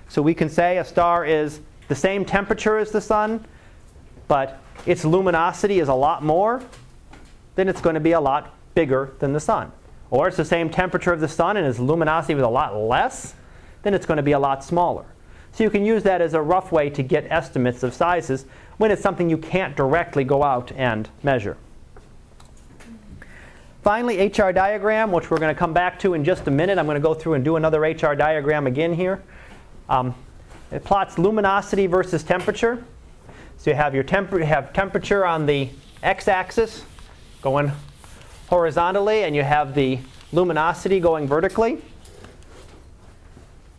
So 0.07 0.23
we 0.23 0.35
can 0.35 0.49
say 0.49 0.79
a 0.79 0.85
star 0.85 1.25
is 1.27 1.59
the 1.89 1.97
same 1.97 2.25
temperature 2.25 2.79
as 2.79 2.93
the 2.93 3.01
sun, 3.01 3.45
but 4.29 4.61
its 4.87 5.05
luminosity 5.05 5.81
is 5.81 5.89
a 5.89 5.95
lot 5.95 6.23
more, 6.23 6.63
then 7.57 7.69
it's 7.69 7.81
going 7.81 7.95
to 7.95 8.01
be 8.01 8.13
a 8.13 8.21
lot 8.21 8.55
bigger 8.77 9.15
than 9.19 9.33
the 9.33 9.41
sun. 9.41 9.73
Or 10.11 10.29
it's 10.29 10.37
the 10.37 10.45
same 10.45 10.71
temperature 10.71 11.13
of 11.13 11.19
the 11.19 11.27
sun 11.27 11.57
and 11.57 11.67
its 11.67 11.81
luminosity 11.81 12.35
is 12.35 12.43
a 12.43 12.49
lot 12.49 12.77
less, 12.77 13.35
then 13.83 13.93
it's 13.93 14.07
going 14.07 14.19
to 14.19 14.23
be 14.23 14.31
a 14.31 14.39
lot 14.39 14.63
smaller. 14.63 15.07
So 15.51 15.65
you 15.65 15.71
can 15.71 15.85
use 15.85 16.05
that 16.05 16.21
as 16.21 16.35
a 16.35 16.41
rough 16.41 16.71
way 16.71 16.89
to 16.91 17.03
get 17.03 17.27
estimates 17.31 17.83
of 17.83 17.95
sizes 17.95 18.45
when 18.77 18.93
it's 18.93 19.03
something 19.03 19.29
you 19.29 19.39
can't 19.39 19.77
directly 19.77 20.23
go 20.23 20.45
out 20.45 20.71
and 20.77 21.09
measure. 21.25 21.57
Finally, 23.87 24.27
HR 24.27 24.51
diagram, 24.51 25.13
which 25.13 25.31
we're 25.31 25.39
going 25.39 25.55
to 25.55 25.57
come 25.57 25.73
back 25.73 25.97
to 25.97 26.15
in 26.15 26.25
just 26.25 26.49
a 26.49 26.51
minute. 26.51 26.77
I'm 26.77 26.87
going 26.87 26.97
to 26.97 27.01
go 27.01 27.15
through 27.15 27.35
and 27.35 27.45
do 27.45 27.55
another 27.55 27.83
HR 27.83 28.17
diagram 28.17 28.67
again 28.67 28.93
here. 28.93 29.23
Um, 29.89 30.13
it 30.73 30.83
plots 30.83 31.19
luminosity 31.19 31.87
versus 31.87 32.25
temperature. 32.25 32.85
So 33.59 33.71
you 33.71 33.77
have 33.77 33.95
your 33.95 34.03
temp- 34.03 34.33
have 34.33 34.73
temperature 34.73 35.25
on 35.25 35.47
the 35.47 35.69
x-axis 36.03 36.85
going 37.43 37.71
horizontally, 38.49 39.23
and 39.23 39.37
you 39.37 39.45
have 39.45 39.73
the 39.73 40.01
luminosity 40.33 40.99
going 40.99 41.29
vertically. 41.29 41.81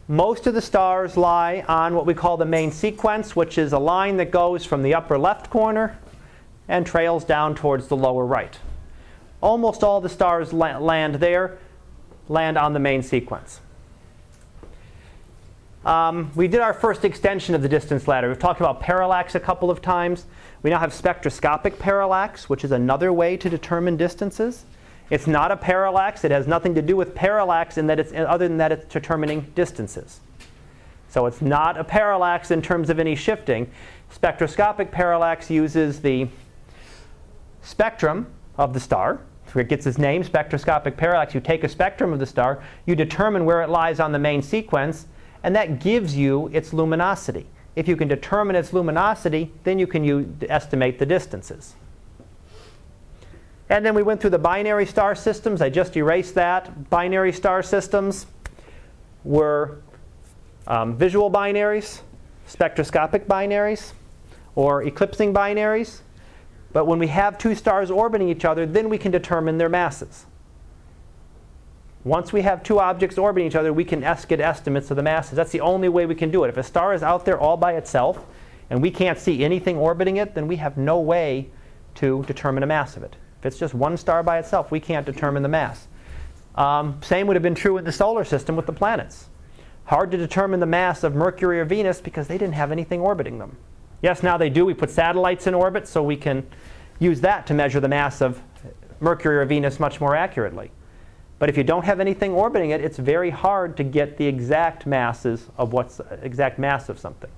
Most 0.08 0.48
of 0.48 0.54
the 0.54 0.62
stars 0.62 1.18
lie 1.18 1.66
on 1.68 1.96
what 1.96 2.06
we 2.06 2.14
call 2.14 2.38
the 2.38 2.46
main 2.46 2.72
sequence, 2.72 3.36
which 3.36 3.58
is 3.58 3.74
a 3.74 3.80
line 3.80 4.16
that 4.16 4.32
goes 4.32 4.64
from 4.64 4.84
the 4.84 4.96
upper 4.96 5.18
left 5.18 5.50
corner 5.50 6.00
and 6.70 6.86
trails 6.88 7.26
down 7.26 7.56
towards 7.56 7.90
the 7.90 7.98
lower 7.98 8.26
right. 8.26 8.58
Almost 9.42 9.84
all 9.84 10.02
the 10.02 10.10
stars 10.10 10.52
land 10.54 11.16
there, 11.16 11.58
land 12.28 12.58
on 12.58 12.74
the 12.74 12.80
main 12.80 13.04
sequence. 13.04 13.62
Um, 15.86 16.32
we 16.36 16.48
did 16.48 16.60
our 16.60 16.74
first 16.74 17.06
extension 17.06 17.56
of 17.56 17.62
the 17.62 17.70
distance 17.70 18.08
ladder. 18.08 18.28
We've 18.28 18.40
talked 18.40 18.60
about 18.60 18.82
parallax 18.82 19.36
a 19.36 19.40
couple 19.40 19.72
of 19.72 19.82
times. 19.82 20.26
We 20.62 20.70
now 20.70 20.80
have 20.80 20.94
spectroscopic 20.94 21.80
parallax, 21.80 22.50
which 22.50 22.66
is 22.66 22.72
another 22.72 23.14
way 23.14 23.38
to 23.38 23.50
determine 23.50 23.96
distances. 23.96 24.66
It's 25.10 25.28
not 25.28 25.52
a 25.52 25.56
parallax. 25.56 26.26
It 26.26 26.32
has 26.32 26.48
nothing 26.48 26.76
to 26.76 26.82
do 26.82 26.98
with 26.98 27.16
parallax 27.16 27.78
in 27.78 27.88
that 27.88 28.00
it's 28.00 28.12
other 28.12 28.48
than 28.48 28.58
that 28.58 28.74
it's 28.74 28.86
determining 28.92 29.42
distances. 29.56 30.20
So 31.10 31.26
it's 31.26 31.42
not 31.42 31.78
a 31.78 31.84
parallax 31.84 32.52
in 32.52 32.62
terms 32.62 32.90
of 32.90 33.00
any 33.00 33.16
shifting. 33.16 33.72
Spectroscopic 34.10 34.92
parallax 34.92 35.50
uses 35.50 36.02
the 36.02 36.28
spectrum 37.62 38.28
of 38.58 38.74
the 38.74 38.80
star. 38.80 39.20
So 39.52 39.60
it 39.60 39.70
gets 39.70 39.86
its 39.86 39.98
name, 39.98 40.24
spectroscopic 40.24 40.98
parallax. 40.98 41.34
You 41.34 41.40
take 41.40 41.64
a 41.64 41.70
spectrum 41.70 42.12
of 42.12 42.20
the 42.20 42.26
star, 42.26 42.62
you 42.86 42.96
determine 42.96 43.46
where 43.46 43.62
it 43.62 43.70
lies 43.70 44.00
on 44.00 44.12
the 44.12 44.20
main 44.20 44.42
sequence, 44.42 45.08
and 45.44 45.56
that 45.56 45.80
gives 45.80 46.16
you 46.16 46.50
its 46.52 46.74
luminosity. 46.74 47.46
If 47.76 47.88
you 47.88 47.96
can 47.96 48.08
determine 48.08 48.56
its 48.56 48.74
luminosity, 48.74 49.52
then 49.64 49.80
you 49.80 49.88
can 49.88 50.38
estimate 50.50 51.00
the 51.00 51.06
distances. 51.06 51.76
And 53.70 53.86
then 53.86 53.94
we 53.94 54.04
went 54.04 54.20
through 54.20 54.32
the 54.32 54.40
binary 54.40 54.86
star 54.86 55.14
systems. 55.14 55.62
I 55.62 55.70
just 55.70 55.96
erased 55.96 56.36
that. 56.36 56.90
Binary 56.90 57.34
star 57.34 57.62
systems 57.62 58.26
were 59.24 59.80
um, 60.68 60.98
visual 60.98 61.30
binaries, 61.30 62.02
spectroscopic 62.48 63.28
binaries, 63.28 63.94
or 64.56 64.84
eclipsing 64.84 65.34
binaries. 65.34 66.00
But 66.74 66.86
when 66.86 67.00
we 67.00 67.08
have 67.08 67.38
two 67.38 67.56
stars 67.56 67.90
orbiting 67.90 68.30
each 68.30 68.46
other, 68.46 68.66
then 68.66 68.90
we 68.90 68.98
can 68.98 69.12
determine 69.12 69.58
their 69.58 69.70
masses. 69.70 70.26
Once 72.04 72.32
we 72.32 72.42
have 72.42 72.64
two 72.64 72.80
objects 72.80 73.18
orbiting 73.18 73.48
each 73.48 73.56
other, 73.56 73.74
we 73.74 73.84
can 73.84 74.00
get 74.28 74.40
estimates 74.40 74.90
of 74.90 74.98
the 74.98 75.04
masses. 75.04 75.36
That's 75.36 75.52
the 75.52 75.62
only 75.62 75.90
way 75.90 76.06
we 76.06 76.16
can 76.16 76.32
do 76.32 76.44
it. 76.44 76.50
If 76.50 76.58
a 76.58 76.64
star 76.64 76.94
is 76.94 77.04
out 77.04 77.26
there 77.26 77.40
all 77.40 77.58
by 77.58 77.74
itself 77.74 78.26
and 78.70 78.82
we 78.82 78.92
can't 78.92 79.20
see 79.20 79.44
anything 79.44 79.78
orbiting 79.78 80.18
it, 80.18 80.34
then 80.34 80.48
we 80.48 80.58
have 80.58 80.78
no 80.78 81.00
way 81.00 81.50
to 81.96 82.24
determine 82.24 82.64
a 82.64 82.68
mass 82.68 82.96
of 82.96 83.04
it. 83.04 83.16
If 83.40 83.46
it's 83.46 83.58
just 83.58 83.74
one 83.74 83.98
star 83.98 84.24
by 84.24 84.40
itself, 84.40 84.72
we 84.72 84.80
can't 84.80 85.06
determine 85.06 85.44
the 85.44 85.50
mass. 85.50 85.88
Um, 86.56 87.00
same 87.04 87.28
would 87.28 87.36
have 87.36 87.44
been 87.44 87.56
true 87.56 87.78
in 87.78 87.86
the 87.86 87.92
solar 87.92 88.24
system 88.24 88.56
with 88.56 88.66
the 88.66 88.74
planets. 88.74 89.30
Hard 89.86 90.12
to 90.12 90.18
determine 90.18 90.60
the 90.60 90.66
mass 90.66 91.04
of 91.04 91.16
Mercury 91.16 91.60
or 91.60 91.66
Venus 91.66 92.02
because 92.02 92.28
they 92.28 92.38
didn't 92.38 92.56
have 92.56 92.72
anything 92.72 93.00
orbiting 93.00 93.40
them. 93.40 93.58
Yes, 94.02 94.24
now 94.24 94.38
they 94.38 94.50
do. 94.50 94.66
We 94.66 94.74
put 94.74 94.90
satellites 94.90 95.48
in 95.48 95.54
orbit 95.54 95.88
so 95.88 96.04
we 96.04 96.16
can 96.16 96.48
use 97.00 97.22
that 97.22 97.48
to 97.48 97.54
measure 97.54 97.80
the 97.80 97.88
mass 97.88 98.22
of 98.22 98.42
Mercury 99.00 99.38
or 99.38 99.46
Venus 99.46 99.80
much 99.80 100.00
more 100.00 100.16
accurately. 100.16 100.72
But 101.40 101.50
if 101.50 101.58
you 101.58 101.64
don't 101.64 101.86
have 101.86 102.00
anything 102.00 102.32
orbiting 102.32 102.72
it, 102.72 102.82
it's 102.82 102.98
very 102.98 103.30
hard 103.30 103.78
to 103.78 103.84
get 103.84 104.18
the 104.18 104.26
exact 104.26 104.86
masses 104.86 105.48
of 105.58 105.72
what's 105.74 106.02
exact 106.22 106.58
mass 106.58 106.90
of 106.90 107.00
something. 107.00 107.30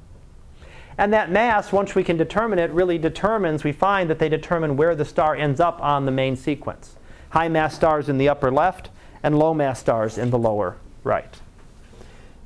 And 0.98 1.14
that 1.14 1.32
mass, 1.32 1.72
once 1.72 1.96
we 1.96 2.04
can 2.04 2.18
determine 2.18 2.60
it, 2.60 2.72
really 2.72 2.98
determines, 2.98 3.64
we 3.64 3.72
find 3.72 4.10
that 4.10 4.20
they 4.20 4.30
determine 4.30 4.76
where 4.76 4.96
the 4.96 5.06
star 5.06 5.36
ends 5.36 5.60
up 5.60 5.82
on 5.82 6.06
the 6.06 6.12
main 6.12 6.36
sequence. 6.36 6.96
High 7.30 7.48
mass 7.48 7.76
stars 7.76 8.10
in 8.10 8.18
the 8.18 8.28
upper 8.28 8.52
left 8.52 8.90
and 9.24 9.38
low 9.38 9.54
mass 9.54 9.80
stars 9.80 10.18
in 10.18 10.30
the 10.30 10.38
lower 10.38 10.78
right. 11.04 11.40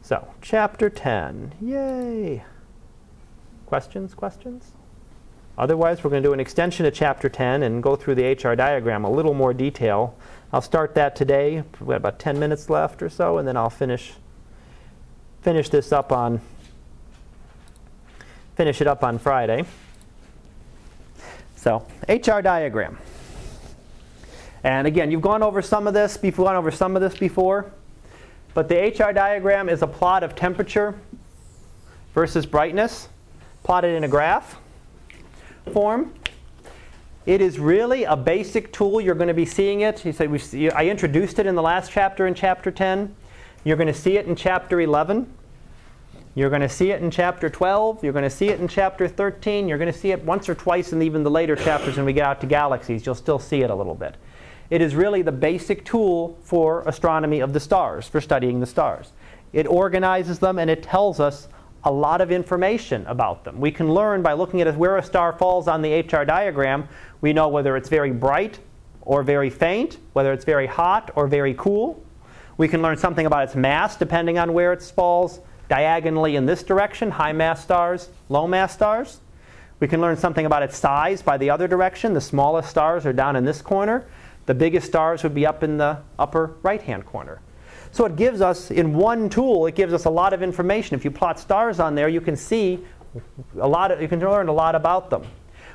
So, 0.02 0.28
chapter 0.42 0.90
10. 0.90 1.54
Yay! 1.62 2.44
Questions? 3.74 4.14
Questions? 4.14 4.72
Otherwise, 5.58 6.04
we're 6.04 6.12
going 6.12 6.22
to 6.22 6.30
do 6.30 6.34
an 6.34 6.40
extension 6.40 6.86
of 6.86 6.94
chapter 6.94 7.28
10 7.28 7.64
and 7.64 7.82
go 7.82 7.96
through 7.96 8.14
the 8.14 8.24
HR 8.24 8.54
diagram 8.54 9.04
a 9.04 9.10
little 9.10 9.34
more 9.34 9.52
detail. 9.52 10.16
I'll 10.52 10.62
start 10.62 10.94
that 10.94 11.16
today. 11.16 11.64
We've 11.80 11.88
got 11.88 11.96
about 11.96 12.20
10 12.20 12.38
minutes 12.38 12.70
left 12.70 13.02
or 13.02 13.10
so, 13.10 13.40
and 13.40 13.48
then 13.48 13.58
I'll 13.58 13.72
finish 13.72 14.14
finish 15.42 15.70
this 15.70 15.92
up 15.92 16.12
on 16.12 16.40
finish 18.56 18.80
it 18.80 18.86
up 18.86 19.04
on 19.04 19.18
Friday. 19.18 19.66
So, 21.56 21.84
HR 22.08 22.42
diagram. 22.42 23.00
And 24.64 24.86
again, 24.86 25.10
you've 25.10 25.24
gone 25.24 25.42
over 25.42 25.64
some 25.64 25.88
of 25.88 25.96
this, 25.96 26.20
you've 26.22 26.38
gone 26.38 26.56
over 26.56 26.70
some 26.70 26.96
of 26.96 27.02
this 27.02 27.18
before. 27.18 27.72
But 28.54 28.70
the 28.70 28.76
HR 28.76 29.14
diagram 29.14 29.68
is 29.68 29.82
a 29.82 29.88
plot 29.88 30.22
of 30.22 30.36
temperature 30.36 30.94
versus 32.14 32.46
brightness 32.46 33.10
plotted 33.64 33.96
in 33.96 34.04
a 34.04 34.08
graph 34.08 34.60
form. 35.72 36.14
It 37.26 37.40
is 37.40 37.58
really 37.58 38.04
a 38.04 38.18
basic 38.18 38.74
tool. 38.74 39.00
You're 39.00 39.16
going 39.16 39.30
to 39.30 39.34
be 39.34 39.46
seeing 39.46 39.82
it. 39.82 40.04
You 40.06 40.14
we 40.28 40.72
I 40.72 40.88
introduced 40.88 41.40
it 41.40 41.46
in 41.46 41.56
the 41.56 41.62
last 41.62 41.92
chapter 41.92 42.28
in 42.28 42.34
chapter 42.34 42.70
10. 42.70 43.16
You're 43.64 43.78
going 43.78 43.88
to 43.88 43.94
see 43.94 44.18
it 44.18 44.26
in 44.26 44.36
chapter 44.36 44.82
11. 44.82 45.34
You're 46.36 46.50
going 46.50 46.62
to 46.64 46.70
see 46.70 46.92
it 46.92 47.02
in 47.02 47.12
chapter 47.12 47.50
12. 47.50 48.04
You're 48.04 48.12
going 48.12 48.24
to 48.24 48.30
see 48.30 48.50
it 48.50 48.60
in 48.60 48.68
chapter 48.68 49.08
13. 49.08 49.70
You're 49.70 49.78
going 49.78 49.92
to 49.92 49.98
see 49.98 50.12
it 50.12 50.22
once 50.26 50.50
or 50.50 50.56
twice 50.56 50.92
in 50.92 51.02
even 51.02 51.24
the 51.24 51.32
later 51.32 51.56
chapters 51.56 51.96
when 51.96 52.06
we 52.06 52.12
get 52.12 52.26
out 52.26 52.42
to 52.42 52.48
galaxies. 52.48 53.06
You'll 53.06 53.16
still 53.16 53.40
see 53.40 53.62
it 53.62 53.70
a 53.70 53.76
little 53.76 53.96
bit. 53.96 54.16
It 54.70 54.82
is 54.82 54.96
really 54.96 55.22
the 55.22 55.32
basic 55.32 55.86
tool 55.86 56.38
for 56.42 56.82
astronomy 56.88 57.40
of 57.40 57.54
the 57.54 57.60
stars, 57.60 58.08
for 58.08 58.20
studying 58.20 58.60
the 58.60 58.66
stars. 58.66 59.12
It 59.54 59.68
organizes 59.68 60.40
them 60.40 60.58
and 60.58 60.70
it 60.70 60.84
tells 60.84 61.20
us 61.20 61.48
a 61.86 61.92
lot 61.92 62.22
of 62.22 62.32
information 62.32 63.06
about 63.08 63.44
them. 63.44 63.60
We 63.60 63.72
can 63.72 63.94
learn 63.94 64.22
by 64.22 64.34
looking 64.34 64.62
at 64.62 64.78
where 64.78 64.98
a 64.98 65.04
star 65.04 65.34
falls 65.34 65.68
on 65.68 65.82
the 65.82 66.00
HR 66.00 66.24
diagram. 66.24 66.88
We 67.22 67.34
know 67.34 67.50
whether 67.50 67.76
it's 67.76 67.90
very 67.90 68.12
bright 68.12 68.60
or 69.02 69.24
very 69.24 69.50
faint, 69.50 69.98
whether 70.14 70.32
it's 70.32 70.46
very 70.46 70.68
hot 70.68 71.12
or 71.16 71.28
very 71.28 71.54
cool. 71.56 72.02
We 72.58 72.68
can 72.68 72.82
learn 72.82 72.98
something 72.98 73.26
about 73.26 73.44
its 73.44 73.56
mass 73.56 73.98
depending 73.98 74.38
on 74.38 74.54
where 74.54 74.72
it 74.72 74.82
falls 74.82 75.40
diagonally 75.68 76.36
in 76.36 76.46
this 76.46 76.64
direction, 76.64 77.12
high 77.12 77.34
mass 77.34 77.62
stars, 77.64 78.10
low 78.30 78.48
mass 78.48 78.74
stars. 78.74 79.20
We 79.80 79.88
can 79.88 80.00
learn 80.00 80.16
something 80.16 80.46
about 80.46 80.64
its 80.64 80.78
size 80.78 81.22
by 81.22 81.38
the 81.38 81.50
other 81.50 81.68
direction. 81.68 82.14
The 82.14 82.22
smallest 82.22 82.70
stars 82.70 83.06
are 83.06 83.12
down 83.12 83.36
in 83.36 83.44
this 83.44 83.62
corner. 83.62 84.06
The 84.46 84.54
biggest 84.54 84.88
stars 84.88 85.24
would 85.24 85.36
be 85.36 85.46
up 85.46 85.64
in 85.64 85.78
the 85.78 86.00
upper 86.18 86.56
right-hand 86.62 87.06
corner. 87.06 87.42
So 87.94 88.06
it 88.06 88.16
gives 88.16 88.42
us, 88.42 88.72
in 88.72 88.96
one 88.96 89.30
tool, 89.30 89.68
it 89.68 89.76
gives 89.76 89.94
us 89.94 90.06
a 90.06 90.10
lot 90.10 90.34
of 90.34 90.42
information. 90.42 90.96
If 90.96 91.06
you 91.06 91.12
plot 91.12 91.40
stars 91.40 91.80
on 91.80 91.94
there, 91.94 92.10
you 92.10 92.22
can 92.22 92.36
see 92.36 92.84
a 93.60 93.68
lot 93.68 93.92
of, 93.92 94.02
you 94.02 94.08
can 94.08 94.20
learn 94.20 94.48
a 94.48 94.52
lot 94.52 94.74
about 94.74 95.12
them. 95.12 95.24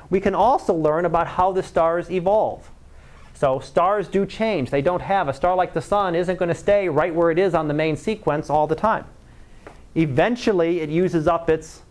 We 0.09 0.19
can 0.19 0.35
also 0.35 0.73
learn 0.73 1.05
about 1.05 1.27
how 1.27 1.53
the 1.53 1.63
stars 1.63 2.11
evolve. 2.11 2.69
So 3.33 3.61
stars 3.61 4.09
do 4.09 4.25
change. 4.25 4.69
They 4.69 4.81
don't 4.81 5.01
have, 5.01 5.29
a 5.29 5.33
star 5.33 5.55
like 5.55 5.73
the 5.73 5.81
sun 5.81 6.13
isn't 6.13 6.37
going 6.37 6.49
to 6.49 6.55
stay 6.55 6.89
right 6.89 7.15
where 7.15 7.31
it 7.31 7.39
is 7.39 7.53
on 7.55 7.69
the 7.69 7.73
main 7.73 7.95
sequence 7.95 8.49
all 8.49 8.67
the 8.67 8.75
time. 8.75 9.05
Eventually, 9.95 10.81
it 10.81 10.89
uses 10.89 11.25
up 11.25 11.49
its 11.49 11.83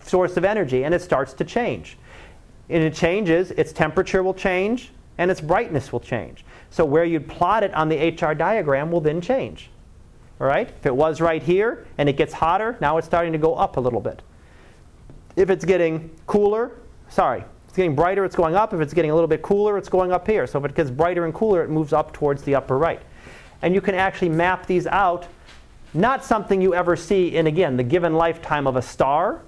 source 0.00 0.36
of 0.36 0.44
energy 0.44 0.84
and 0.84 0.94
it 0.94 1.02
starts 1.02 1.32
to 1.32 1.44
change. 1.44 1.98
And 2.68 2.84
it 2.84 2.94
changes, 2.94 3.50
its 3.50 3.72
temperature 3.72 4.22
will 4.22 4.34
change, 4.34 4.92
and 5.18 5.30
its 5.30 5.40
brightness 5.40 5.92
will 5.92 6.00
change. 6.00 6.44
So 6.70 6.84
where 6.84 7.04
you'd 7.04 7.28
plot 7.28 7.62
it 7.62 7.72
on 7.74 7.88
the 7.88 8.10
HR 8.10 8.34
diagram 8.34 8.90
will 8.90 9.00
then 9.00 9.20
change. 9.20 9.70
All 10.40 10.46
right? 10.46 10.68
If 10.68 10.86
it 10.86 10.94
was 10.94 11.20
right 11.20 11.42
here 11.42 11.86
and 11.98 12.08
it 12.08 12.16
gets 12.16 12.32
hotter, 12.32 12.76
now 12.80 12.98
it's 12.98 13.06
starting 13.06 13.32
to 13.32 13.38
go 13.38 13.54
up 13.54 13.76
a 13.76 13.80
little 13.80 14.00
bit. 14.00 14.22
If 15.36 15.50
it's 15.50 15.64
getting 15.64 16.10
cooler, 16.26 16.72
sorry, 17.08 17.44
it's 17.66 17.76
getting 17.76 17.94
brighter, 17.94 18.24
it's 18.24 18.36
going 18.36 18.54
up. 18.54 18.72
If 18.72 18.80
it's 18.80 18.94
getting 18.94 19.10
a 19.10 19.14
little 19.14 19.28
bit 19.28 19.42
cooler, 19.42 19.76
it's 19.78 19.88
going 19.88 20.12
up 20.12 20.26
here. 20.26 20.46
So 20.46 20.58
if 20.58 20.64
it 20.64 20.74
gets 20.74 20.90
brighter 20.90 21.24
and 21.24 21.34
cooler, 21.34 21.62
it 21.62 21.70
moves 21.70 21.92
up 21.92 22.12
towards 22.12 22.42
the 22.42 22.54
upper 22.54 22.78
right. 22.78 23.00
And 23.62 23.74
you 23.74 23.80
can 23.80 23.94
actually 23.94 24.30
map 24.30 24.66
these 24.66 24.86
out, 24.86 25.26
not 25.94 26.24
something 26.24 26.60
you 26.60 26.74
ever 26.74 26.96
see 26.96 27.36
in, 27.36 27.46
again, 27.46 27.76
the 27.76 27.82
given 27.82 28.14
lifetime 28.14 28.66
of 28.66 28.76
a 28.76 28.82
star, 28.82 29.42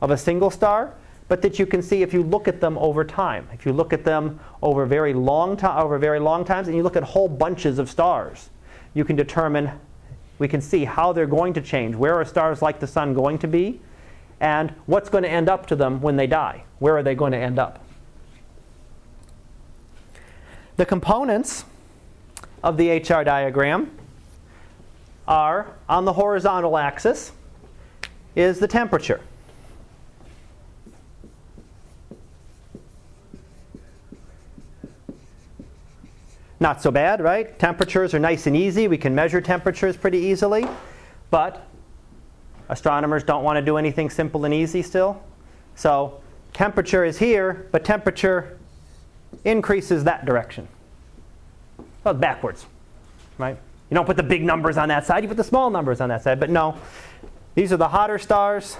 of 0.00 0.10
a 0.10 0.16
single 0.16 0.50
star, 0.50 0.94
but 1.28 1.42
that 1.42 1.58
you 1.58 1.66
can 1.66 1.82
see 1.82 2.02
if 2.02 2.12
you 2.12 2.22
look 2.22 2.46
at 2.46 2.60
them 2.60 2.78
over 2.78 3.04
time. 3.04 3.48
If 3.52 3.66
you 3.66 3.72
look 3.72 3.92
at 3.92 4.04
them 4.04 4.38
over 4.62 4.86
very 4.86 5.12
long 5.12 5.56
to- 5.58 5.78
over 5.78 5.98
very 5.98 6.20
long 6.20 6.44
times, 6.44 6.68
and 6.68 6.76
you 6.76 6.82
look 6.82 6.96
at 6.96 7.02
whole 7.02 7.28
bunches 7.28 7.78
of 7.78 7.90
stars, 7.90 8.50
you 8.94 9.04
can 9.04 9.16
determine. 9.16 9.70
We 10.38 10.48
can 10.48 10.60
see 10.60 10.84
how 10.84 11.12
they're 11.12 11.26
going 11.26 11.54
to 11.54 11.60
change. 11.60 11.96
Where 11.96 12.14
are 12.14 12.24
stars 12.24 12.62
like 12.62 12.78
the 12.78 12.86
sun 12.86 13.14
going 13.14 13.38
to 13.38 13.48
be, 13.48 13.80
and 14.40 14.70
what's 14.86 15.08
going 15.08 15.24
to 15.24 15.30
end 15.30 15.48
up 15.48 15.66
to 15.66 15.76
them 15.76 16.00
when 16.00 16.16
they 16.16 16.26
die? 16.26 16.64
Where 16.78 16.96
are 16.96 17.02
they 17.02 17.14
going 17.14 17.32
to 17.32 17.38
end 17.38 17.58
up? 17.58 17.82
The 20.76 20.84
components 20.84 21.64
of 22.62 22.76
the 22.76 22.90
HR 22.90 23.24
diagram 23.24 23.90
are 25.26 25.74
on 25.88 26.04
the 26.04 26.12
horizontal 26.12 26.76
axis 26.76 27.32
is 28.34 28.60
the 28.60 28.68
temperature. 28.68 29.20
Not 36.58 36.80
so 36.80 36.90
bad, 36.90 37.20
right? 37.20 37.58
Temperatures 37.58 38.14
are 38.14 38.18
nice 38.18 38.46
and 38.46 38.56
easy. 38.56 38.88
We 38.88 38.98
can 38.98 39.14
measure 39.14 39.40
temperatures 39.40 39.96
pretty 39.96 40.18
easily. 40.18 40.66
But 41.30 41.66
astronomers 42.68 43.24
don't 43.24 43.44
want 43.44 43.56
to 43.56 43.62
do 43.62 43.76
anything 43.76 44.10
simple 44.10 44.44
and 44.44 44.54
easy 44.54 44.82
still. 44.82 45.22
So 45.74 46.20
temperature 46.52 47.04
is 47.04 47.18
here, 47.18 47.68
but 47.72 47.84
temperature 47.84 48.58
increases 49.44 50.04
that 50.04 50.24
direction. 50.24 50.68
Well, 52.04 52.14
backwards, 52.14 52.66
right? 53.36 53.58
You 53.90 53.94
don't 53.94 54.06
put 54.06 54.16
the 54.16 54.22
big 54.22 54.42
numbers 54.42 54.78
on 54.78 54.88
that 54.88 55.04
side, 55.04 55.22
you 55.22 55.28
put 55.28 55.36
the 55.36 55.44
small 55.44 55.70
numbers 55.70 56.00
on 56.00 56.08
that 56.08 56.22
side. 56.22 56.40
But 56.40 56.50
no, 56.50 56.76
these 57.54 57.72
are 57.72 57.76
the 57.76 57.88
hotter 57.88 58.18
stars 58.18 58.76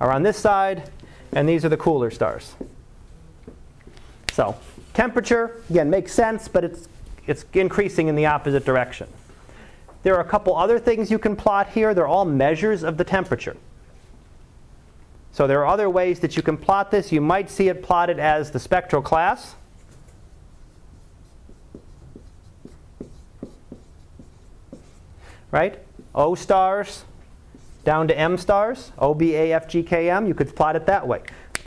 are 0.00 0.12
on 0.12 0.22
this 0.22 0.36
side, 0.36 0.90
and 1.32 1.48
these 1.48 1.64
are 1.64 1.68
the 1.68 1.76
cooler 1.76 2.10
stars. 2.10 2.54
So 4.32 4.56
Temperature, 4.96 5.60
again, 5.68 5.90
makes 5.90 6.10
sense, 6.10 6.48
but 6.48 6.64
it's, 6.64 6.88
it's 7.26 7.44
increasing 7.52 8.08
in 8.08 8.16
the 8.16 8.24
opposite 8.24 8.64
direction. 8.64 9.06
There 10.04 10.14
are 10.16 10.22
a 10.22 10.24
couple 10.24 10.56
other 10.56 10.78
things 10.78 11.10
you 11.10 11.18
can 11.18 11.36
plot 11.36 11.68
here. 11.68 11.92
They're 11.92 12.06
all 12.06 12.24
measures 12.24 12.82
of 12.82 12.96
the 12.96 13.04
temperature. 13.04 13.58
So 15.32 15.46
there 15.46 15.60
are 15.60 15.66
other 15.66 15.90
ways 15.90 16.20
that 16.20 16.34
you 16.34 16.42
can 16.42 16.56
plot 16.56 16.90
this. 16.90 17.12
You 17.12 17.20
might 17.20 17.50
see 17.50 17.68
it 17.68 17.82
plotted 17.82 18.18
as 18.18 18.52
the 18.52 18.58
spectral 18.58 19.02
class. 19.02 19.54
Right? 25.50 25.78
O 26.14 26.34
stars 26.34 27.04
down 27.84 28.08
to 28.08 28.18
M 28.18 28.38
stars, 28.38 28.92
O, 28.98 29.12
B, 29.12 29.34
A, 29.34 29.52
F, 29.52 29.68
G, 29.68 29.82
K, 29.82 30.08
M. 30.08 30.26
You 30.26 30.32
could 30.32 30.56
plot 30.56 30.74
it 30.74 30.86
that 30.86 31.06
way. 31.06 31.20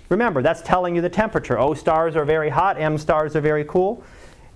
Remember, 0.10 0.42
that's 0.42 0.62
telling 0.62 0.96
you 0.96 1.02
the 1.02 1.10
temperature. 1.10 1.58
O 1.58 1.74
stars 1.74 2.16
are 2.16 2.26
very 2.26 2.50
hot, 2.50 2.80
M 2.80 2.98
stars 2.98 3.36
are 3.36 3.42
very 3.42 3.64
cool. 3.64 4.04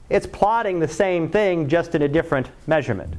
It's 0.10 0.28
plotting 0.28 0.80
the 0.80 0.88
same 0.88 1.30
thing, 1.30 1.70
just 1.70 1.96
in 1.96 2.02
a 2.02 2.08
different 2.08 2.50
measurement. 2.68 3.14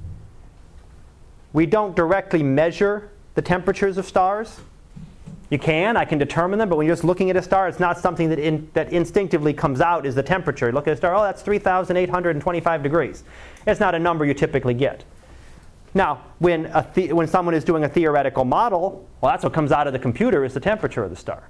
We 1.52 1.66
don't 1.66 1.94
directly 1.94 2.42
measure 2.42 3.10
the 3.34 3.42
temperatures 3.42 3.96
of 3.96 4.06
stars. 4.06 4.60
You 5.50 5.58
can, 5.58 5.96
I 5.96 6.04
can 6.04 6.18
determine 6.18 6.58
them, 6.58 6.68
but 6.68 6.76
when 6.76 6.86
you're 6.86 6.96
just 6.96 7.04
looking 7.04 7.30
at 7.30 7.36
a 7.36 7.42
star, 7.42 7.68
it's 7.68 7.78
not 7.78 7.98
something 7.98 8.28
that, 8.30 8.38
in, 8.38 8.68
that 8.74 8.92
instinctively 8.92 9.52
comes 9.52 9.80
out 9.80 10.04
is 10.04 10.14
the 10.14 10.22
temperature. 10.22 10.66
You 10.66 10.72
Look 10.72 10.88
at 10.88 10.94
a 10.94 10.96
star, 10.96 11.14
oh, 11.14 11.22
that's 11.22 11.42
3,825 11.42 12.82
degrees. 12.82 13.22
It's 13.66 13.78
not 13.78 13.94
a 13.94 13.98
number 13.98 14.24
you 14.24 14.34
typically 14.34 14.74
get. 14.74 15.04
Now, 15.94 16.22
when, 16.40 16.64
when 16.64 17.28
someone 17.28 17.54
is 17.54 17.62
doing 17.62 17.84
a 17.84 17.88
theoretical 17.88 18.44
model, 18.44 19.08
well, 19.20 19.30
that's 19.30 19.44
what 19.44 19.52
comes 19.52 19.70
out 19.70 19.86
of 19.86 19.92
the 19.92 19.98
computer 19.98 20.44
is 20.44 20.54
the 20.54 20.60
temperature 20.60 21.04
of 21.04 21.10
the 21.10 21.16
star. 21.16 21.44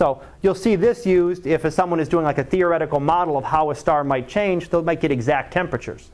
So 0.00 0.22
you'll 0.40 0.54
see 0.54 0.76
this 0.76 1.04
used 1.04 1.46
if 1.46 1.70
someone 1.74 2.00
is 2.00 2.08
doing 2.08 2.24
like 2.24 2.38
a 2.38 2.44
theoretical 2.44 3.00
model 3.00 3.36
of 3.36 3.44
how 3.44 3.70
a 3.70 3.74
star 3.74 4.02
might 4.02 4.26
change, 4.26 4.70
they 4.70 4.80
might 4.80 4.98
get 4.98 5.10
exact 5.10 5.52
temperatures. 5.52 6.10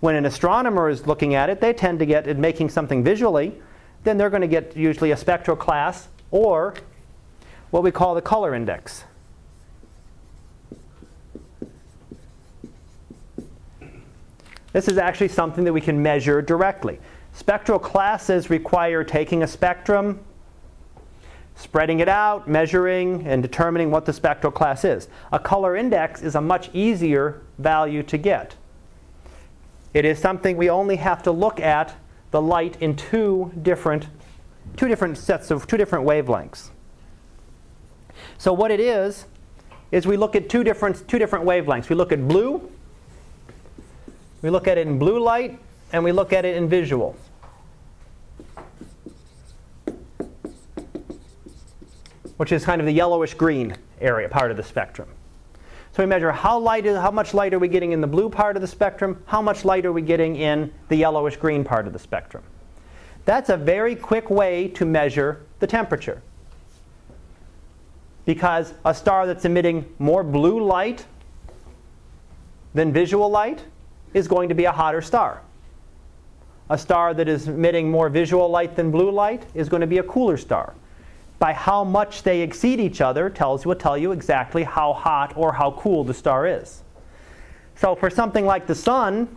When 0.00 0.16
an 0.16 0.26
astronomer 0.26 0.88
is 0.88 1.06
looking 1.06 1.36
at 1.36 1.48
it, 1.48 1.60
they 1.60 1.72
tend 1.72 2.00
to 2.00 2.04
get 2.04 2.26
it 2.26 2.36
making 2.36 2.68
something 2.68 3.04
visually, 3.04 3.54
then 4.02 4.18
they're 4.18 4.28
going 4.28 4.40
to 4.40 4.48
get 4.48 4.76
usually 4.76 5.12
a 5.12 5.16
spectral 5.16 5.56
class 5.56 6.08
or 6.32 6.74
what 7.70 7.84
we 7.84 7.92
call 7.92 8.16
the 8.16 8.22
color 8.22 8.56
index. 8.56 9.04
This 14.72 14.88
is 14.88 14.98
actually 14.98 15.28
something 15.28 15.62
that 15.62 15.72
we 15.72 15.80
can 15.80 16.02
measure 16.02 16.42
directly. 16.42 16.98
Spectral 17.34 17.78
classes 17.78 18.50
require 18.50 19.04
taking 19.04 19.44
a 19.44 19.46
spectrum, 19.46 20.18
spreading 21.60 22.00
it 22.00 22.08
out, 22.08 22.48
measuring, 22.48 23.26
and 23.26 23.42
determining 23.42 23.90
what 23.90 24.06
the 24.06 24.12
spectral 24.12 24.50
class 24.50 24.82
is. 24.84 25.08
A 25.30 25.38
color 25.38 25.76
index 25.76 26.22
is 26.22 26.34
a 26.34 26.40
much 26.40 26.70
easier 26.72 27.42
value 27.58 28.02
to 28.04 28.16
get. 28.16 28.56
It 29.92 30.04
is 30.04 30.18
something 30.18 30.56
we 30.56 30.70
only 30.70 30.96
have 30.96 31.22
to 31.24 31.32
look 31.32 31.60
at 31.60 31.94
the 32.30 32.40
light 32.40 32.80
in 32.80 32.96
two 32.96 33.52
different, 33.62 34.06
two 34.76 34.88
different 34.88 35.18
sets 35.18 35.50
of 35.50 35.66
two 35.66 35.76
different 35.76 36.06
wavelengths. 36.06 36.70
So 38.38 38.52
what 38.52 38.70
it 38.70 38.80
is 38.80 39.26
is 39.92 40.06
we 40.06 40.16
look 40.16 40.34
at 40.36 40.48
two 40.48 40.64
different, 40.64 41.06
two 41.08 41.18
different 41.18 41.44
wavelengths. 41.44 41.88
We 41.88 41.96
look 41.96 42.12
at 42.12 42.26
blue, 42.26 42.70
we 44.40 44.48
look 44.48 44.66
at 44.66 44.78
it 44.78 44.86
in 44.86 44.98
blue 44.98 45.22
light, 45.22 45.58
and 45.92 46.02
we 46.04 46.12
look 46.12 46.32
at 46.32 46.44
it 46.44 46.56
in 46.56 46.68
visual. 46.68 47.16
Which 52.40 52.52
is 52.52 52.64
kind 52.64 52.80
of 52.80 52.86
the 52.86 52.92
yellowish 52.92 53.34
green 53.34 53.76
area, 54.00 54.26
part 54.26 54.50
of 54.50 54.56
the 54.56 54.62
spectrum. 54.62 55.06
So 55.92 56.02
we 56.02 56.06
measure 56.06 56.32
how 56.32 56.58
light 56.58 56.86
is, 56.86 56.96
how 56.96 57.10
much 57.10 57.34
light 57.34 57.52
are 57.52 57.58
we 57.58 57.68
getting 57.68 57.92
in 57.92 58.00
the 58.00 58.06
blue 58.06 58.30
part 58.30 58.56
of 58.56 58.62
the 58.62 58.66
spectrum, 58.66 59.22
how 59.26 59.42
much 59.42 59.66
light 59.66 59.84
are 59.84 59.92
we 59.92 60.00
getting 60.00 60.36
in 60.36 60.72
the 60.88 60.96
yellowish 60.96 61.36
green 61.36 61.64
part 61.64 61.86
of 61.86 61.92
the 61.92 61.98
spectrum. 61.98 62.42
That's 63.26 63.50
a 63.50 63.58
very 63.58 63.94
quick 63.94 64.30
way 64.30 64.68
to 64.68 64.86
measure 64.86 65.42
the 65.58 65.66
temperature. 65.66 66.22
Because 68.24 68.72
a 68.86 68.94
star 68.94 69.26
that's 69.26 69.44
emitting 69.44 69.84
more 69.98 70.24
blue 70.24 70.64
light 70.64 71.04
than 72.72 72.90
visual 72.90 73.28
light 73.28 73.62
is 74.14 74.26
going 74.26 74.48
to 74.48 74.54
be 74.54 74.64
a 74.64 74.72
hotter 74.72 75.02
star. 75.02 75.42
A 76.70 76.78
star 76.78 77.12
that 77.12 77.28
is 77.28 77.48
emitting 77.48 77.90
more 77.90 78.08
visual 78.08 78.48
light 78.48 78.76
than 78.76 78.90
blue 78.90 79.10
light 79.10 79.44
is 79.52 79.68
going 79.68 79.82
to 79.82 79.86
be 79.86 79.98
a 79.98 80.04
cooler 80.04 80.38
star. 80.38 80.72
By 81.40 81.52
how 81.52 81.82
much 81.82 82.22
they 82.22 82.42
exceed 82.42 82.78
each 82.78 83.00
other 83.00 83.28
tells 83.28 83.66
will 83.66 83.74
tell 83.74 83.98
you 83.98 84.12
exactly 84.12 84.62
how 84.62 84.92
hot 84.92 85.32
or 85.36 85.52
how 85.52 85.72
cool 85.72 86.04
the 86.04 86.14
star 86.14 86.46
is. 86.46 86.82
So 87.74 87.96
for 87.96 88.08
something 88.08 88.46
like 88.46 88.68
the 88.68 88.74
sun, 88.76 89.36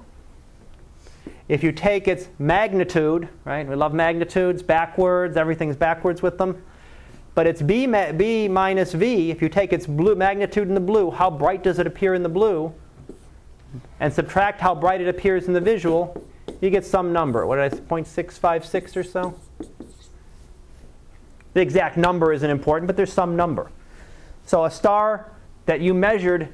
if 1.48 1.64
you 1.64 1.72
take 1.72 2.08
its 2.08 2.30
magnitude, 2.38 3.28
right? 3.44 3.68
We 3.68 3.74
love 3.74 3.96
magnitudes 3.96 4.62
backwards, 4.62 5.36
everything's 5.36 5.76
backwards 5.76 6.22
with 6.22 6.38
them. 6.38 6.62
But 7.34 7.48
it's 7.48 7.64
B, 7.64 7.88
B 7.88 8.48
minus 8.48 8.94
V, 8.94 9.32
if 9.32 9.42
you 9.42 9.50
take 9.50 9.74
its 9.74 9.88
blue 9.88 10.14
magnitude 10.14 10.68
in 10.68 10.76
the 10.76 10.80
blue, 10.80 11.10
how 11.10 11.32
bright 11.32 11.64
does 11.64 11.80
it 11.80 11.88
appear 11.88 12.14
in 12.14 12.22
the 12.22 12.30
blue? 12.30 12.72
and 14.00 14.14
subtract 14.14 14.62
how 14.62 14.76
bright 14.76 15.02
it 15.02 15.08
appears 15.08 15.48
in 15.48 15.54
the 15.54 15.62
visual, 15.62 16.22
you 16.62 16.70
get 16.70 16.86
some 16.86 17.14
number. 17.14 17.46
What 17.46 17.56
did 17.58 17.74
I 17.74 17.84
0.656 17.84 18.96
or 18.96 19.04
so? 19.04 19.40
The 21.54 21.62
exact 21.62 21.98
number 21.98 22.34
isn't 22.34 22.50
important, 22.50 22.88
but 22.88 22.98
there's 22.98 23.14
some 23.14 23.36
number. 23.36 23.72
So 24.46 24.66
a 24.66 24.72
star 24.72 25.32
that 25.66 25.82
you 25.82 25.94
measured 25.94 26.54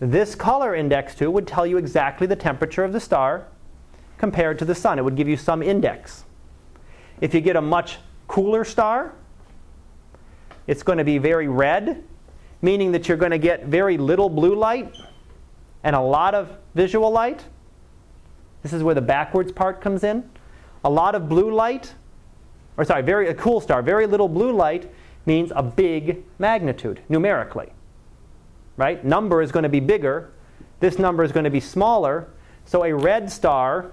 this 0.00 0.34
color 0.34 0.74
index 0.74 1.14
to 1.16 1.30
would 1.30 1.46
tell 1.46 1.66
you 1.66 1.76
exactly 1.76 2.26
the 2.26 2.36
temperature 2.36 2.84
of 2.84 2.92
the 2.92 3.00
star 3.00 3.46
compared 4.18 4.58
to 4.60 4.64
the 4.64 4.74
sun. 4.74 4.98
It 4.98 5.02
would 5.02 5.16
give 5.16 5.28
you 5.28 5.36
some 5.36 5.62
index. 5.62 6.24
If 7.20 7.34
you 7.34 7.40
get 7.40 7.56
a 7.56 7.60
much 7.60 7.98
cooler 8.26 8.64
star, 8.64 9.12
it's 10.66 10.82
going 10.82 10.98
to 10.98 11.04
be 11.04 11.18
very 11.18 11.48
red, 11.48 12.02
meaning 12.62 12.92
that 12.92 13.08
you're 13.08 13.16
going 13.16 13.32
to 13.32 13.38
get 13.38 13.66
very 13.66 13.98
little 13.98 14.28
blue 14.28 14.54
light 14.54 14.94
and 15.84 15.96
a 15.96 16.00
lot 16.00 16.34
of 16.34 16.56
visual 16.74 17.10
light. 17.10 17.44
This 18.62 18.72
is 18.72 18.82
where 18.82 18.94
the 18.94 19.02
backwards 19.02 19.52
part 19.52 19.80
comes 19.80 20.04
in. 20.04 20.28
A 20.84 20.90
lot 20.90 21.14
of 21.14 21.28
blue 21.28 21.52
light, 21.52 21.94
or 22.76 22.84
sorry, 22.84 23.02
very 23.02 23.28
a 23.28 23.34
cool 23.34 23.60
star, 23.60 23.82
very 23.82 24.06
little 24.06 24.28
blue 24.28 24.52
light 24.52 24.90
means 25.26 25.52
a 25.54 25.62
big 25.62 26.24
magnitude 26.38 27.00
numerically. 27.08 27.70
Right? 28.76 29.04
Number 29.04 29.42
is 29.42 29.52
going 29.52 29.64
to 29.64 29.68
be 29.68 29.80
bigger. 29.80 30.30
This 30.80 30.98
number 30.98 31.22
is 31.22 31.32
going 31.32 31.44
to 31.44 31.50
be 31.50 31.60
smaller. 31.60 32.28
So 32.64 32.84
a 32.84 32.94
red 32.94 33.30
star, 33.30 33.92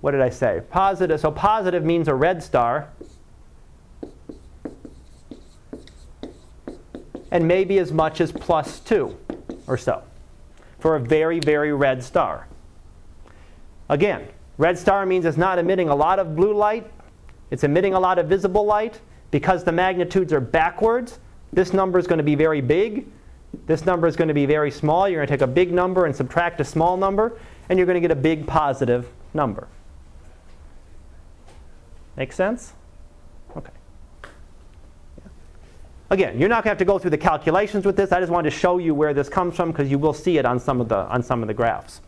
what 0.00 0.10
did 0.10 0.20
I 0.20 0.30
say? 0.30 0.62
Positive. 0.70 1.20
So 1.20 1.30
positive 1.30 1.84
means 1.84 2.08
a 2.08 2.14
red 2.14 2.42
star. 2.42 2.88
And 7.30 7.46
maybe 7.46 7.78
as 7.78 7.92
much 7.92 8.20
as 8.20 8.32
plus 8.32 8.80
2 8.80 9.16
or 9.68 9.76
so 9.76 10.02
for 10.80 10.96
a 10.96 11.00
very, 11.00 11.38
very 11.38 11.72
red 11.72 12.02
star. 12.02 12.48
Again, 13.88 14.26
red 14.58 14.78
star 14.78 15.06
means 15.06 15.24
it's 15.24 15.36
not 15.36 15.58
emitting 15.58 15.88
a 15.88 15.94
lot 15.94 16.18
of 16.18 16.34
blue 16.34 16.54
light, 16.54 16.90
it's 17.50 17.64
emitting 17.64 17.94
a 17.94 18.00
lot 18.00 18.18
of 18.18 18.26
visible 18.26 18.64
light. 18.64 19.00
Because 19.30 19.62
the 19.62 19.72
magnitudes 19.72 20.32
are 20.32 20.40
backwards, 20.40 21.20
this 21.52 21.72
number 21.72 21.98
is 21.98 22.06
going 22.06 22.18
to 22.18 22.24
be 22.24 22.34
very 22.34 22.60
big. 22.60 23.06
This 23.66 23.86
number 23.86 24.06
is 24.06 24.16
going 24.16 24.28
to 24.28 24.34
be 24.34 24.46
very 24.46 24.70
small. 24.70 25.08
You're 25.08 25.18
going 25.18 25.28
to 25.28 25.32
take 25.32 25.40
a 25.42 25.46
big 25.46 25.72
number 25.72 26.06
and 26.06 26.14
subtract 26.14 26.60
a 26.60 26.64
small 26.64 26.96
number, 26.96 27.38
and 27.68 27.78
you're 27.78 27.86
going 27.86 27.94
to 27.94 28.00
get 28.00 28.10
a 28.10 28.20
big 28.20 28.46
positive 28.46 29.08
number. 29.32 29.68
Make 32.16 32.32
sense? 32.32 32.72
Okay. 33.56 33.70
Again, 36.10 36.40
you're 36.40 36.48
not 36.48 36.64
going 36.64 36.64
to 36.64 36.68
have 36.70 36.78
to 36.78 36.84
go 36.84 36.98
through 36.98 37.10
the 37.10 37.18
calculations 37.18 37.86
with 37.86 37.96
this. 37.96 38.10
I 38.10 38.18
just 38.18 38.32
wanted 38.32 38.50
to 38.50 38.56
show 38.56 38.78
you 38.78 38.94
where 38.96 39.14
this 39.14 39.28
comes 39.28 39.54
from 39.54 39.70
because 39.70 39.90
you 39.90 39.98
will 39.98 40.12
see 40.12 40.38
it 40.38 40.44
on 40.44 40.58
some 40.58 40.80
of 40.80 40.88
the, 40.88 40.96
on 40.96 41.22
some 41.22 41.40
of 41.40 41.46
the 41.46 41.54
graphs. 41.54 42.00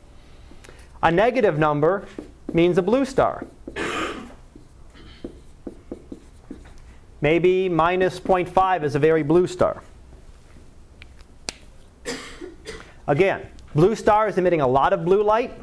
A 1.05 1.11
negative 1.11 1.57
number 1.57 2.07
means 2.53 2.78
a 2.78 2.82
blue 2.82 3.05
star. 3.05 3.47
Maybe 7.23 7.70
minus 7.70 8.20
0.5 8.20 8.83
is 8.83 8.95
a 8.95 8.99
very 8.99 9.23
blue 9.23 9.47
star. 9.47 9.83
Again, 13.07 13.47
blue 13.75 13.97
star 13.97 14.29
is 14.29 14.37
emitting 14.37 14.61
a 14.61 14.68
lot 14.68 14.93
of 14.93 15.07
blue 15.07 15.23
light. 15.23 15.59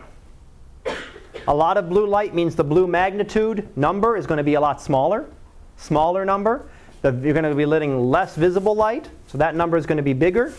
A 1.47 1.53
lot 1.53 1.77
of 1.77 1.87
blue 1.89 2.07
light 2.07 2.33
means 2.33 2.55
the 2.55 2.63
blue 2.63 2.87
magnitude 2.87 3.67
number 3.77 4.17
is 4.17 4.25
going 4.25 4.39
to 4.39 4.43
be 4.43 4.55
a 4.55 4.61
lot 4.61 4.81
smaller, 4.81 5.29
smaller 5.77 6.25
number 6.25 6.67
the, 7.01 7.11
you're 7.23 7.33
going 7.33 7.45
to 7.45 7.55
be 7.55 7.65
letting 7.65 8.09
less 8.09 8.35
visible 8.35 8.75
light, 8.75 9.09
so 9.27 9.37
that 9.37 9.55
number 9.55 9.77
is 9.77 9.85
going 9.85 9.97
to 9.97 10.03
be 10.03 10.13
bigger. 10.13 10.53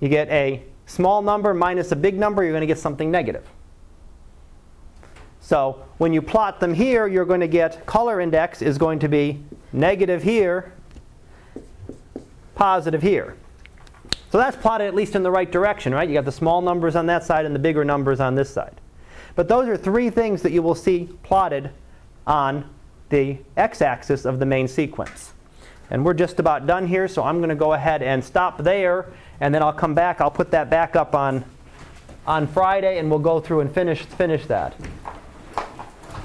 You 0.00 0.08
get 0.08 0.28
a 0.28 0.62
small 0.86 1.22
number 1.22 1.54
minus 1.54 1.92
a 1.92 1.96
big 1.96 2.18
number, 2.18 2.42
you're 2.42 2.52
going 2.52 2.62
to 2.62 2.66
get 2.66 2.78
something 2.78 3.10
negative. 3.10 3.46
So 5.40 5.84
when 5.98 6.12
you 6.12 6.22
plot 6.22 6.60
them 6.60 6.74
here, 6.74 7.06
you're 7.06 7.24
going 7.24 7.40
to 7.40 7.48
get 7.48 7.86
color 7.86 8.20
index 8.20 8.62
is 8.62 8.78
going 8.78 8.98
to 9.00 9.08
be 9.08 9.42
negative 9.72 10.22
here, 10.22 10.72
positive 12.54 13.02
here. 13.02 13.36
So 14.30 14.38
that's 14.38 14.56
plotted 14.56 14.86
at 14.86 14.94
least 14.94 15.16
in 15.16 15.22
the 15.22 15.30
right 15.30 15.50
direction, 15.50 15.92
right? 15.92 16.08
You 16.08 16.14
got 16.14 16.24
the 16.24 16.32
small 16.32 16.62
numbers 16.62 16.94
on 16.94 17.06
that 17.06 17.24
side 17.24 17.44
and 17.44 17.54
the 17.54 17.58
bigger 17.58 17.84
numbers 17.84 18.20
on 18.20 18.34
this 18.34 18.48
side. 18.50 18.80
But 19.34 19.48
those 19.48 19.68
are 19.68 19.76
three 19.76 20.10
things 20.10 20.42
that 20.42 20.52
you 20.52 20.62
will 20.62 20.74
see 20.74 21.08
plotted 21.22 21.70
on 22.26 22.68
the 23.08 23.38
x-axis 23.56 24.24
of 24.24 24.38
the 24.38 24.46
main 24.46 24.68
sequence. 24.68 25.32
And 25.90 26.04
we're 26.04 26.14
just 26.14 26.38
about 26.38 26.66
done 26.66 26.86
here, 26.86 27.08
so 27.08 27.24
I'm 27.24 27.38
going 27.38 27.48
to 27.48 27.56
go 27.56 27.72
ahead 27.72 28.02
and 28.02 28.22
stop 28.22 28.58
there, 28.58 29.06
and 29.40 29.52
then 29.52 29.62
I'll 29.62 29.72
come 29.72 29.94
back. 29.94 30.20
I'll 30.20 30.30
put 30.30 30.52
that 30.52 30.70
back 30.70 30.94
up 30.94 31.16
on, 31.16 31.44
on 32.26 32.46
Friday, 32.46 32.98
and 32.98 33.10
we'll 33.10 33.18
go 33.18 33.40
through 33.40 33.60
and 33.60 33.72
finish, 33.72 34.02
finish 34.02 34.46
that. 34.46 34.74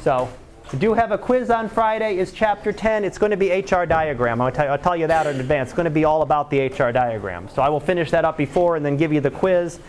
So 0.04 0.30
do 0.76 0.94
have 0.94 1.12
a 1.12 1.18
quiz 1.18 1.50
on 1.50 1.70
Friday. 1.70 2.18
Is 2.18 2.32
Chapter 2.32 2.72
10. 2.72 3.04
It's 3.04 3.18
going 3.18 3.32
to 3.32 3.38
be 3.38 3.52
HR 3.52 3.86
diagram. 3.86 4.42
I'll 4.42 4.52
tell, 4.52 4.72
I'll 4.72 4.78
tell 4.78 4.96
you 4.96 5.08
that 5.08 5.26
in 5.28 5.40
advance. 5.40 5.70
It's 5.70 5.76
going 5.76 5.86
to 5.86 5.90
be 5.90 6.06
all 6.06 6.22
about 6.22 6.50
the 6.50 6.68
HR 6.68 6.92
diagram. 6.92 7.50
So 7.50 7.62
I 7.62 7.70
will 7.70 7.80
finish 7.80 8.12
that 8.12 8.26
up 8.26 8.38
before 8.38 8.76
and 8.76 8.86
then 8.86 8.98
give 8.98 9.12
you 9.12 9.22
the 9.22 9.32
quiz, 9.32 9.80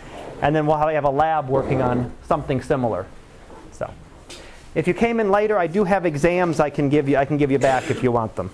and 0.41 0.55
then 0.55 0.65
we'll 0.65 0.77
have 0.77 1.03
a 1.03 1.09
lab 1.09 1.49
working 1.49 1.81
on 1.81 2.11
something 2.23 2.61
similar. 2.61 3.05
So 3.71 3.91
if 4.75 4.87
you 4.87 4.93
came 4.93 5.19
in 5.19 5.29
later, 5.29 5.57
I 5.57 5.67
do 5.67 5.83
have 5.83 6.05
exams 6.05 6.59
I 6.59 6.69
can 6.69 6.89
give 6.89 7.09
you. 7.09 7.17
I 7.17 7.25
can 7.25 7.37
give 7.37 7.51
you 7.51 7.59
back 7.59 7.89
if 7.89 8.01
you 8.01 8.11
want 8.11 8.35
them. 8.35 8.49